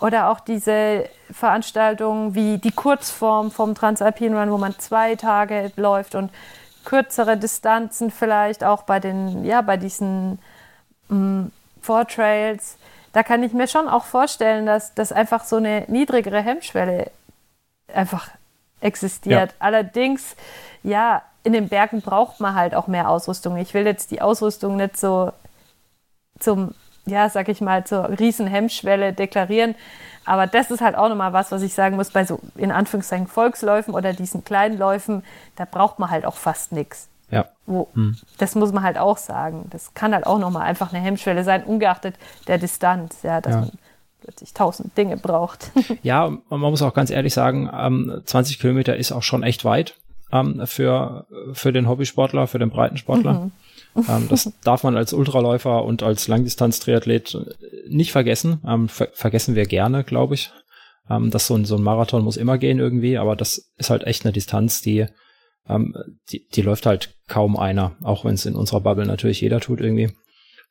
[0.00, 6.14] oder auch diese Veranstaltungen wie die Kurzform vom Transalpine Run, wo man zwei Tage läuft
[6.14, 6.30] und
[6.84, 10.38] kürzere Distanzen vielleicht auch bei den, ja, bei diesen
[11.10, 12.76] ähm, Vortrails.
[13.12, 17.10] Da kann ich mir schon auch vorstellen, dass das einfach so eine niedrigere Hemmschwelle
[17.92, 18.28] einfach
[18.80, 19.50] existiert.
[19.50, 19.56] Ja.
[19.58, 20.36] Allerdings,
[20.82, 23.56] ja, in den Bergen braucht man halt auch mehr Ausrüstung.
[23.56, 25.32] Ich will jetzt die Ausrüstung nicht so
[26.38, 26.74] zum
[27.06, 29.74] ja, sag ich mal, zur Riesenhemmschwelle deklarieren.
[30.24, 33.28] Aber das ist halt auch nochmal was, was ich sagen muss, bei so in Anführungszeichen
[33.28, 35.22] Volksläufen oder diesen kleinen Läufen,
[35.54, 37.08] da braucht man halt auch fast nichts.
[37.30, 37.46] Ja.
[37.66, 38.16] Wo, hm.
[38.38, 39.66] Das muss man halt auch sagen.
[39.70, 42.16] Das kann halt auch nochmal einfach eine Hemmschwelle sein, ungeachtet
[42.48, 43.60] der Distanz, ja, dass ja.
[43.62, 43.70] man
[44.20, 45.70] plötzlich tausend Dinge braucht.
[46.02, 49.96] ja, man muss auch ganz ehrlich sagen, ähm, 20 Kilometer ist auch schon echt weit
[50.32, 53.32] ähm, für, für den Hobbysportler, für den Breitensportler.
[53.32, 53.52] Mhm.
[54.08, 57.36] Ähm, das darf man als Ultraläufer und als Langdistanz-Triathlet
[57.88, 60.52] nicht vergessen, ähm, ver vergessen wir gerne, glaube ich.
[61.08, 64.04] Ähm, dass so ein, so ein Marathon muss immer gehen irgendwie, aber das ist halt
[64.04, 65.06] echt eine Distanz, die,
[65.68, 65.94] ähm,
[66.30, 69.80] die, die läuft halt kaum einer, auch wenn es in unserer Bubble natürlich jeder tut
[69.80, 70.10] irgendwie.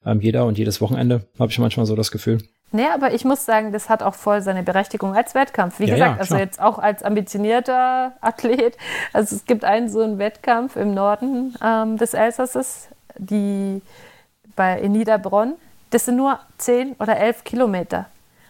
[0.06, 2.40] Ähm, jeder und jedes Wochenende habe ich manchmal so das Gefühl.
[2.72, 5.80] Nee, aber ich muss sagen, das hat auch voll seine Berechtigung als Wettkampf.
[5.80, 8.78] Wie ja, gesagt, ja, also jetzt auch als ambitionierter Athlet.
[9.14, 13.82] Also es gibt einen so einen Wettkampf im Norden ähm, des Elsasses, die
[14.56, 15.56] bei in Niederbronn.
[15.92, 18.06] Das sind nur 10 oder 11 Kilometer.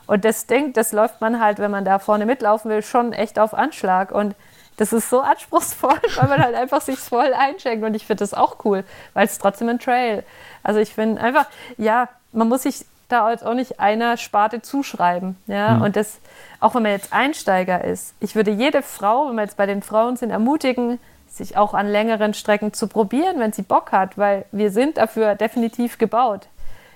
[0.08, 3.40] Und das Ding, das läuft man halt, wenn man da vorne mitlaufen will, schon echt
[3.40, 4.12] auf Anschlag.
[4.12, 4.36] Und
[4.78, 7.84] das ist so anspruchsvoll, weil man halt einfach sich voll einschenkt.
[7.84, 10.24] Und ich finde das auch cool, weil es trotzdem ein Trail.
[10.64, 11.48] Also ich finde einfach,
[11.78, 15.38] ja, man muss sich da jetzt auch nicht einer Sparte zuschreiben.
[15.48, 15.76] Ja?
[15.76, 15.82] Mhm.
[15.84, 16.20] Und das,
[16.60, 19.82] auch wenn man jetzt Einsteiger ist, ich würde jede Frau, wenn wir jetzt bei den
[19.82, 21.00] Frauen sind, ermutigen,
[21.36, 25.36] sich auch an längeren Strecken zu probieren, wenn sie Bock hat, weil wir sind dafür
[25.36, 26.48] definitiv gebaut.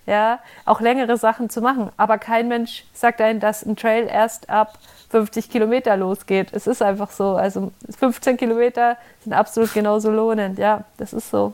[0.06, 1.92] Ja, auch längere Sachen zu machen.
[1.98, 4.80] Aber kein Mensch sagt einem, dass ein Trail erst ab
[5.10, 6.48] 50 Kilometer losgeht.
[6.52, 7.36] Es ist einfach so.
[7.36, 10.58] Also 15 Kilometer sind absolut genauso lohnend.
[10.58, 11.54] Ja, das ist so.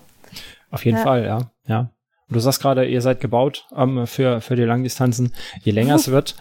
[0.72, 1.04] Auf jeden ja.
[1.04, 1.40] Fall, ja.
[1.68, 1.80] Ja.
[2.28, 5.34] Und du sagst gerade, ihr seid gebaut ähm, für, für die Langdistanzen.
[5.60, 6.36] Je länger es wird,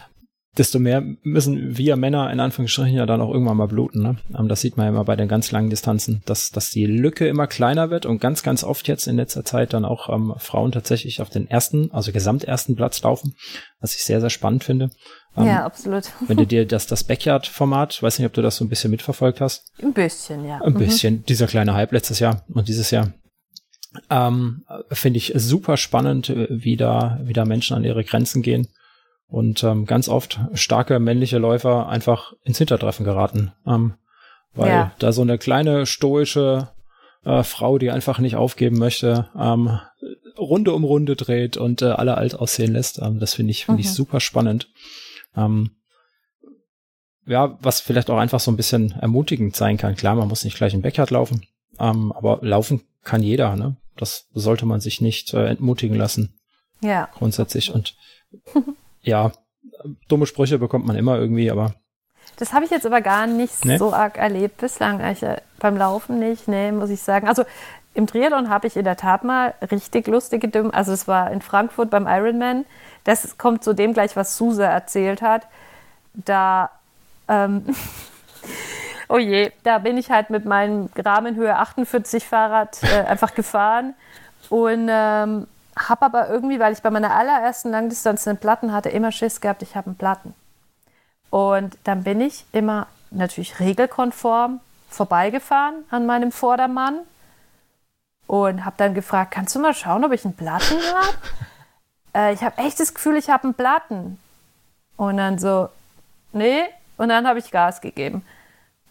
[0.57, 4.01] desto mehr müssen wir Männer in Anführungsstrichen ja dann auch irgendwann mal bluten.
[4.01, 4.17] Ne?
[4.37, 7.27] Ähm, das sieht man ja immer bei den ganz langen Distanzen, dass, dass die Lücke
[7.27, 10.71] immer kleiner wird und ganz, ganz oft jetzt in letzter Zeit dann auch ähm, Frauen
[10.71, 13.35] tatsächlich auf den ersten, also gesamtersten Platz laufen,
[13.79, 14.89] was ich sehr, sehr spannend finde.
[15.35, 16.05] Ähm, ja, absolut.
[16.27, 19.41] Wenn du dir das, das Backyard-Format, weiß nicht, ob du das so ein bisschen mitverfolgt
[19.41, 19.71] hast.
[19.81, 20.61] Ein bisschen, ja.
[20.61, 20.77] Ein mhm.
[20.77, 21.23] bisschen.
[21.25, 23.13] Dieser kleine Hype letztes Jahr und dieses Jahr
[24.09, 28.67] ähm, Finde ich super spannend, äh, wie da, wie da Menschen an ihre Grenzen gehen
[29.35, 33.51] und ähm, ganz oft starke männliche Läufer einfach ins Hintertreffen geraten.
[33.67, 33.95] Ähm,
[34.53, 34.91] weil ja.
[34.97, 36.69] da so eine kleine stoische
[37.25, 39.77] äh, Frau, die einfach nicht aufgeben möchte, ähm,
[40.37, 42.99] Runde um Runde dreht und äh, alle alt aussehen lässt.
[42.99, 43.81] Ähm, das finde ich, finde mhm.
[43.81, 44.69] ich super spannend.
[45.35, 45.71] Ähm,
[47.25, 49.95] ja, was vielleicht auch einfach so ein bisschen ermutigend sein kann.
[49.95, 51.45] Klar, man muss nicht gleich im Backyard laufen,
[51.77, 53.75] ähm, aber laufen kann jeder, ne?
[53.97, 56.39] Das sollte man sich nicht äh, entmutigen lassen.
[56.79, 57.09] Ja.
[57.13, 57.73] Grundsätzlich.
[57.73, 57.97] Und
[59.05, 59.31] ja,
[60.07, 61.73] dumme Sprüche bekommt man immer irgendwie, aber.
[62.37, 63.77] Das habe ich jetzt aber gar nicht nee?
[63.77, 64.99] so arg erlebt bislang.
[65.11, 67.27] Ich, äh, beim Laufen nicht, nee, muss ich sagen.
[67.27, 67.45] Also
[67.93, 70.73] im Triathlon habe ich in der Tat mal richtig lustige Dümmen.
[70.73, 72.65] Also es war in Frankfurt beim Ironman.
[73.05, 75.47] Das kommt zu dem gleich, was Suse erzählt hat.
[76.13, 76.71] Da
[77.29, 77.65] ähm,
[79.07, 83.93] Oh je, da bin ich halt mit meinem Rahmenhöhe 48 Fahrrad äh, einfach gefahren
[84.49, 85.47] und ähm,
[85.77, 89.61] habe aber irgendwie, weil ich bei meiner allerersten Langdistanz einen Platten hatte, immer Schiss gehabt,
[89.61, 90.33] ich habe einen Platten.
[91.29, 96.99] Und dann bin ich immer natürlich regelkonform vorbeigefahren an meinem Vordermann
[98.27, 101.13] und habe dann gefragt, kannst du mal schauen, ob ich einen Platten habe?
[102.15, 104.19] äh, ich habe echt das Gefühl, ich habe einen Platten.
[104.97, 105.69] Und dann so,
[106.31, 106.63] nee.
[106.97, 108.25] Und dann habe ich Gas gegeben.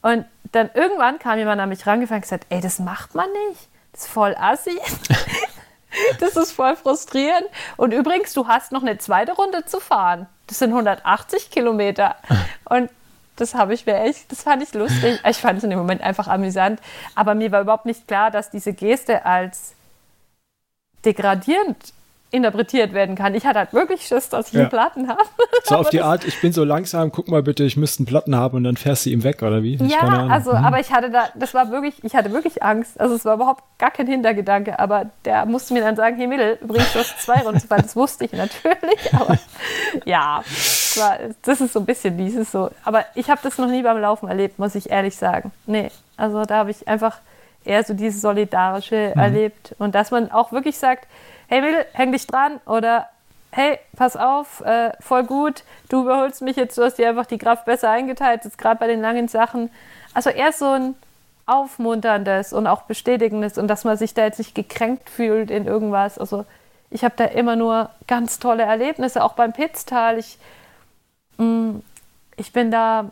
[0.02, 3.68] Und dann irgendwann kam jemand an mich rangefangen und gesagt, ey, das macht man nicht.
[3.92, 4.78] Das ist voll assi.
[6.20, 7.46] das ist voll frustrierend.
[7.76, 10.26] Und übrigens, du hast noch eine zweite Runde zu fahren.
[10.46, 12.16] Das sind 180 Kilometer.
[12.64, 12.90] Und
[13.36, 15.20] das habe ich mir echt, das fand ich lustig.
[15.28, 16.80] Ich fand es in dem Moment einfach amüsant.
[17.14, 19.74] Aber mir war überhaupt nicht klar, dass diese Geste als
[21.04, 21.92] degradierend
[22.34, 23.34] interpretiert werden kann.
[23.34, 24.62] Ich hatte halt wirklich Schiss, dass ich ja.
[24.62, 25.20] einen Platten habe.
[25.62, 28.34] So auf die Art, ich bin so langsam, guck mal bitte, ich müsste einen Platten
[28.34, 29.74] haben und dann fährst du ihm weg, oder wie?
[29.74, 30.64] Ich ja, also, mhm.
[30.64, 33.00] aber ich hatte da, das war wirklich, ich hatte wirklich Angst.
[33.00, 36.58] Also es war überhaupt gar kein Hintergedanke, aber der musste mir dann sagen, hey Mädel,
[36.60, 39.38] übrigens du hast zwei Runden weil Das wusste ich natürlich, aber
[40.04, 42.70] ja, das, war, das ist so ein bisschen dieses so.
[42.84, 45.52] Aber ich habe das noch nie beim Laufen erlebt, muss ich ehrlich sagen.
[45.66, 47.18] Nee, also da habe ich einfach
[47.64, 49.20] eher so dieses Solidarische mhm.
[49.20, 51.06] erlebt und dass man auch wirklich sagt,
[51.54, 53.08] hey Mädel, häng dich dran oder
[53.52, 57.38] hey, pass auf, äh, voll gut, du überholst mich jetzt, du hast dir einfach die
[57.38, 59.70] Kraft besser eingeteilt, jetzt gerade bei den langen Sachen.
[60.14, 60.96] Also eher so ein
[61.46, 66.18] aufmunterndes und auch bestätigendes und dass man sich da jetzt nicht gekränkt fühlt in irgendwas.
[66.18, 66.44] Also
[66.90, 70.18] ich habe da immer nur ganz tolle Erlebnisse, auch beim Pitztal.
[70.18, 70.38] Ich,
[71.36, 71.82] mh, mm,
[72.36, 73.10] ich bin da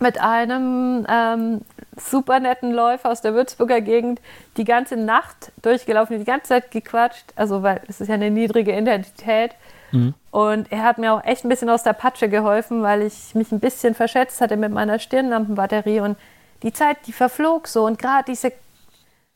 [0.00, 1.60] mit einem ähm,
[1.96, 4.20] super netten Läufer aus der Würzburger Gegend
[4.56, 8.72] die ganze Nacht durchgelaufen, die ganze Zeit gequatscht, also weil es ist ja eine niedrige
[8.72, 9.52] Intensität.
[9.92, 10.14] Mhm.
[10.30, 13.52] Und er hat mir auch echt ein bisschen aus der Patsche geholfen, weil ich mich
[13.52, 16.16] ein bisschen verschätzt hatte mit meiner Stirnlampenbatterie und
[16.62, 18.52] die Zeit, die verflog so und gerade diese,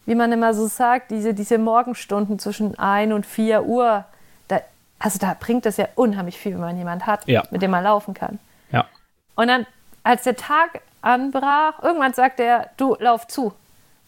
[0.06, 4.04] wie man immer so sagt, diese, diese Morgenstunden zwischen 1 und 4 Uhr,
[4.48, 4.60] da,
[4.98, 7.42] also da bringt es ja unheimlich viel, wenn man jemanden hat, ja.
[7.50, 8.38] mit dem man laufen kann.
[8.70, 8.86] Ja.
[9.34, 9.66] Und dann,
[10.04, 11.82] als der Tag anbrach.
[11.82, 13.52] Irgendwann sagte er, du lauf zu.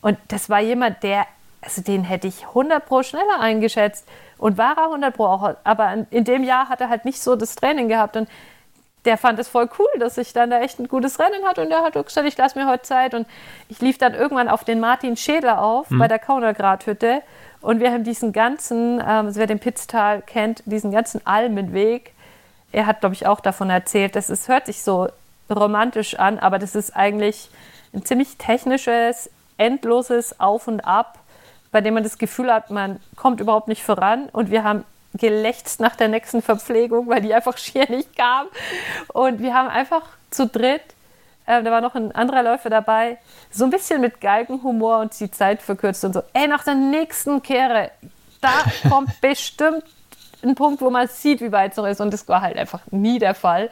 [0.01, 1.27] Und das war jemand, der,
[1.61, 4.07] also den hätte ich 100 pro schneller eingeschätzt.
[4.39, 7.37] Und war er 100 Pro auch, aber in dem Jahr hat er halt nicht so
[7.37, 8.29] das Training gehabt und
[9.07, 11.71] der fand es voll cool, dass ich dann da echt ein gutes Rennen hatte und
[11.71, 13.27] der hat gesagt, ich lasse mir heute Zeit und
[13.69, 15.99] ich lief dann irgendwann auf den Martin Schädler auf mhm.
[15.99, 17.23] bei der Kaunergradhütte
[17.63, 22.13] und wir haben diesen ganzen, ähm, wer den Pitztal kennt, diesen ganzen Almenweg,
[22.73, 25.09] er hat, glaube ich, auch davon erzählt, dass es hört sich so
[25.51, 27.51] romantisch an, aber das ist eigentlich
[27.93, 31.19] ein ziemlich technisches, endloses Auf und Ab,
[31.71, 34.85] bei dem man das Gefühl hat, man kommt überhaupt nicht voran und wir haben
[35.15, 38.47] gelächzt nach der nächsten Verpflegung, weil die einfach schier nicht kam.
[39.13, 40.83] Und wir haben einfach zu dritt,
[41.47, 43.19] äh, da war noch ein anderer Läufer dabei,
[43.51, 47.43] so ein bisschen mit Galgenhumor und die Zeit verkürzt und so, ey, nach der nächsten
[47.43, 47.91] Kehre,
[48.41, 48.51] da
[48.89, 49.85] kommt bestimmt
[50.43, 52.01] ein Punkt, wo man sieht, wie weit es noch ist.
[52.01, 53.71] Und das war halt einfach nie der Fall.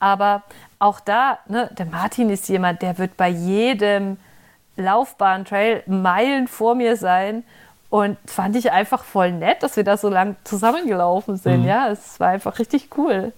[0.00, 0.42] Aber
[0.82, 4.16] auch da, ne, der Martin ist jemand, der wird bei jedem
[4.76, 7.44] Laufbahntrail Meilen vor mir sein
[7.88, 11.62] und fand ich einfach voll nett, dass wir da so lang zusammengelaufen sind.
[11.62, 11.68] Mhm.
[11.68, 13.32] Ja, es war einfach richtig cool.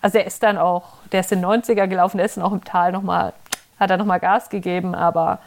[0.00, 2.64] Also er ist dann auch, der ist in 90er gelaufen, der ist dann auch im
[2.64, 3.32] Tal nochmal,
[3.78, 5.38] hat er nochmal Gas gegeben, aber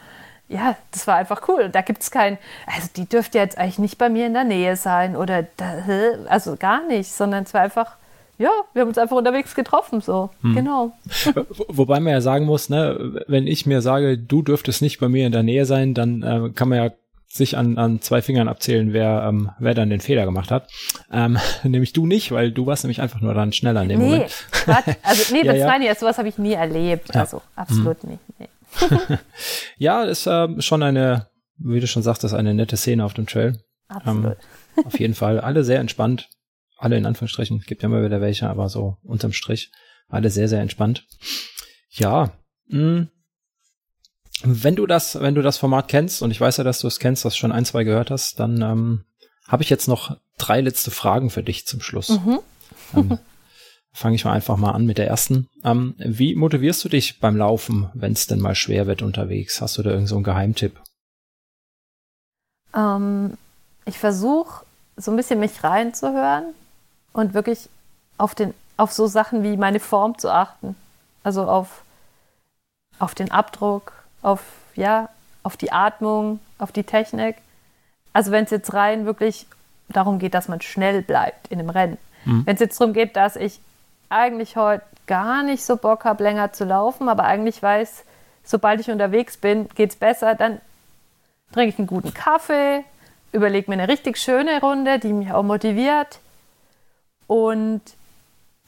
[0.48, 1.68] ja, das war einfach cool.
[1.68, 4.76] Da gibt es kein, also die dürfte jetzt eigentlich nicht bei mir in der Nähe
[4.76, 5.74] sein oder, da,
[6.28, 7.96] also gar nicht, sondern es war einfach,
[8.38, 10.54] ja, wir haben uns einfach unterwegs getroffen, so, hm.
[10.54, 10.92] genau.
[11.68, 15.26] Wobei man ja sagen muss, ne, wenn ich mir sage, du dürftest nicht bei mir
[15.26, 16.90] in der Nähe sein, dann äh, kann man ja
[17.32, 20.68] sich an, an zwei Fingern abzählen, wer, ähm, wer dann den Fehler gemacht hat.
[21.10, 24.10] Ähm, nämlich du nicht, weil du warst nämlich einfach nur dann schneller in dem nee,
[24.10, 24.44] Moment.
[24.50, 24.96] Quatsch.
[25.02, 25.66] Also nee, ja, ja.
[25.66, 27.14] Nein, sowas habe ich nie erlebt.
[27.14, 27.22] Ja.
[27.22, 28.10] Also absolut mhm.
[28.10, 28.22] nicht.
[28.38, 28.48] Nee.
[29.78, 33.58] ja, ist äh, schon eine, wie du schon sagtest, eine nette Szene auf dem Trail.
[33.88, 34.36] Absolut.
[34.76, 35.40] Ähm, auf jeden Fall.
[35.40, 36.28] Alle sehr entspannt.
[36.82, 37.60] Alle in Anführungsstrichen.
[37.60, 39.70] Gibt ja immer wieder welche, aber so unterm Strich.
[40.08, 41.06] Alle sehr, sehr entspannt.
[41.90, 42.32] Ja.
[42.66, 43.08] Mh, hm.
[44.42, 46.98] Wenn du das, wenn du das Format kennst, und ich weiß ja, dass du es
[46.98, 49.04] kennst, dass du schon ein, zwei gehört hast, dann ähm,
[49.46, 52.08] habe ich jetzt noch drei letzte Fragen für dich zum Schluss.
[52.08, 52.40] Mhm.
[52.96, 53.18] ähm,
[53.92, 55.48] Fange ich mal einfach mal an mit der ersten.
[55.62, 59.60] Ähm, wie motivierst du dich beim Laufen, wenn es denn mal schwer wird unterwegs?
[59.60, 60.80] Hast du da irgend so einen Geheimtipp?
[62.74, 63.38] Ähm,
[63.84, 64.64] ich versuche
[64.96, 66.54] so ein bisschen mich reinzuhören
[67.12, 67.68] und wirklich
[68.18, 70.76] auf, den, auf so Sachen wie meine Form zu achten.
[71.24, 71.82] Also auf,
[72.98, 73.92] auf den Abdruck,
[74.22, 74.42] auf,
[74.74, 75.08] ja,
[75.42, 77.36] auf die Atmung, auf die Technik.
[78.12, 79.46] Also wenn es jetzt rein wirklich
[79.88, 81.98] darum geht, dass man schnell bleibt in dem Rennen.
[82.24, 82.46] Mhm.
[82.46, 83.60] Wenn es jetzt darum geht, dass ich
[84.08, 88.04] eigentlich heute gar nicht so Bock habe, länger zu laufen, aber eigentlich weiß,
[88.44, 90.60] sobald ich unterwegs bin, geht es besser, dann
[91.52, 92.84] trinke ich einen guten Kaffee,
[93.32, 96.20] überlege mir eine richtig schöne Runde, die mich auch motiviert
[97.26, 97.80] und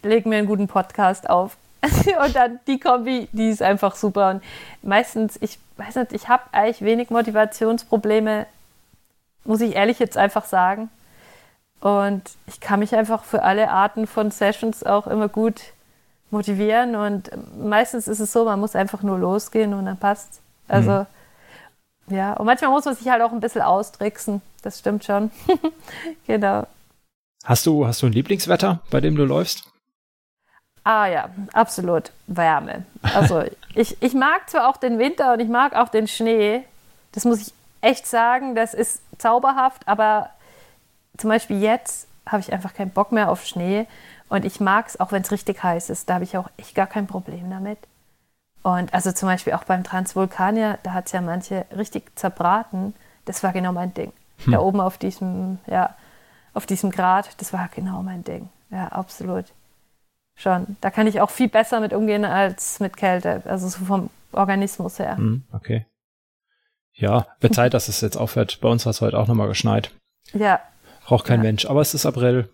[0.02, 1.56] lege mir einen guten Podcast auf.
[2.24, 4.30] und dann die Kombi, die ist einfach super.
[4.30, 4.42] Und
[4.82, 8.46] meistens, ich weiß nicht, ich habe eigentlich wenig Motivationsprobleme,
[9.44, 10.88] muss ich ehrlich jetzt einfach sagen.
[11.80, 15.60] Und ich kann mich einfach für alle Arten von Sessions auch immer gut
[16.30, 16.96] motivieren.
[16.96, 20.40] Und meistens ist es so, man muss einfach nur losgehen und dann passt.
[20.66, 21.06] Also,
[22.06, 22.16] mhm.
[22.16, 22.32] ja.
[22.34, 24.40] Und manchmal muss man sich halt auch ein bisschen austricksen.
[24.62, 25.30] Das stimmt schon.
[26.26, 26.66] genau.
[27.44, 29.64] Hast du, hast du ein Lieblingswetter, bei dem du läufst?
[30.82, 32.10] Ah ja, absolut.
[32.26, 32.84] Wärme.
[33.02, 36.64] Also ich, ich mag zwar auch den Winter und ich mag auch den Schnee.
[37.12, 38.54] Das muss ich echt sagen.
[38.54, 40.30] Das ist zauberhaft, aber
[41.16, 43.86] zum Beispiel jetzt habe ich einfach keinen Bock mehr auf Schnee.
[44.28, 46.08] Und ich mag es, auch wenn es richtig heiß ist.
[46.08, 47.78] Da habe ich auch echt gar kein Problem damit.
[48.62, 52.94] Und also zum Beispiel auch beim Transvulkanier, da hat es ja manche richtig zerbraten.
[53.26, 54.12] Das war genau mein Ding.
[54.44, 54.52] Hm.
[54.52, 55.94] Da oben auf diesem, ja,
[56.54, 58.48] auf diesem Grat, das war genau mein Ding.
[58.70, 59.46] Ja, absolut
[60.36, 60.76] schon.
[60.80, 64.98] Da kann ich auch viel besser mit umgehen als mit Kälte, also so vom Organismus
[64.98, 65.16] her.
[65.16, 65.86] Mhm, okay.
[66.92, 68.60] Ja, wird Zeit, dass es jetzt aufhört.
[68.60, 69.90] Bei uns hat es heute auch nochmal geschneit.
[70.32, 70.60] Ja.
[71.04, 71.44] Braucht kein ja.
[71.44, 71.66] Mensch.
[71.66, 72.48] Aber es ist April.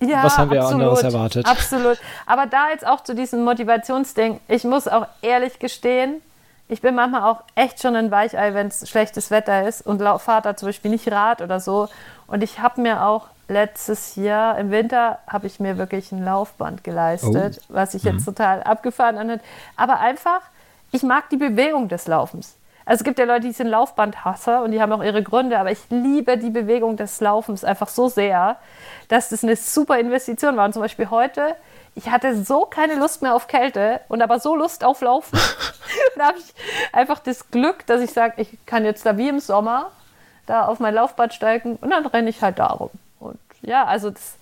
[0.00, 1.46] Ja, Was haben wir absolut, anderes erwartet?
[1.46, 1.98] Absolut.
[2.26, 6.20] Aber da jetzt auch zu diesem Motivationsding, ich muss auch ehrlich gestehen,
[6.68, 10.42] ich bin manchmal auch echt schon ein Weichei, wenn es schlechtes Wetter ist und fahre
[10.42, 11.88] da zum Beispiel nicht Rad oder so.
[12.26, 16.84] Und ich habe mir auch letztes Jahr im Winter habe ich mir wirklich ein Laufband
[16.84, 17.74] geleistet, oh.
[17.74, 18.24] was sich jetzt mhm.
[18.24, 19.42] total abgefahren anhört.
[19.76, 20.40] Aber einfach,
[20.92, 22.56] ich mag die Bewegung des Laufens.
[22.86, 25.70] Also es gibt ja Leute, die sind Laufbandhasser und die haben auch ihre Gründe, aber
[25.70, 28.56] ich liebe die Bewegung des Laufens einfach so sehr,
[29.08, 30.66] dass das eine super Investition war.
[30.66, 31.56] Und zum Beispiel heute,
[31.94, 35.38] ich hatte so keine Lust mehr auf Kälte und aber so Lust auf Laufen.
[36.16, 36.54] da habe ich
[36.92, 39.90] einfach das Glück, dass ich sage, ich kann jetzt da wie im Sommer
[40.46, 42.90] da auf mein Laufband steigen und dann renne ich halt darum
[43.66, 44.36] ja, also das,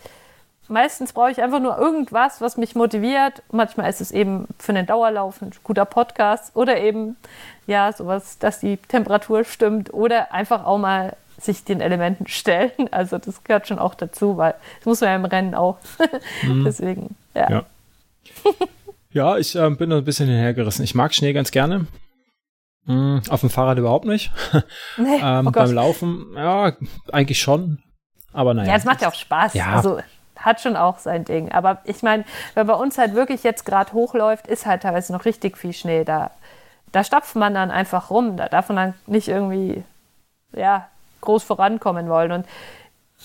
[0.69, 3.43] meistens brauche ich einfach nur irgendwas, was mich motiviert.
[3.51, 7.17] Manchmal ist es eben für einen Dauerlauf ein guter Podcast oder eben
[7.67, 12.73] ja sowas, dass die Temperatur stimmt oder einfach auch mal sich den Elementen stellen.
[12.91, 15.79] Also das gehört schon auch dazu, weil das muss man ja im Rennen auch.
[16.43, 16.65] Mhm.
[16.65, 17.51] Deswegen, ja.
[17.51, 17.65] Ja,
[19.13, 20.85] ja ich äh, bin ein bisschen hinhergerissen.
[20.85, 21.87] Ich mag Schnee ganz gerne.
[22.85, 24.33] Mhm, auf dem Fahrrad überhaupt nicht.
[24.97, 26.73] Nee, ähm, oh beim Laufen, ja,
[27.13, 27.81] eigentlich schon.
[28.33, 28.71] Aber naja.
[28.71, 29.55] Ja, es macht ja auch Spaß.
[29.55, 29.75] Ja.
[29.75, 30.01] Also
[30.37, 31.53] hat schon auch sein Ding.
[31.53, 35.25] Aber ich meine, wenn bei uns halt wirklich jetzt gerade hochläuft, ist halt teilweise noch
[35.25, 36.31] richtig viel Schnee da.
[36.91, 38.37] Da stapft man dann einfach rum.
[38.37, 39.85] Da darf man dann nicht irgendwie,
[40.53, 40.89] ja,
[41.21, 42.33] groß vorankommen wollen.
[42.33, 42.47] Und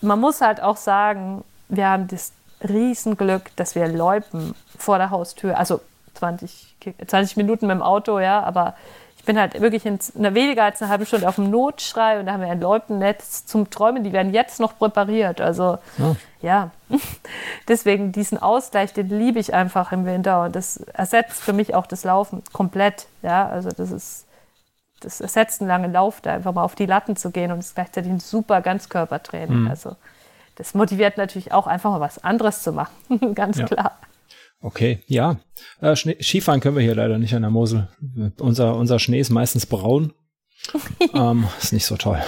[0.01, 2.31] man muss halt auch sagen, wir haben das
[2.67, 5.81] Riesenglück, dass wir Loipen vor der Haustür, also
[6.15, 6.75] 20,
[7.05, 8.75] 20 Minuten mit dem Auto, ja, aber
[9.27, 12.33] bin halt wirklich in einer weniger als eine halbe Stunde auf dem Notschrei und da
[12.33, 15.41] haben wir ein Leutennetz zum Träumen, die werden jetzt noch präpariert.
[15.41, 16.71] Also ja, ja.
[17.67, 21.85] deswegen diesen Ausgleich, den liebe ich einfach im Winter und das ersetzt für mich auch
[21.85, 23.07] das Laufen komplett.
[23.21, 24.25] Ja, also das ist
[25.01, 27.67] das ersetzt einen langen Lauf, da einfach mal auf die Latten zu gehen und es
[27.67, 29.63] ist gleichzeitig ein super Ganzkörpertraining.
[29.63, 29.67] Mhm.
[29.67, 29.95] Also
[30.55, 32.95] das motiviert natürlich auch einfach mal was anderes zu machen,
[33.35, 33.65] ganz ja.
[33.65, 33.97] klar.
[34.61, 35.39] Okay, ja.
[35.81, 37.87] Äh, Skifahren können wir hier leider nicht an der Mosel.
[38.39, 40.13] Unser, unser Schnee ist meistens braun.
[41.13, 42.21] ähm, ist nicht so toll.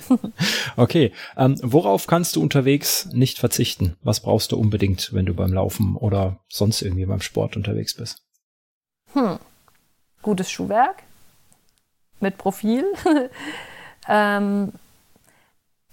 [0.76, 3.96] okay, ähm, worauf kannst du unterwegs nicht verzichten?
[4.02, 8.22] Was brauchst du unbedingt, wenn du beim Laufen oder sonst irgendwie beim Sport unterwegs bist?
[9.14, 9.38] Hm.
[10.22, 11.02] Gutes Schuhwerk
[12.20, 12.84] mit Profil.
[14.08, 14.72] ähm,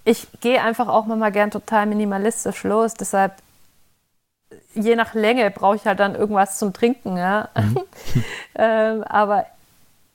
[0.04, 3.34] ich gehe einfach auch mal gern total minimalistisch los, deshalb
[4.74, 7.48] je nach Länge brauche ich halt dann irgendwas zum Trinken, ja.
[7.56, 7.80] Mhm.
[8.56, 9.46] ähm, aber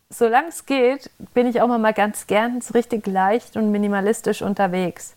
[0.09, 5.15] solange es geht, bin ich auch mal ganz gern so richtig leicht und minimalistisch unterwegs.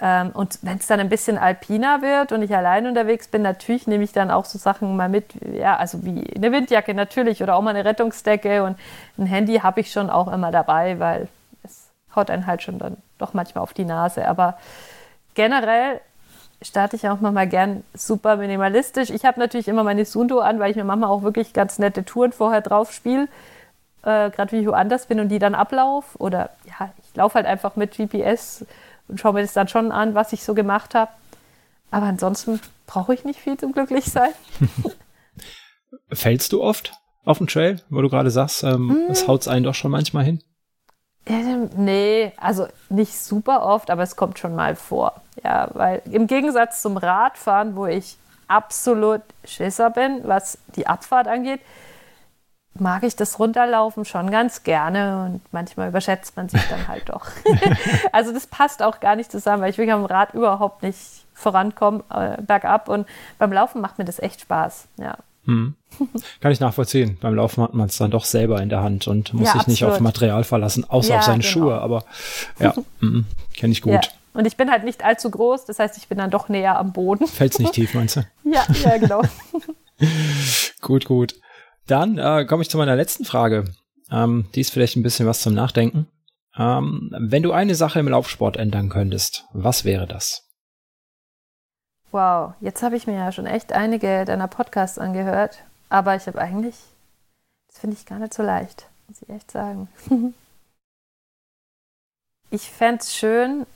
[0.00, 3.86] Ähm, und wenn es dann ein bisschen alpiner wird und ich allein unterwegs bin, natürlich
[3.86, 7.56] nehme ich dann auch so Sachen mal mit, ja, also wie eine Windjacke natürlich oder
[7.56, 8.78] auch mal eine Rettungsdecke und
[9.18, 11.28] ein Handy habe ich schon auch immer dabei, weil
[11.64, 14.28] es haut einen halt schon dann doch manchmal auf die Nase.
[14.28, 14.58] Aber
[15.34, 16.00] generell
[16.62, 19.10] starte ich auch manchmal gern super minimalistisch.
[19.10, 22.04] Ich habe natürlich immer meine Sundo an, weil ich mir manchmal auch wirklich ganz nette
[22.04, 23.28] Touren vorher drauf spiele.
[24.02, 26.18] Äh, Gerade wie ich woanders bin und die dann ablaufe.
[26.18, 28.64] Oder ja, ich laufe halt einfach mit GPS
[29.06, 31.10] und schaue mir das dann schon an, was ich so gemacht habe.
[31.90, 34.32] Aber ansonsten brauche ich nicht viel zum Glücklichsein.
[36.12, 36.92] Fällst du oft
[37.24, 39.10] auf dem Trail, wo du gerade sagst, ähm, mm.
[39.10, 40.42] es haut einen doch schon manchmal hin?
[41.26, 45.20] Nee, also nicht super oft, aber es kommt schon mal vor.
[45.44, 48.16] Ja, weil im Gegensatz zum Radfahren, wo ich
[48.46, 51.60] absolut Schisser bin, was die Abfahrt angeht,
[52.80, 57.26] mag ich das Runterlaufen schon ganz gerne und manchmal überschätzt man sich dann halt doch.
[58.12, 62.04] also das passt auch gar nicht zusammen, weil ich wirklich am Rad überhaupt nicht vorankomme,
[62.10, 63.06] äh, bergab und
[63.38, 65.16] beim Laufen macht mir das echt Spaß, ja.
[65.48, 65.74] Hm.
[66.40, 67.16] Kann ich nachvollziehen.
[67.22, 69.60] Beim Laufen hat man es dann doch selber in der Hand und muss ja, sich
[69.60, 69.68] absolut.
[69.68, 71.50] nicht auf Material verlassen, außer ja, auf seine genau.
[71.50, 71.80] Schuhe.
[71.80, 72.04] Aber
[72.58, 73.24] ja, mm,
[73.56, 73.94] kenne ich gut.
[73.94, 74.00] Ja.
[74.34, 76.92] Und ich bin halt nicht allzu groß, das heißt, ich bin dann doch näher am
[76.92, 77.26] Boden.
[77.26, 78.20] Fällt's nicht tief, meinst du?
[78.44, 79.22] ja, ja, genau.
[80.82, 81.34] gut, gut.
[81.86, 83.64] Dann äh, komme ich zu meiner letzten Frage.
[84.12, 86.06] Ähm, die ist vielleicht ein bisschen was zum Nachdenken.
[86.56, 90.47] Ähm, wenn du eine Sache im Laufsport ändern könntest, was wäre das?
[92.10, 95.58] Wow, jetzt habe ich mir ja schon echt einige deiner Podcasts angehört,
[95.90, 96.74] aber ich habe eigentlich,
[97.68, 99.88] das finde ich gar nicht so leicht, muss ich echt sagen.
[102.50, 103.66] ich fände es schön,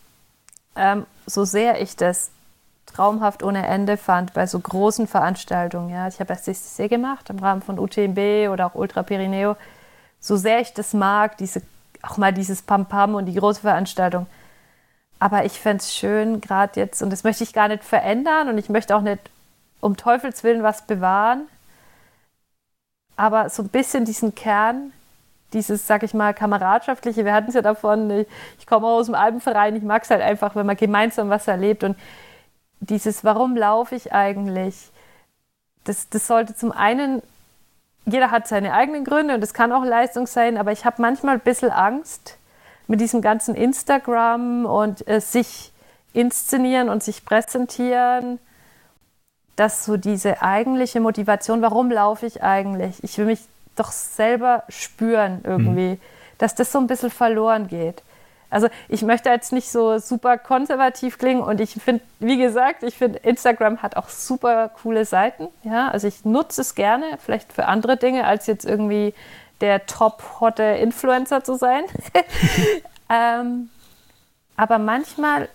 [0.77, 2.31] ähm, so sehr ich das
[2.87, 5.91] traumhaft ohne Ende fand bei so großen Veranstaltungen.
[5.91, 9.57] Ja, ich habe SCCC gemacht im Rahmen von UTMB oder auch Ultra Pirineo.
[10.21, 11.63] So sehr ich das mag, diese,
[12.03, 14.27] auch mal dieses Pam Pam und die große Veranstaltung
[15.23, 18.59] aber ich fände es schön, gerade jetzt, und das möchte ich gar nicht verändern und
[18.59, 19.21] ich möchte auch nicht
[19.81, 21.47] um Teufels Willen was bewahren,
[23.15, 24.93] aber so ein bisschen diesen Kern,
[25.53, 28.27] dieses, sag ich mal, kameradschaftliche, wir hatten es ja davon, ich,
[28.59, 31.85] ich komme aus dem Alpenverein, ich mag es halt einfach, wenn man gemeinsam was erlebt.
[31.85, 31.97] Und
[32.81, 34.91] dieses, warum laufe ich eigentlich,
[35.85, 37.23] das, das sollte zum einen,
[38.07, 41.35] jeder hat seine eigenen Gründe und das kann auch Leistung sein, aber ich habe manchmal
[41.35, 42.39] ein bisschen Angst,
[42.93, 45.73] mit diesem ganzen Instagram und äh, sich
[46.13, 48.39] inszenieren und sich präsentieren,
[49.57, 53.03] dass so diese eigentliche Motivation, warum laufe ich eigentlich?
[53.03, 53.41] Ich will mich
[53.77, 56.01] doch selber spüren irgendwie, mhm.
[56.37, 58.03] dass das so ein bisschen verloren geht.
[58.51, 62.99] Also ich möchte jetzt nicht so super konservativ klingen und ich finde, wie gesagt, ich
[62.99, 65.49] finde Instagram hat auch super coole Seiten.
[65.63, 69.15] Ja, also ich nutze es gerne, vielleicht für andere Dinge als jetzt irgendwie
[69.63, 71.85] der top-hotte Influencer zu sein.
[73.09, 73.71] ähm,
[74.57, 75.49] aber manchmal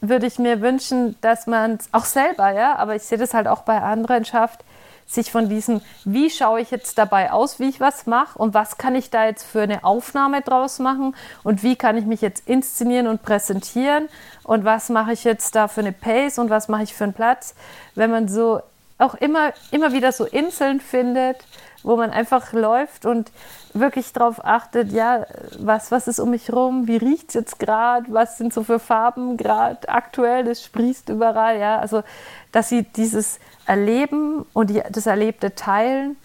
[0.00, 3.46] würde ich mir wünschen, dass man es auch selber, ja, aber ich sehe das halt
[3.46, 4.64] auch bei anderen schafft,
[5.06, 8.78] sich von diesem, wie schaue ich jetzt dabei aus, wie ich was mache und was
[8.78, 12.48] kann ich da jetzt für eine Aufnahme draus machen und wie kann ich mich jetzt
[12.48, 14.08] inszenieren und präsentieren
[14.44, 17.12] und was mache ich jetzt da für eine Pace und was mache ich für einen
[17.12, 17.54] Platz,
[17.94, 18.62] wenn man so
[18.96, 21.44] auch immer, immer wieder so Inseln findet,
[21.84, 23.30] wo man einfach läuft und
[23.74, 25.26] wirklich darauf achtet, ja,
[25.58, 28.78] was, was ist um mich rum, wie riecht es jetzt gerade, was sind so für
[28.78, 32.02] Farben gerade aktuell, das sprießt überall, ja, also
[32.52, 36.16] dass sie dieses Erleben und die, das Erlebte teilen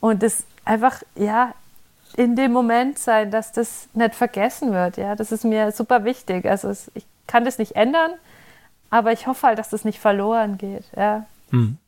[0.00, 1.54] und das einfach, ja,
[2.16, 6.44] in dem Moment sein, dass das nicht vergessen wird, ja, das ist mir super wichtig,
[6.44, 8.12] also es, ich kann das nicht ändern,
[8.90, 11.24] aber ich hoffe halt, dass das nicht verloren geht, ja.
[11.50, 11.78] Hm.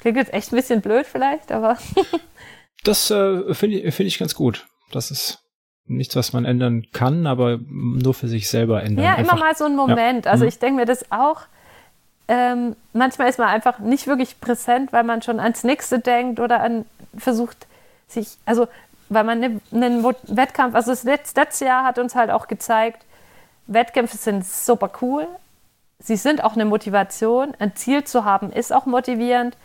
[0.00, 1.76] Klingt jetzt echt ein bisschen blöd vielleicht, aber
[2.84, 4.66] Das äh, finde ich, find ich ganz gut.
[4.92, 5.40] Das ist
[5.86, 9.04] nichts, was man ändern kann, aber nur für sich selber ändern.
[9.04, 9.34] Ja, einfach.
[9.34, 10.26] immer mal so ein Moment.
[10.26, 10.32] Ja.
[10.32, 10.48] Also mhm.
[10.48, 11.42] ich denke mir das auch.
[12.28, 16.60] Ähm, manchmal ist man einfach nicht wirklich präsent, weil man schon ans nächste denkt oder
[16.60, 16.84] an
[17.16, 17.66] versucht
[18.06, 18.68] sich, also
[19.08, 22.46] weil man ne, einen ne Wettkampf, also das letzte, letzte Jahr hat uns halt auch
[22.46, 23.04] gezeigt,
[23.66, 25.26] Wettkämpfe sind super cool.
[25.98, 27.54] Sie sind auch eine Motivation.
[27.58, 29.56] Ein Ziel zu haben ist auch motivierend.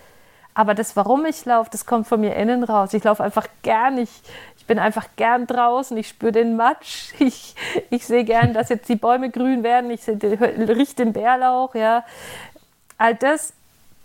[0.54, 2.94] Aber das, warum ich laufe, das kommt von mir innen raus.
[2.94, 3.98] Ich laufe einfach gern.
[3.98, 4.22] Ich,
[4.58, 5.98] ich bin einfach gern draußen.
[5.98, 7.14] Ich spüre den Matsch.
[7.20, 7.56] Ich,
[7.90, 9.90] ich sehe gern, dass jetzt die Bäume grün werden.
[9.90, 11.74] Ich rieche den Bärlauch.
[11.74, 12.04] Ja.
[12.98, 13.54] All das,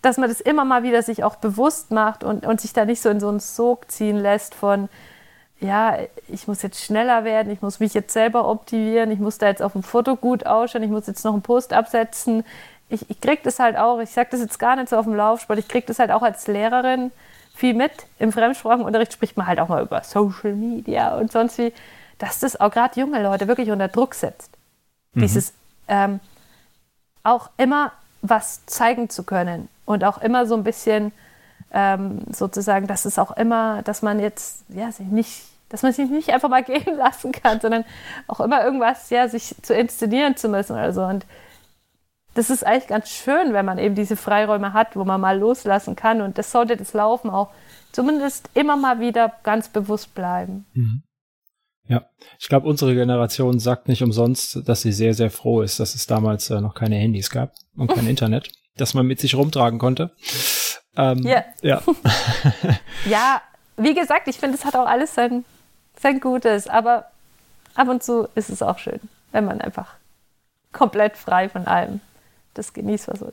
[0.03, 3.03] dass man das immer mal wieder sich auch bewusst macht und, und sich da nicht
[3.03, 4.89] so in so einen Sog ziehen lässt von,
[5.61, 5.99] ja,
[6.29, 9.63] ich muss jetzt schneller werden, ich muss mich jetzt selber optimieren, ich muss da jetzt
[9.63, 12.45] auf dem Foto gut ausschauen, ich muss jetzt noch einen Post absetzen,
[12.89, 15.15] ich, ich kriege das halt auch, ich sage das jetzt gar nicht so auf dem
[15.15, 17.11] Laufsport, ich kriege das halt auch als Lehrerin
[17.55, 17.93] viel mit.
[18.19, 21.73] Im Fremdsprachenunterricht spricht man halt auch mal über Social Media und sonst wie,
[22.19, 24.51] dass das auch gerade junge Leute wirklich unter Druck setzt.
[25.15, 25.21] Mhm.
[25.21, 25.53] Dieses
[25.89, 26.21] ähm,
[27.25, 27.93] auch immer
[28.23, 31.13] was zeigen zu können und auch immer so ein bisschen
[31.73, 36.09] ähm, sozusagen, dass es auch immer, dass man jetzt ja sich nicht, dass man sich
[36.09, 37.85] nicht einfach mal gehen lassen kann, sondern
[38.27, 41.03] auch immer irgendwas ja sich zu inszenieren zu müssen oder so.
[41.03, 41.27] Und
[42.39, 45.97] das ist eigentlich ganz schön, wenn man eben diese Freiräume hat, wo man mal loslassen
[45.97, 46.21] kann.
[46.21, 47.51] Und das sollte das Laufen auch
[47.91, 50.65] zumindest immer mal wieder ganz bewusst bleiben.
[50.73, 51.03] Mhm.
[51.89, 52.05] Ja,
[52.39, 56.07] ich glaube, unsere Generation sagt nicht umsonst, dass sie sehr, sehr froh ist, dass es
[56.07, 60.13] damals äh, noch keine Handys gab und kein Internet, dass man mit sich rumtragen konnte.
[60.97, 61.45] Ähm, yeah.
[61.63, 61.83] Ja.
[63.11, 63.43] ja,
[63.77, 65.45] wie gesagt, ich finde, es hat auch alles sein,
[65.99, 67.07] sein Gutes, aber
[67.75, 69.01] ab und zu ist es auch schön,
[69.33, 69.95] wenn man einfach
[70.73, 72.01] komplett frei von allem
[72.59, 73.33] das genießt was.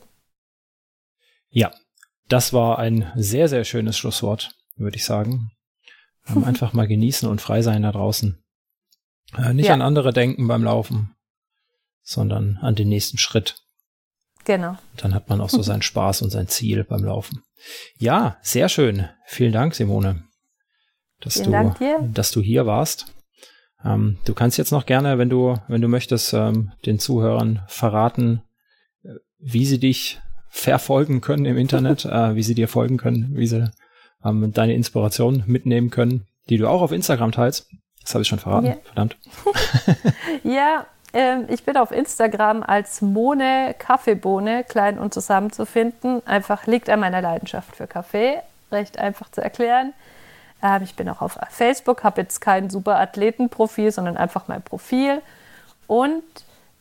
[1.50, 1.72] Ja,
[2.28, 5.50] das war ein sehr, sehr schönes Schlusswort, würde ich sagen.
[6.28, 8.42] Ähm, einfach mal genießen und frei sein da draußen.
[9.36, 9.74] Äh, nicht ja.
[9.74, 11.14] an andere denken beim Laufen,
[12.02, 13.56] sondern an den nächsten Schritt.
[14.44, 14.78] Genau.
[14.96, 17.42] Dann hat man auch so seinen Spaß und sein Ziel beim Laufen.
[17.98, 19.08] Ja, sehr schön.
[19.26, 20.24] Vielen Dank, Simone,
[21.20, 23.06] dass, Vielen du, Dank dass du hier warst.
[23.84, 28.42] Ähm, du kannst jetzt noch gerne, wenn du, wenn du möchtest, ähm, den Zuhörern verraten,
[29.38, 33.70] wie sie dich verfolgen können im Internet, äh, wie sie dir folgen können, wie sie
[34.24, 37.68] ähm, deine Inspiration mitnehmen können, die du auch auf Instagram teilst.
[38.02, 38.76] Das habe ich schon verraten, yeah.
[38.84, 39.16] verdammt.
[40.44, 46.22] ja, ähm, ich bin auf Instagram als Mone Kaffeebohne klein und zusammen zu finden.
[46.24, 48.40] Einfach liegt an meiner Leidenschaft für Kaffee,
[48.70, 49.92] recht einfach zu erklären.
[50.62, 55.20] Ähm, ich bin auch auf Facebook, habe jetzt kein super Athletenprofil, sondern einfach mein Profil.
[55.86, 56.22] Und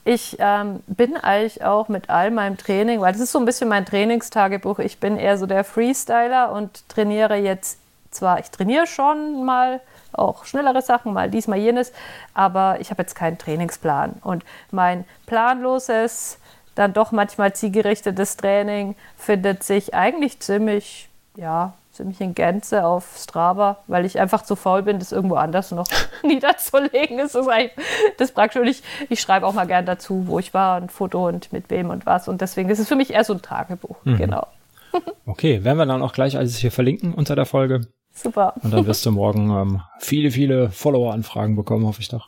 [0.06, 3.68] ich ähm, bin eigentlich auch mit all meinem Training, weil das ist so ein bisschen
[3.68, 4.78] mein Trainingstagebuch.
[4.78, 7.80] Ich bin eher so der Freestyler und trainiere jetzt
[8.12, 9.82] zwar, ich trainiere schon mal
[10.14, 11.92] auch schnellere Sachen, mal dies, mal jenes,
[12.36, 14.14] aber ich habe jetzt keinen Trainingsplan.
[14.22, 16.38] Und mein planloses,
[16.76, 23.80] dann doch manchmal zielgerichtetes Training findet sich eigentlich ziemlich, ja, ziemlich in Gänze auf Strava,
[23.88, 25.88] weil ich einfach zu faul bin, das irgendwo anders noch
[26.24, 27.18] niederzulegen.
[27.18, 27.86] Das ist eigentlich
[28.18, 28.62] das praktisch.
[28.62, 31.70] Und ich, ich schreibe auch mal gern dazu, wo ich war, ein Foto und mit
[31.70, 32.28] wem und was.
[32.28, 33.98] Und deswegen ist es für mich eher so ein Tagebuch.
[34.04, 34.18] Mhm.
[34.18, 34.48] Genau.
[35.26, 37.88] okay, werden wir dann auch gleich alles hier verlinken unter der Folge.
[38.12, 38.54] Super.
[38.62, 42.28] Und dann wirst du morgen ähm, viele, viele Follower-Anfragen bekommen, hoffe ich doch.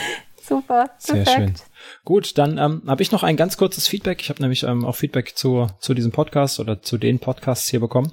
[0.42, 0.90] Super.
[0.98, 1.58] Sehr perfekt.
[1.58, 1.68] schön.
[2.04, 4.20] Gut, dann ähm, habe ich noch ein ganz kurzes Feedback.
[4.20, 7.78] Ich habe nämlich ähm, auch Feedback zu, zu diesem Podcast oder zu den Podcasts hier
[7.78, 8.12] bekommen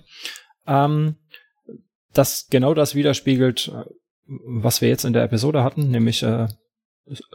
[0.68, 1.16] ähm,
[2.14, 3.90] das genau das widerspiegelt, äh,
[4.26, 6.48] was wir jetzt in der Episode hatten, nämlich äh,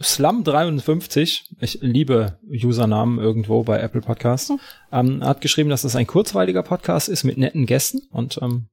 [0.01, 4.59] Slum53, ich liebe Usernamen irgendwo bei Apple Podcasts, mhm.
[4.93, 8.69] ähm, hat geschrieben, dass es ein kurzweiliger Podcast ist mit netten Gästen und ähm,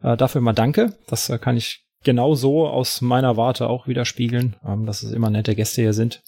[0.00, 0.96] äh, dafür mal danke.
[1.08, 5.30] Das äh, kann ich genau so aus meiner Warte auch widerspiegeln, ähm, dass es immer
[5.30, 6.22] nette Gäste hier sind,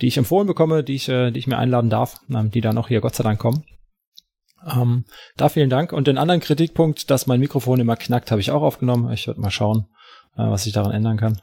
[0.00, 2.78] die ich empfohlen bekomme, die ich, äh, die ich mir einladen darf, ähm, die dann
[2.78, 3.64] auch hier Gott sei Dank kommen.
[4.66, 5.04] Ähm,
[5.36, 5.92] da vielen Dank.
[5.92, 9.10] Und den anderen Kritikpunkt, dass mein Mikrofon immer knackt, habe ich auch aufgenommen.
[9.12, 9.86] Ich werde mal schauen,
[10.36, 11.40] äh, was ich daran ändern kann.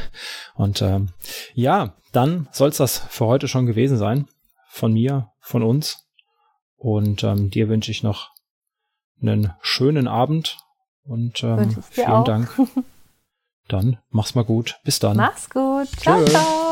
[0.54, 1.08] und ähm,
[1.54, 4.26] ja, dann soll es das für heute schon gewesen sein.
[4.68, 6.06] Von mir, von uns.
[6.76, 8.30] Und ähm, dir wünsche ich noch
[9.20, 10.58] einen schönen Abend
[11.04, 12.24] und ähm, vielen auch.
[12.24, 12.50] Dank.
[13.68, 14.78] Dann mach's mal gut.
[14.84, 15.16] Bis dann.
[15.16, 15.88] Mach's gut.
[16.00, 16.71] Ciao, ciao.